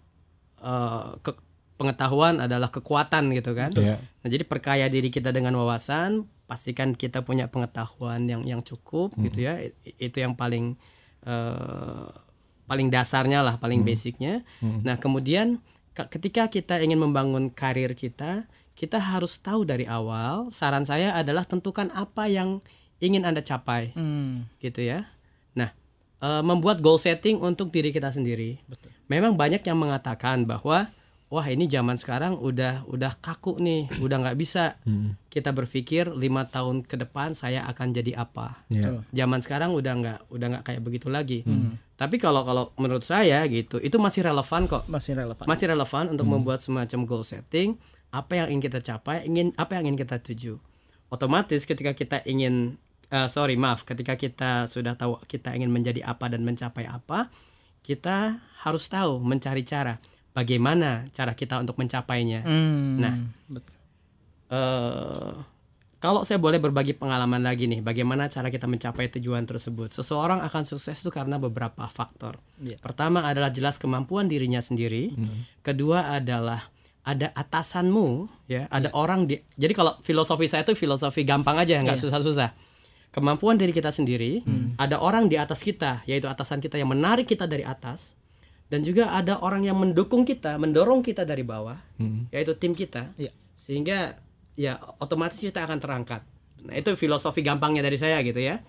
eh, 0.59 1.11
ke- 1.23 1.50
pengetahuan 1.81 2.45
adalah 2.45 2.69
kekuatan 2.69 3.33
gitu 3.33 3.57
kan. 3.57 3.73
Iya. 3.73 3.97
Nah, 3.97 4.29
jadi 4.29 4.45
perkaya 4.45 4.87
diri 4.87 5.09
kita 5.09 5.33
dengan 5.33 5.57
wawasan, 5.57 6.29
pastikan 6.45 6.93
kita 6.93 7.25
punya 7.25 7.49
pengetahuan 7.49 8.29
yang 8.29 8.45
yang 8.45 8.61
cukup 8.61 9.17
gitu 9.17 9.49
ya. 9.49 9.57
Itu 9.97 10.21
yang 10.21 10.37
paling 10.37 10.77
eh, 11.25 12.07
paling 12.69 12.89
dasarnya 12.89 13.41
lah, 13.41 13.57
paling 13.57 13.81
basicnya. 13.83 14.45
Nah, 14.61 14.95
kemudian 14.95 15.59
ke- 15.91 16.07
ketika 16.13 16.47
kita 16.47 16.79
ingin 16.79 17.01
membangun 17.01 17.51
karir 17.51 17.97
kita, 17.97 18.45
kita 18.77 18.97
harus 18.97 19.37
tahu 19.37 19.65
dari 19.65 19.85
awal. 19.85 20.49
Saran 20.53 20.85
saya 20.85 21.13
adalah 21.13 21.45
tentukan 21.45 21.91
apa 21.91 22.31
yang 22.31 22.63
ingin 23.01 23.25
Anda 23.25 23.41
capai 23.41 23.97
Hmm. 23.97 24.47
gitu 24.61 24.85
ya. 24.85 25.09
Nah, 25.53 25.73
eh, 26.21 26.43
membuat 26.45 26.79
goal 26.79 26.97
setting 26.97 27.41
untuk 27.41 27.73
diri 27.73 27.91
kita 27.91 28.13
sendiri. 28.13 28.61
Memang 29.11 29.35
banyak 29.35 29.65
yang 29.67 29.77
mengatakan 29.77 30.47
bahwa 30.47 30.87
wah 31.31 31.47
ini 31.47 31.65
zaman 31.65 31.95
sekarang 31.95 32.35
udah 32.37 32.85
udah 32.85 33.15
kaku 33.17 33.57
nih, 33.57 33.87
udah 34.05 34.17
nggak 34.19 34.37
bisa 34.37 34.75
Hmm. 34.83 35.15
kita 35.31 35.55
berpikir 35.55 36.11
lima 36.11 36.45
tahun 36.45 36.83
ke 36.83 36.99
depan 37.01 37.33
saya 37.33 37.63
akan 37.65 37.95
jadi 37.95 38.19
apa. 38.19 38.67
Iya. 38.67 39.07
Zaman 39.09 39.39
sekarang 39.39 39.71
udah 39.71 39.93
nggak 39.95 40.19
udah 40.29 40.47
nggak 40.51 40.65
kayak 40.67 40.83
begitu 40.83 41.07
lagi. 41.07 41.47
Tapi 41.95 42.17
kalau 42.17 42.43
kalau 42.43 42.75
menurut 42.77 43.03
saya 43.03 43.47
gitu, 43.47 43.79
itu 43.79 43.95
masih 43.97 44.25
relevan 44.25 44.65
kok 44.65 44.85
Masih 44.85 45.15
relevan. 45.15 45.45
masih 45.45 45.67
relevan 45.69 46.05
untuk 46.09 46.27
membuat 46.27 46.59
semacam 46.59 47.01
goal 47.05 47.23
setting 47.23 47.79
apa 48.11 48.35
yang 48.35 48.51
ingin 48.51 48.63
kita 48.67 48.81
capai 48.83 49.23
ingin 49.23 49.55
apa 49.55 49.79
yang 49.79 49.87
ingin 49.87 50.03
kita 50.03 50.19
tuju 50.19 50.59
otomatis 51.09 51.63
ketika 51.63 51.93
kita 51.93 52.19
ingin 52.25 52.75
eh, 53.07 53.29
sorry 53.29 53.55
maaf 53.55 53.85
ketika 53.85 54.15
kita 54.15 54.67
sudah 54.67 54.95
tahu 54.95 55.23
kita 55.25 55.55
ingin 55.55 55.71
menjadi 55.71 56.03
apa 56.03 56.27
dan 56.27 56.43
mencapai 56.43 56.87
apa 56.87 57.31
kita 57.81 58.43
harus 58.61 58.85
tahu 58.87 59.19
mencari 59.21 59.63
cara 59.63 60.03
bagaimana 60.41 61.05
cara 61.13 61.33
kita 61.33 61.61
untuk 61.61 61.77
mencapainya 61.77 62.41
Hmm. 62.41 62.97
Nah. 62.97 63.15
eh 64.51 65.33
kalau 66.01 66.25
saya 66.25 66.41
boleh 66.41 66.57
berbagi 66.57 66.97
pengalaman 66.97 67.45
lagi 67.45 67.69
nih, 67.69 67.85
bagaimana 67.85 68.25
cara 68.33 68.49
kita 68.49 68.65
mencapai 68.65 69.13
tujuan 69.13 69.45
tersebut? 69.45 69.93
Seseorang 69.93 70.41
akan 70.41 70.65
sukses 70.65 70.97
itu 70.97 71.13
karena 71.13 71.37
beberapa 71.37 71.85
faktor. 71.93 72.41
Iya. 72.57 72.81
Pertama 72.81 73.21
adalah 73.21 73.53
jelas 73.53 73.77
kemampuan 73.77 74.25
dirinya 74.25 74.65
sendiri. 74.65 75.13
Kedua 75.61 76.17
adalah 76.17 76.73
ada 77.05 77.29
atasanmu, 77.37 78.33
ya, 78.49 78.65
ada 78.73 78.89
orang 78.97 79.29
di. 79.29 79.45
Jadi 79.61 79.77
kalau 79.77 80.01
filosofi 80.01 80.49
saya 80.49 80.65
itu 80.65 80.73
filosofi 80.73 81.21
gampang 81.21 81.61
aja, 81.61 81.77
nggak 81.85 82.01
Iya. 82.01 82.05
susah-susah. 82.09 82.51
Kemampuan 83.13 83.61
diri 83.61 83.77
kita 83.77 83.93
sendiri, 83.93 84.41
ada 84.81 85.05
orang 85.05 85.29
di 85.29 85.37
atas 85.37 85.61
kita, 85.61 86.01
yaitu 86.09 86.33
atasan 86.33 86.65
kita 86.65 86.81
yang 86.81 86.89
menarik 86.89 87.29
kita 87.29 87.45
dari 87.45 87.61
atas, 87.61 88.17
dan 88.71 88.81
juga 88.81 89.11
ada 89.11 89.43
orang 89.43 89.67
yang 89.67 89.75
mendukung 89.77 90.23
kita, 90.23 90.55
mendorong 90.57 91.03
kita 91.03 91.27
dari 91.27 91.43
bawah, 91.43 91.77
Hmm. 91.99 92.31
yaitu 92.31 92.55
tim 92.55 92.73
kita 92.73 93.11
Iya. 93.19 93.35
sehingga 93.59 94.17
ya 94.55 94.79
otomatis 94.99 95.37
kita 95.37 95.63
akan 95.63 95.79
terangkat 95.79 96.23
nah 96.61 96.77
itu 96.77 96.93
filosofi 96.93 97.41
gampangnya 97.41 97.81
dari 97.81 97.97
saya 97.97 98.21
gitu 98.21 98.37
ya 98.37 98.61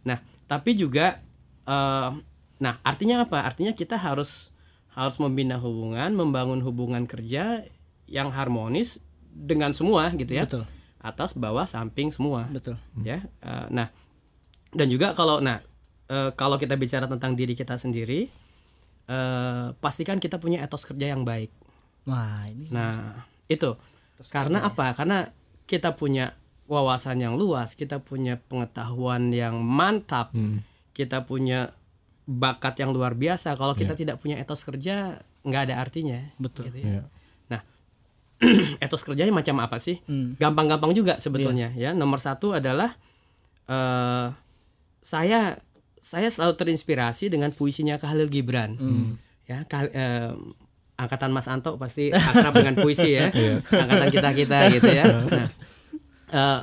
nah 0.00 0.18
tapi 0.46 0.72
juga 0.72 1.18
eh, 1.64 2.10
nah 2.56 2.74
artinya 2.80 3.24
apa 3.24 3.42
artinya 3.42 3.72
kita 3.72 3.98
harus 3.98 4.54
harus 4.90 5.16
membina 5.18 5.56
hubungan 5.56 6.12
membangun 6.12 6.60
hubungan 6.60 7.02
kerja 7.04 7.66
yang 8.06 8.30
harmonis 8.30 8.98
dengan 9.30 9.70
semua 9.70 10.10
gitu 10.14 10.30
ya 10.30 10.46
Betul. 10.46 10.66
atas 11.00 11.34
bawah 11.34 11.64
samping 11.64 12.10
semua 12.10 12.46
Betul. 12.46 12.78
ya 13.02 13.22
Eh, 13.42 13.66
nah 13.70 13.90
dan 14.70 14.86
juga 14.86 15.14
kalau 15.14 15.38
nah 15.38 15.58
eh, 16.06 16.30
kalau 16.34 16.54
kita 16.54 16.74
bicara 16.74 17.06
tentang 17.06 17.34
diri 17.34 17.54
kita 17.54 17.74
sendiri 17.74 18.30
eh, 19.10 19.74
pastikan 19.76 20.16
kita 20.16 20.38
punya 20.38 20.62
etos 20.62 20.86
kerja 20.86 21.10
yang 21.10 21.26
baik 21.26 21.50
Wah, 22.06 22.46
ini 22.46 22.70
Nah, 22.70 23.26
itu. 23.44 23.76
Karena 24.32 24.64
apa? 24.64 24.96
Karena 24.96 25.28
kita 25.66 25.92
punya 25.92 26.32
wawasan 26.64 27.20
yang 27.20 27.36
luas, 27.36 27.76
kita 27.76 28.00
punya 28.00 28.40
pengetahuan 28.40 29.28
yang 29.28 29.60
mantap, 29.60 30.32
Hmm. 30.32 30.64
kita 30.96 31.28
punya 31.28 31.76
bakat 32.24 32.80
yang 32.80 32.94
luar 32.94 33.12
biasa. 33.12 33.52
Kalau 33.54 33.76
kita 33.76 33.92
Iya. 33.92 34.00
tidak 34.00 34.16
punya 34.22 34.40
etos 34.40 34.64
kerja, 34.64 35.20
nggak 35.44 35.62
ada 35.68 35.74
artinya. 35.76 36.30
Betul. 36.40 36.72
gitu 36.72 36.78
ya. 36.80 36.88
Iya. 36.88 37.04
Etos 38.80 39.04
kerjanya 39.04 39.36
macam 39.36 39.60
apa 39.60 39.76
sih? 39.76 40.00
Hmm. 40.08 40.32
Gampang-gampang 40.40 40.96
juga 40.96 41.20
sebetulnya 41.20 41.76
ya. 41.76 41.92
Nomor 41.92 42.24
satu 42.24 42.56
adalah 42.56 42.96
eh 43.68 44.26
saya 45.04 45.60
saya 46.00 46.28
selalu 46.32 46.56
terinspirasi 46.56 47.28
dengan 47.28 47.52
puisinya 47.52 48.00
Khalil 48.00 48.32
Gibran. 48.32 48.76
Ya, 49.44 49.64
Kal- 49.68 49.92
eh, 49.92 50.32
angkatan 51.00 51.32
Mas 51.32 51.48
Anto 51.48 51.76
pasti 51.80 52.12
akrab 52.12 52.56
dengan 52.56 52.76
puisi 52.76 53.16
ya. 53.16 53.32
angkatan 53.84 54.08
kita 54.12 54.30
kita 54.36 54.58
gitu 54.74 54.88
ya. 54.88 55.04
Nah, 55.08 55.48
eh, 56.32 56.60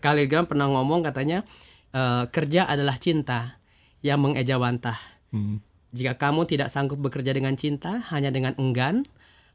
Khalil 0.00 0.26
Gibran 0.26 0.48
pernah 0.48 0.68
ngomong 0.72 1.04
katanya 1.04 1.44
eh, 1.92 2.24
kerja 2.32 2.68
adalah 2.68 2.96
cinta 2.96 3.60
yang 4.04 4.20
mengejawantah. 4.22 4.98
Hmm. 5.32 5.60
Jika 5.96 6.20
kamu 6.20 6.44
tidak 6.44 6.68
sanggup 6.68 7.00
bekerja 7.00 7.32
dengan 7.32 7.56
cinta, 7.56 8.04
hanya 8.12 8.28
dengan 8.28 8.52
enggan, 8.60 9.08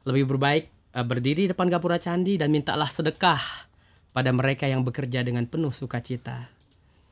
lebih 0.04 0.34
berbaik 0.36 0.68
eh, 0.94 1.04
berdiri 1.06 1.50
depan 1.50 1.70
gapura 1.70 1.98
candi 2.02 2.36
dan 2.36 2.50
mintalah 2.50 2.90
sedekah 2.90 3.40
pada 4.12 4.28
mereka 4.30 4.68
yang 4.68 4.84
bekerja 4.84 5.24
dengan 5.24 5.48
penuh 5.48 5.72
sukacita. 5.72 6.52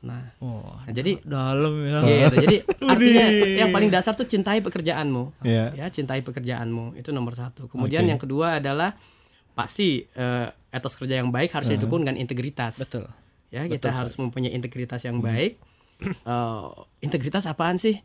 Nah, 0.01 0.33
Oh, 0.41 0.81
nah, 0.81 0.89
jadi 0.89 1.21
dalam 1.21 1.73
ya. 1.85 2.25
gitu. 2.25 2.35
Jadi 2.41 2.57
artinya 2.91 3.25
yang 3.61 3.69
paling 3.69 3.93
dasar 3.93 4.17
tuh 4.17 4.25
cintai 4.25 4.57
pekerjaanmu. 4.65 5.45
Iya. 5.45 5.77
Ya, 5.77 5.85
cintai 5.93 6.25
pekerjaanmu 6.25 6.97
itu 6.97 7.13
nomor 7.13 7.37
satu. 7.37 7.69
Kemudian 7.69 8.01
Oke. 8.05 8.09
yang 8.09 8.19
kedua 8.21 8.57
adalah 8.57 8.97
pasti 9.53 10.01
eh, 10.01 10.47
etos 10.73 10.97
kerja 10.97 11.21
yang 11.21 11.29
baik 11.29 11.53
harus 11.53 11.69
didukung 11.69 12.01
dengan 12.01 12.17
integritas. 12.17 12.81
Betul. 12.81 13.05
Ya, 13.53 13.67
kita 13.69 13.93
harus 13.93 14.17
mempunyai 14.17 14.51
integritas 14.51 15.05
yang 15.05 15.21
baik. 15.21 15.57
Eh, 16.01 16.67
integritas 17.05 17.45
apaan 17.45 17.77
sih? 17.77 18.01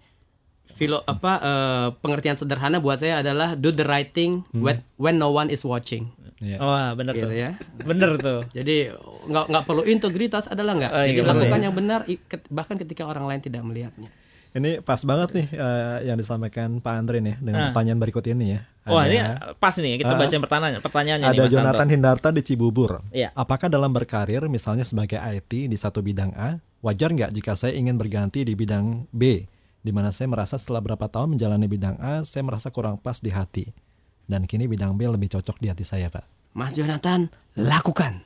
Filo 0.69 1.01
apa 1.09 1.33
eh, 1.41 1.89
pengertian 2.05 2.37
sederhana 2.37 2.77
buat 2.77 3.01
saya 3.01 3.25
adalah 3.25 3.57
do 3.57 3.73
the 3.73 3.89
right 3.89 4.13
thing 4.13 4.45
when, 4.53 4.85
when 5.01 5.17
no 5.17 5.33
one 5.33 5.49
is 5.49 5.65
watching. 5.65 6.13
Iya. 6.37 6.59
Wah, 6.59 6.93
bener 6.93 7.15
Gitu 7.15 7.27
tuh. 7.27 7.33
ya. 7.33 7.51
Bener 7.81 8.11
tuh. 8.17 8.41
Jadi 8.57 8.93
nggak 9.27 9.45
nggak 9.49 9.65
perlu 9.65 9.83
integritas 9.85 10.45
adalah 10.45 10.73
nggak. 10.75 10.91
Oh, 10.91 11.01
iya, 11.01 11.13
Jadi 11.15 11.27
lakukan 11.27 11.59
ya. 11.59 11.65
yang 11.65 11.75
benar 11.75 12.01
bahkan 12.49 12.77
ketika 12.77 13.03
orang 13.03 13.25
lain 13.25 13.41
tidak 13.41 13.63
melihatnya. 13.63 14.13
Ini 14.53 14.81
pas 14.81 15.01
banget 15.01 15.29
nih 15.33 15.47
eh, 15.51 15.99
yang 16.09 16.17
disampaikan 16.17 16.81
Pak 16.81 16.95
Andre 16.95 17.21
nih 17.21 17.37
dengan 17.39 17.61
Ah. 17.61 17.67
pertanyaan 17.69 17.99
berikut 17.99 18.25
ini 18.25 18.57
ya. 18.57 18.61
Wah, 18.87 19.05
Ada- 19.05 19.11
ini 19.11 19.19
pas 19.55 19.75
nih 19.75 19.95
kita 19.99 20.13
Ah. 20.13 20.19
baca 20.19 20.37
pertanyaan 20.39 20.81
pertanyaannya 20.81 21.27
nih 21.27 21.35
ada 21.35 21.43
Mas 21.43 21.53
Jonathan 21.53 21.83
Anto. 21.83 21.93
Hindarta 21.93 22.29
di 22.31 22.41
Cibubur. 22.41 22.91
Iya. 23.11 23.29
Apakah 23.33 23.69
dalam 23.69 23.91
berkarir 23.91 24.41
misalnya 24.47 24.85
sebagai 24.85 25.17
IT 25.17 25.69
di 25.69 25.77
satu 25.77 26.01
bidang 26.01 26.33
A, 26.33 26.57
wajar 26.81 27.13
nggak 27.13 27.33
jika 27.33 27.53
saya 27.53 27.73
ingin 27.73 27.97
berganti 27.97 28.43
di 28.43 28.53
bidang 28.53 29.05
B, 29.11 29.45
di 29.79 29.91
mana 29.91 30.09
saya 30.09 30.25
merasa 30.27 30.57
setelah 30.57 30.81
berapa 30.81 31.05
tahun 31.05 31.33
menjalani 31.33 31.67
bidang 31.67 31.97
A, 31.99 32.21
saya 32.23 32.41
merasa 32.43 32.69
kurang 32.69 32.97
pas 32.97 33.19
di 33.19 33.29
hati. 33.29 33.73
Dan 34.27 34.45
kini 34.51 34.67
bidang 34.67 34.99
B 34.99 35.07
lebih 35.07 35.31
cocok 35.31 35.63
di 35.63 35.71
hati 35.71 35.87
saya, 35.87 36.11
Pak. 36.11 36.27
Mas 36.53 36.75
Jonathan 36.75 37.31
lakukan. 37.55 38.23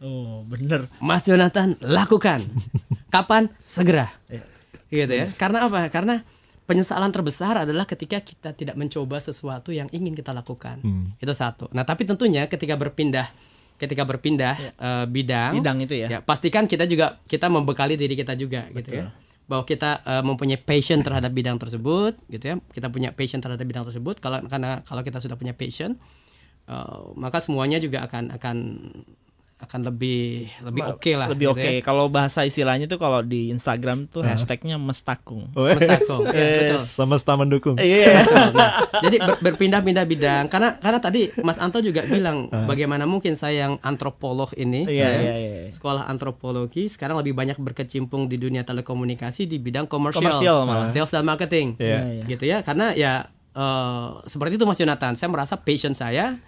Oh, 0.00 0.44
bener. 0.44 0.88
Mas 1.00 1.24
Jonathan 1.24 1.76
lakukan. 1.80 2.44
Kapan? 3.14 3.52
Segera. 3.64 4.12
Iya. 4.28 4.44
Gitu 4.92 5.12
ya. 5.12 5.26
Karena 5.36 5.68
apa? 5.68 5.88
Karena 5.88 6.24
penyesalan 6.68 7.10
terbesar 7.10 7.66
adalah 7.66 7.82
ketika 7.88 8.22
kita 8.22 8.54
tidak 8.54 8.76
mencoba 8.78 9.18
sesuatu 9.18 9.74
yang 9.74 9.90
ingin 9.90 10.14
kita 10.14 10.30
lakukan. 10.30 10.80
Hmm. 10.84 11.16
Itu 11.18 11.34
satu. 11.34 11.66
Nah, 11.74 11.82
tapi 11.82 12.06
tentunya 12.06 12.46
ketika 12.46 12.78
berpindah 12.78 13.28
ketika 13.80 14.04
berpindah 14.04 14.54
eh, 14.76 15.04
bidang, 15.08 15.56
Bidang 15.56 15.78
itu 15.80 15.96
ya. 15.96 16.08
ya 16.12 16.18
pastikan 16.20 16.68
kita 16.68 16.84
juga 16.84 17.16
kita 17.24 17.48
membekali 17.48 17.96
diri 17.96 18.12
kita 18.12 18.36
juga 18.36 18.68
gitu 18.76 18.92
ya. 18.92 19.08
Bahwa 19.50 19.66
kita 19.66 20.06
eh, 20.06 20.22
mempunyai 20.22 20.62
passion 20.62 21.02
terhadap 21.02 21.34
bidang 21.34 21.58
tersebut 21.58 22.14
gitu 22.30 22.44
ya. 22.54 22.56
Kita 22.70 22.86
punya 22.86 23.10
passion 23.10 23.42
terhadap 23.42 23.66
bidang 23.66 23.82
tersebut 23.82 24.22
kalau 24.22 24.38
karena 24.46 24.86
kalau 24.86 25.02
kita 25.02 25.18
sudah 25.18 25.34
punya 25.34 25.58
passion 25.58 25.98
eh, 26.70 27.00
maka 27.18 27.42
semuanya 27.42 27.82
juga 27.82 28.06
akan 28.06 28.30
akan 28.38 28.56
akan 29.60 29.80
lebih 29.84 30.48
lebih 30.62 30.82
oke 30.88 31.12
lah 31.12 31.28
Lebih 31.28 31.46
gitu 31.46 31.54
oke. 31.54 31.70
ya. 31.70 31.80
Kalau 31.80 32.04
bahasa 32.06 32.42
istilahnya 32.42 32.84
tuh 32.84 32.96
kalau 32.96 33.20
di 33.20 33.48
Instagram 33.48 34.04
tuh 34.06 34.20
hashtagnya 34.22 34.76
mestakung. 34.76 35.52
Mestakung, 35.52 36.24
ya, 36.26 36.48
betul. 36.74 36.80
Semesta 36.82 37.32
mendukung. 37.34 37.76
Iya. 37.76 38.24
Nah, 38.50 38.70
jadi 38.98 39.16
ber- 39.18 39.40
berpindah-pindah 39.42 40.04
bidang 40.04 40.44
karena 40.46 40.74
karena 40.76 40.98
tadi 40.98 41.28
Mas 41.38 41.56
Anto 41.56 41.78
juga 41.78 42.02
bilang 42.02 42.48
bagaimana 42.48 43.04
mungkin 43.04 43.34
saya 43.34 43.68
yang 43.68 43.74
antropolog 43.80 44.48
ini 44.54 44.84
Iya, 44.84 45.06
ya, 45.06 45.20
iya, 45.20 45.34
iya. 45.36 45.62
sekolah 45.70 46.04
antropologi 46.04 46.88
sekarang 46.88 47.16
lebih 47.16 47.32
banyak 47.32 47.56
berkecimpung 47.56 48.26
di 48.26 48.36
dunia 48.36 48.62
telekomunikasi 48.62 49.44
di 49.44 49.56
bidang 49.56 49.84
komersial, 49.84 50.24
Komersial 50.24 50.58
malah. 50.64 50.88
sales 50.90 51.10
dan 51.10 51.22
marketing, 51.22 51.76
Iya. 51.76 51.98
iya. 52.00 52.24
gitu 52.26 52.44
ya. 52.44 52.58
Karena 52.60 52.92
ya 52.92 53.12
eh, 53.50 54.08
seperti 54.24 54.56
itu 54.56 54.64
Mas 54.64 54.76
Jonathan, 54.76 55.12
saya 55.12 55.28
merasa 55.28 55.54
passion 55.54 55.92
saya 55.92 56.40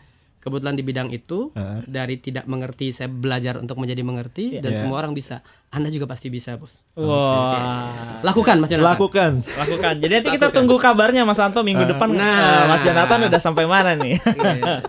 kebetulan 0.43 0.74
di 0.74 0.82
bidang 0.82 1.09
itu 1.09 1.55
Heeh. 1.55 1.86
dari 1.86 2.18
tidak 2.18 2.45
mengerti 2.45 2.90
saya 2.90 3.07
belajar 3.07 3.57
untuk 3.57 3.78
menjadi 3.78 4.03
mengerti 4.03 4.59
dan 4.59 4.74
Iya. 4.74 4.82
semua 4.82 4.99
orang 4.99 5.14
bisa. 5.14 5.38
Anda 5.68 5.88
juga 5.88 6.05
pasti 6.05 6.28
bisa, 6.28 6.59
Bos. 6.59 6.74
Wah. 6.93 8.20
Lakukan 8.20 8.59
Mas 8.59 8.68
Jonathan. 8.68 8.93
Lakukan. 8.93 9.32
Lakukan. 9.40 9.95
Jadi 9.97 10.12
nanti 10.12 10.28
kita 10.32 10.51
tunggu 10.51 10.76
kabarnya 10.76 11.22
Mas 11.22 11.38
Anto 11.38 11.62
minggu 11.62 11.86
depan 11.86 12.11
Nah. 12.11 12.18
eh, 12.18 12.64
Mas 12.66 12.82
Jonathan 12.82 13.18
udah 13.24 13.40
sampai 13.40 13.64
mana 13.64 13.95
nih? 13.95 14.18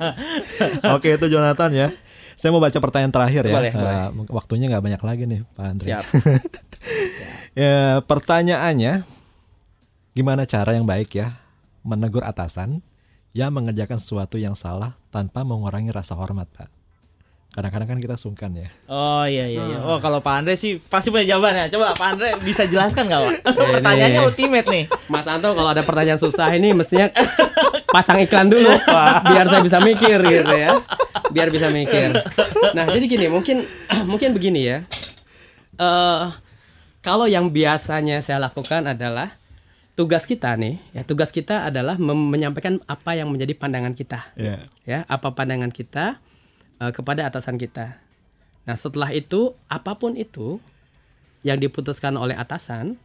Oke, 0.95 1.15
itu 1.15 1.25
Jonathan 1.27 1.71
ya. 1.71 1.87
Saya 2.33 2.49
mau 2.49 2.59
baca 2.59 2.75
pertanyaan 2.75 3.13
terakhir 3.13 3.45
ya. 3.45 3.53
Boleh, 3.53 3.71
Eh, 3.71 3.77
boleh. 3.77 3.95
Waktunya 4.27 4.65
nggak 4.67 4.83
banyak 4.83 5.01
lagi 5.01 5.23
nih, 5.23 5.39
Pak 5.53 5.63
Andre. 5.63 5.87
Siap. 5.87 6.03
Ya, 7.53 8.01
pertanyaannya, 8.01 9.05
gimana 10.11 10.43
cara 10.43 10.73
yang 10.73 10.83
baik 10.83 11.13
ya 11.13 11.37
menegur 11.81 12.25
atasan 12.25 12.81
yang 13.33 13.49
mengerjakan 13.49 13.97
sesuatu 13.97 14.37
yang 14.37 14.53
salah 14.53 14.93
tanpa 15.09 15.41
mengurangi 15.41 15.89
rasa 15.89 16.13
hormat, 16.13 16.45
Pak? 16.53 16.69
Kadang-kadang 17.53 17.85
kan 17.85 17.99
kita 18.01 18.17
sungkan 18.17 18.49
ya. 18.57 18.69
Oh 18.89 19.29
iya 19.29 19.45
iya 19.45 19.61
iya. 19.61 19.77
Oh 19.85 20.01
kalau 20.01 20.25
Pak 20.25 20.41
Andre 20.41 20.57
sih 20.57 20.81
pasti 20.81 21.13
punya 21.13 21.37
jawabannya. 21.37 21.69
Coba 21.69 21.93
Pak 21.93 22.07
Andre 22.17 22.29
bisa 22.41 22.65
jelaskan 22.65 23.05
nggak 23.05 23.21
Pak? 23.21 23.33
Ini. 23.45 23.73
Pertanyaannya 23.77 24.21
ultimate 24.25 24.67
nih. 24.73 24.83
Mas 25.05 25.29
Anto 25.29 25.53
kalau 25.53 25.69
ada 25.69 25.85
pertanyaan 25.85 26.17
susah 26.17 26.49
ini 26.57 26.73
mestinya 26.73 27.13
pasang 27.93 28.17
iklan 28.25 28.49
dulu 28.49 28.73
biar 29.29 29.45
saya 29.53 29.61
bisa 29.61 29.77
mikir 29.85 30.17
gitu 30.25 30.49
ya. 30.49 30.81
Biar 31.29 31.53
bisa 31.53 31.69
mikir. 31.69 32.25
Nah, 32.73 32.89
jadi 32.89 33.05
gini, 33.05 33.29
mungkin 33.29 33.69
mungkin 34.09 34.33
begini 34.33 34.61
ya. 34.73 34.77
Eh 35.77 36.25
kalau 37.05 37.29
yang 37.29 37.53
biasanya 37.53 38.17
saya 38.25 38.41
lakukan 38.41 38.97
adalah 38.97 39.37
tugas 39.93 40.25
kita 40.25 40.55
nih, 40.55 40.81
ya 40.91 41.01
tugas 41.01 41.29
kita 41.29 41.65
adalah 41.65 41.95
menyampaikan 41.97 42.81
apa 42.85 43.13
yang 43.13 43.29
menjadi 43.29 43.53
pandangan 43.53 43.93
kita 43.93 44.33
Iya. 44.33 44.65
ya 44.83 44.99
apa 45.05 45.29
pandangan 45.31 45.69
kita 45.69 46.17
eh, 46.79 46.91
kepada 46.91 47.23
atasan 47.23 47.55
kita. 47.55 48.01
Nah 48.63 48.75
setelah 48.75 49.11
itu 49.11 49.53
apa 49.67 49.93
pun 49.93 50.15
itu 50.15 50.57
yang 51.41 51.59
diputuskan 51.59 52.15
oleh 52.15 52.33
atasan, 52.33 52.95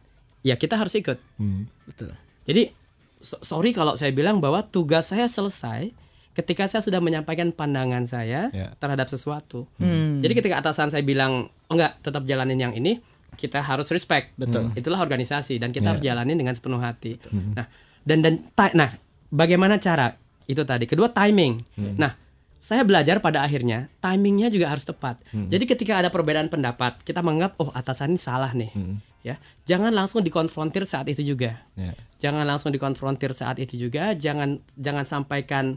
ya 0.41 0.55
kita 0.55 0.73
harus 0.73 0.95
ikut. 0.95 1.19
Hmm. 1.35 1.67
Betul. 1.85 2.15
Jadi 2.43 2.71
so- 3.19 3.41
sorry 3.41 3.69
kalau 3.69 3.93
saya 3.93 4.09
bilang 4.09 4.39
bahwa 4.39 4.63
tugas 4.63 5.11
saya 5.11 5.27
selesai 5.27 5.91
ketika 6.31 6.65
saya 6.65 6.79
sudah 6.79 6.97
menyampaikan 6.97 7.51
pandangan 7.51 8.01
saya 8.03 8.47
Ya. 8.49 8.71
terhadap 8.79 9.05
sesuatu. 9.07 9.67
Hmm. 9.77 10.23
Jadi 10.23 10.33
ketika 10.33 10.57
atasan 10.57 10.87
saya 10.87 11.03
bilang 11.03 11.51
oh 11.67 11.75
enggak 11.75 11.99
tetap 11.99 12.23
jalanin 12.23 12.57
yang 12.57 12.73
ini, 12.73 12.97
kita 13.39 13.63
harus 13.63 13.87
respect. 13.89 14.35
Betul. 14.35 14.75
Itulah 14.75 14.99
organisasi 14.99 15.55
dan 15.57 15.71
kita 15.71 15.87
Ya. 15.87 15.91
harus 15.95 16.03
jalanin 16.03 16.35
dengan 16.35 16.51
sepenuh 16.51 16.83
hati. 16.83 17.15
Nah, 17.31 17.65
dan 18.03 18.19
dan 18.19 18.33
nah, 18.75 18.91
bagaimana 19.31 19.79
cara? 19.79 20.19
Itu 20.43 20.67
tadi. 20.67 20.83
Kedua 20.89 21.07
timing. 21.09 21.63
Nah, 21.95 22.19
saya 22.59 22.83
belajar 22.83 23.23
pada 23.23 23.39
akhirnya 23.39 23.87
timingnya 24.03 24.51
juga 24.51 24.67
harus 24.67 24.83
tepat. 24.83 25.23
Jadi 25.31 25.63
ketika 25.63 26.03
ada 26.03 26.11
perbedaan 26.11 26.51
pendapat, 26.51 26.99
kita 27.07 27.23
menganggap 27.23 27.55
oh 27.63 27.71
atasan 27.71 28.13
ini 28.13 28.19
salah 28.19 28.51
nih. 28.51 28.71
Hmm. 28.75 28.99
Ya, 29.19 29.35
jangan 29.67 29.91
langsung 29.91 30.23
dikonfrontir 30.23 30.87
saat 30.87 31.11
itu 31.11 31.19
juga. 31.23 31.59
Ya. 31.75 31.91
Jangan 32.23 32.47
langsung 32.47 32.71
dikonfrontir 32.71 33.35
saat 33.35 33.59
itu 33.59 33.75
juga. 33.75 34.15
Jangan 34.15 34.63
jangan 34.79 35.03
sampaikan 35.03 35.75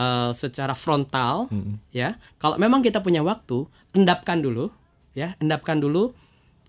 eh, 0.00 0.30
secara 0.32 0.72
frontal. 0.72 1.48
Hmm. 1.52 1.76
Ya, 1.92 2.16
kalau 2.40 2.56
memang 2.56 2.80
kita 2.80 3.04
punya 3.04 3.20
waktu, 3.20 3.68
endapkan 3.92 4.40
dulu. 4.40 4.72
Ya, 5.12 5.36
endapkan 5.44 5.76
dulu. 5.76 6.16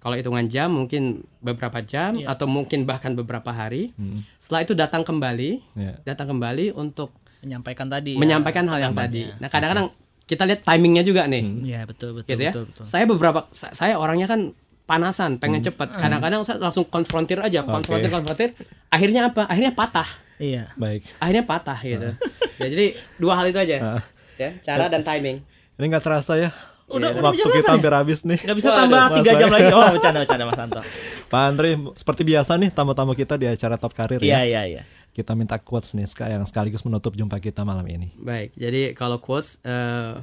Kalau 0.02 0.18
hitungan 0.18 0.46
jam 0.46 0.68
mungkin 0.68 1.02
beberapa 1.38 1.78
jam 1.80 2.18
Iya. 2.18 2.34
atau 2.34 2.50
mungkin 2.50 2.84
bahkan 2.84 3.14
beberapa 3.14 3.48
hari. 3.48 3.94
Hmm. 3.94 4.26
Setelah 4.36 4.62
itu 4.64 4.74
datang 4.74 5.02
kembali, 5.02 5.62
Ya. 5.78 5.94
datang 6.04 6.26
kembali 6.28 6.74
untuk 6.74 7.14
menyampaikan 7.40 7.86
tadi. 7.86 8.14
ya, 8.14 8.20
menyampaikan 8.20 8.66
hal 8.66 8.82
yang 8.82 8.94
tadi. 8.94 9.30
Nah, 9.38 9.46
kadang-kadang 9.46 9.94
kita 10.24 10.42
lihat 10.44 10.62
timingnya 10.64 11.02
juga 11.02 11.26
nih 11.26 11.44
Iya 11.68 11.82
betul 11.84 12.16
betul 12.16 12.30
gitu 12.30 12.42
ya. 12.42 12.52
betul 12.52 12.64
betul. 12.68 12.84
Saya 12.84 13.06
beberapa 13.06 13.40
sa- 13.52 13.74
saya 13.74 13.94
orangnya 13.96 14.26
kan 14.26 14.54
panasan, 14.84 15.38
pengen 15.38 15.62
cepet. 15.62 15.90
Kadang-kadang 15.92 16.42
saya 16.44 16.58
langsung 16.60 16.84
konfrontir 16.84 17.38
aja, 17.38 17.62
konfrontir 17.64 18.08
Oke. 18.08 18.16
konfrontir. 18.18 18.50
Akhirnya 18.88 19.30
apa? 19.30 19.46
Akhirnya 19.46 19.72
patah. 19.72 20.10
Iya. 20.36 20.74
Baik. 20.76 21.06
Akhirnya 21.18 21.46
patah 21.46 21.78
gitu. 21.80 22.10
ya, 22.58 22.68
jadi 22.68 22.86
dua 23.18 23.34
hal 23.38 23.46
itu 23.48 23.60
aja. 23.60 23.78
Ah. 23.80 24.02
Ya, 24.36 24.50
cara 24.60 24.90
dan 24.90 25.02
timing. 25.02 25.46
Ini 25.76 25.86
nggak 25.88 26.02
terasa 26.02 26.34
ya 26.36 26.50
Udah, 26.92 27.10
udah 27.12 27.24
Waktu 27.32 27.48
kita 27.48 27.64
nih? 27.64 27.72
hampir 27.72 27.92
habis 27.92 28.20
nih. 28.22 28.40
Nggak 28.44 28.58
bisa 28.60 28.68
Waduh, 28.68 28.80
tambah 28.84 29.00
Mas 29.02 29.16
tiga 29.18 29.32
jam 29.40 29.50
lagi. 29.50 29.70
Oh, 29.72 29.90
bercanda-bercanda 29.96 30.44
Mas 30.46 30.60
Anto. 30.60 30.82
Pak 31.28 31.42
Andre, 31.48 31.70
seperti 31.96 32.22
biasa 32.28 32.52
nih 32.60 32.70
tamu-tamu 32.70 33.12
kita 33.14 33.36
di 33.36 33.48
acara 33.48 33.76
Top 33.80 33.96
Karir 33.96 34.20
Iya, 34.20 34.40
ya. 34.40 34.42
iya, 34.44 34.62
iya. 34.68 34.82
Kita 35.12 35.36
minta 35.36 35.60
quotes 35.60 35.92
nih 35.92 36.08
yang 36.28 36.48
sekaligus 36.48 36.84
menutup 36.84 37.16
jumpa 37.16 37.40
kita 37.40 37.64
malam 37.64 37.84
ini. 37.88 38.16
Baik, 38.16 38.56
jadi 38.56 38.96
kalau 38.96 39.20
quotes 39.20 39.60
eh, 39.62 40.16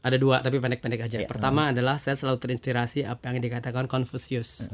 ada 0.00 0.16
dua 0.16 0.42
tapi 0.42 0.58
pendek-pendek 0.58 1.06
aja. 1.06 1.18
Pertama 1.28 1.70
adalah 1.70 2.00
saya 2.00 2.16
selalu 2.18 2.42
terinspirasi 2.42 3.06
apa 3.06 3.30
yang 3.30 3.38
dikatakan 3.38 3.86
Confucius. 3.86 4.66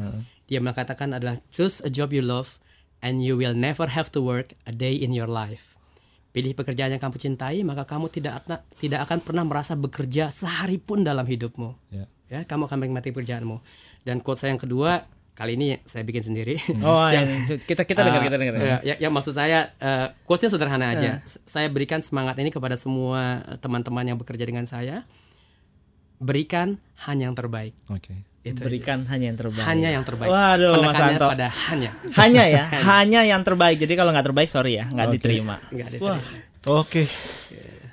Dia 0.47 0.63
mengatakan 0.63 1.13
adalah 1.13 1.37
choose 1.53 1.83
a 1.85 1.91
job 1.93 2.17
you 2.17 2.25
love 2.25 2.57
and 3.05 3.21
you 3.21 3.37
will 3.37 3.53
never 3.53 3.93
have 3.93 4.09
to 4.09 4.25
work 4.25 4.57
a 4.65 4.73
day 4.73 4.97
in 4.97 5.13
your 5.13 5.29
life. 5.29 5.76
Pilih 6.37 6.53
pekerjaan 6.53 6.93
yang 6.93 7.01
kamu 7.01 7.17
cintai, 7.17 7.65
maka 7.65 7.89
kamu 7.89 8.13
tidak 8.13 8.45
akan 8.45 8.61
tidak 8.77 9.09
akan 9.09 9.25
pernah 9.25 9.41
merasa 9.43 9.73
bekerja 9.73 10.29
sehari 10.29 10.77
pun 10.77 11.01
dalam 11.01 11.25
hidupmu. 11.25 11.73
Ya. 11.89 12.05
Ya, 12.29 12.45
kamu 12.45 12.69
akan 12.69 12.77
menikmati 12.77 13.09
pekerjaanmu. 13.09 13.57
Dan 14.05 14.21
quotes 14.21 14.45
saya 14.45 14.53
yang 14.53 14.61
kedua 14.61 15.09
kali 15.33 15.57
ini 15.57 15.81
saya 15.83 16.03
bikin 16.03 16.21
sendiri. 16.23 16.61
Oh, 16.85 17.09
Yang- 17.09 17.25
yang 17.49 17.61
kita 17.63 17.83
kita 17.83 18.01
dengar, 18.03 18.21
Uh, 18.21 18.27
kita 18.27 18.37
dengar. 18.37 18.53
ya, 18.55 18.77
ya, 18.83 18.95
ya, 18.99 19.09
maksud 19.09 19.33
saya 19.33 19.73
uh, 19.79 20.13
quotesnya 20.25 20.53
sederhana 20.53 20.93
aja. 20.93 21.25
S- 21.25 21.41
Saya 21.45 21.69
berikan 21.69 22.01
semangat 22.01 22.37
ini 22.37 22.49
kepada 22.49 22.77
semua 22.77 23.41
teman-teman 23.57 24.05
yang 24.05 24.17
bekerja 24.17 24.45
dengan 24.45 24.65
saya. 24.65 25.09
Berikan 26.17 26.77
hanya 27.05 27.29
yang 27.29 27.37
terbaik. 27.37 27.73
Oke. 27.89 28.13
Itu 28.47 28.63
aja. 28.63 28.67
Berikan 28.71 28.99
hanya 29.11 29.27
yang 29.35 29.39
terbaik. 29.39 29.67
hanya 29.67 29.89
yang 29.91 30.05
terbaik. 30.07 30.31
Waduh, 30.31 30.73
Mas 30.79 30.95
Anto. 31.03 31.27
pada 31.35 31.49
hanya. 31.75 31.91
Hanya 32.15 32.45
ya, 32.47 32.65
hanya 32.95 33.21
yang 33.27 33.43
terbaik. 33.43 33.77
Jadi 33.83 33.93
kalau 33.99 34.15
nggak 34.15 34.27
terbaik, 34.31 34.49
sorry 34.49 34.79
ya, 34.79 34.87
nggak 34.87 35.07
Oke. 35.11 35.15
diterima. 35.19 35.55
Enggak 35.75 35.87
ada. 35.91 35.99
Wah, 35.99 36.21
Oke. 36.79 37.03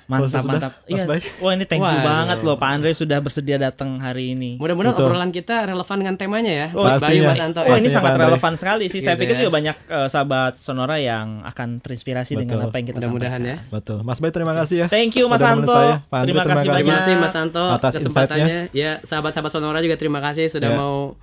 Mantap, 0.06 0.20
Selesai 0.22 0.38
sudah, 0.38 0.52
mantap. 0.52 0.72
Mas 0.76 0.90
Iya. 0.90 1.04
Bay? 1.06 1.20
Wah, 1.38 1.52
ini 1.52 1.64
thank 1.64 1.80
you 1.80 1.88
Waduh. 1.88 2.04
banget 2.04 2.38
loh, 2.40 2.56
Pak 2.56 2.68
Andre 2.70 2.90
sudah 2.92 3.18
bersedia 3.18 3.56
datang 3.56 3.90
hari 3.98 4.24
ini. 4.30 4.50
Mudah-mudahan 4.56 4.94
obrolan 4.94 5.30
kita 5.30 5.64
relevan 5.64 5.96
dengan 5.96 6.14
temanya 6.14 6.52
ya. 6.54 6.68
Oh, 6.70 6.82
Mas 6.82 6.98
Bayu, 6.98 7.22
pastinya. 7.22 7.28
Mas 7.30 7.40
Anto. 7.40 7.58
Oh, 7.58 7.64
ini 7.64 7.70
Pastinya, 7.70 7.94
sangat 7.94 8.12
relevan 8.20 8.52
sekali 8.54 8.84
sih. 8.86 9.00
Saya 9.00 9.12
Gitu 9.12 9.22
pikir 9.22 9.34
ya. 9.34 9.40
juga 9.40 9.50
banyak 9.52 9.76
eh, 9.86 10.08
sahabat 10.08 10.52
Sonora 10.56 10.96
yang 10.96 11.26
akan 11.42 11.68
terinspirasi 11.78 12.32
dengan 12.34 12.56
Betul. 12.58 12.68
apa 12.68 12.76
yang 12.76 12.86
kita 12.86 12.98
Mudah-mudahan 12.98 13.40
sampaikan. 13.40 13.62
ya. 13.64 13.72
Betul. 13.72 13.98
Mas 14.00 14.18
Bay 14.18 14.30
terima 14.30 14.54
kasih 14.54 14.76
ya. 14.76 14.86
Thank 14.86 15.12
you 15.14 15.26
Mas 15.26 15.38
Udah 15.38 15.52
Anto. 15.52 15.72
saya. 15.72 15.94
Pak 16.02 16.14
Andre, 16.14 16.26
terima, 16.26 16.40
terima 16.40 16.54
kasih 16.54 16.54
kasih. 16.54 16.64
Terima 16.74 16.74
banyak. 16.74 16.98
kasih 17.00 17.14
Mas 17.16 17.34
Anto 17.34 17.64
Atas 17.70 17.92
kesempatannya. 17.94 18.58
Ya, 18.72 18.92
sahabat-sahabat 19.02 19.50
Sonora 19.50 19.78
juga 19.78 19.96
terima 19.96 20.20
kasih 20.20 20.46
sudah 20.46 20.68
Ya. 20.68 20.76
mau 20.76 21.16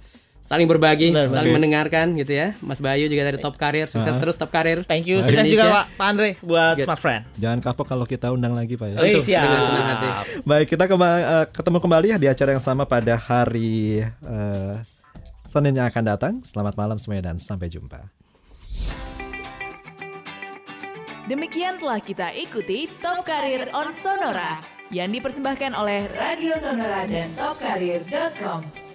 saling 0.51 0.67
berbagi, 0.67 1.15
Benar, 1.15 1.31
saling 1.31 1.47
benar. 1.47 1.55
mendengarkan 1.55 2.11
gitu 2.13 2.35
ya. 2.35 2.51
Mas 2.59 2.77
Bayu 2.77 3.07
juga 3.07 3.23
dari 3.23 3.39
Top 3.39 3.55
Karir, 3.55 3.87
sukses 3.87 4.11
Ah. 4.11 4.19
terus 4.19 4.35
Top 4.35 4.51
Karir. 4.51 4.83
Thank 4.83 5.07
you. 5.07 5.23
Sukses 5.23 5.47
juga. 5.47 5.63
Pak, 5.71 5.85
Pak 5.95 6.05
Andre 6.05 6.29
buat 6.41 6.75
Good. 6.75 6.83
Smart 6.83 6.99
Friend. 6.99 7.23
Jangan 7.39 7.59
kapok 7.61 7.87
kalau 7.87 8.03
kita 8.03 8.27
undang 8.29 8.51
lagi 8.51 8.75
Pak 8.75 8.83
ya. 8.85 8.95
Eh, 8.99 9.15
Tentu, 9.15 9.21
siap. 9.23 9.41
dengan 9.41 9.61
senang 9.63 9.87
hati. 9.87 10.07
Baik, 10.43 10.65
kita 10.67 10.83
kema- 10.85 11.23
eh, 11.23 11.45
ketemu 11.49 11.77
kembali 11.79 12.07
ya 12.09 12.17
di 12.19 12.27
acara 12.27 12.49
yang 12.51 12.59
sama 12.61 12.83
pada 12.83 13.15
hari 13.15 14.03
eh, 14.03 14.73
Senin 15.47 15.71
yang 15.73 15.87
akan 15.87 16.03
datang. 16.05 16.33
Selamat 16.43 16.75
malam 16.75 16.95
semuanya 16.95 17.31
dan 17.31 17.39
sampai 17.39 17.67
jumpa. 17.67 18.11
Demikian 21.23 21.79
telah 21.79 21.99
kita 21.99 22.27
ikuti 22.33 22.91
Top 22.99 23.23
Karir 23.23 23.71
on 23.71 23.91
Sonora 23.93 24.59
yang 24.91 25.07
dipersembahkan 25.07 25.71
oleh 25.71 26.11
Radio 26.11 26.59
Sonora 26.59 27.07
dan 27.07 27.31
topkarir.com. 27.35 28.90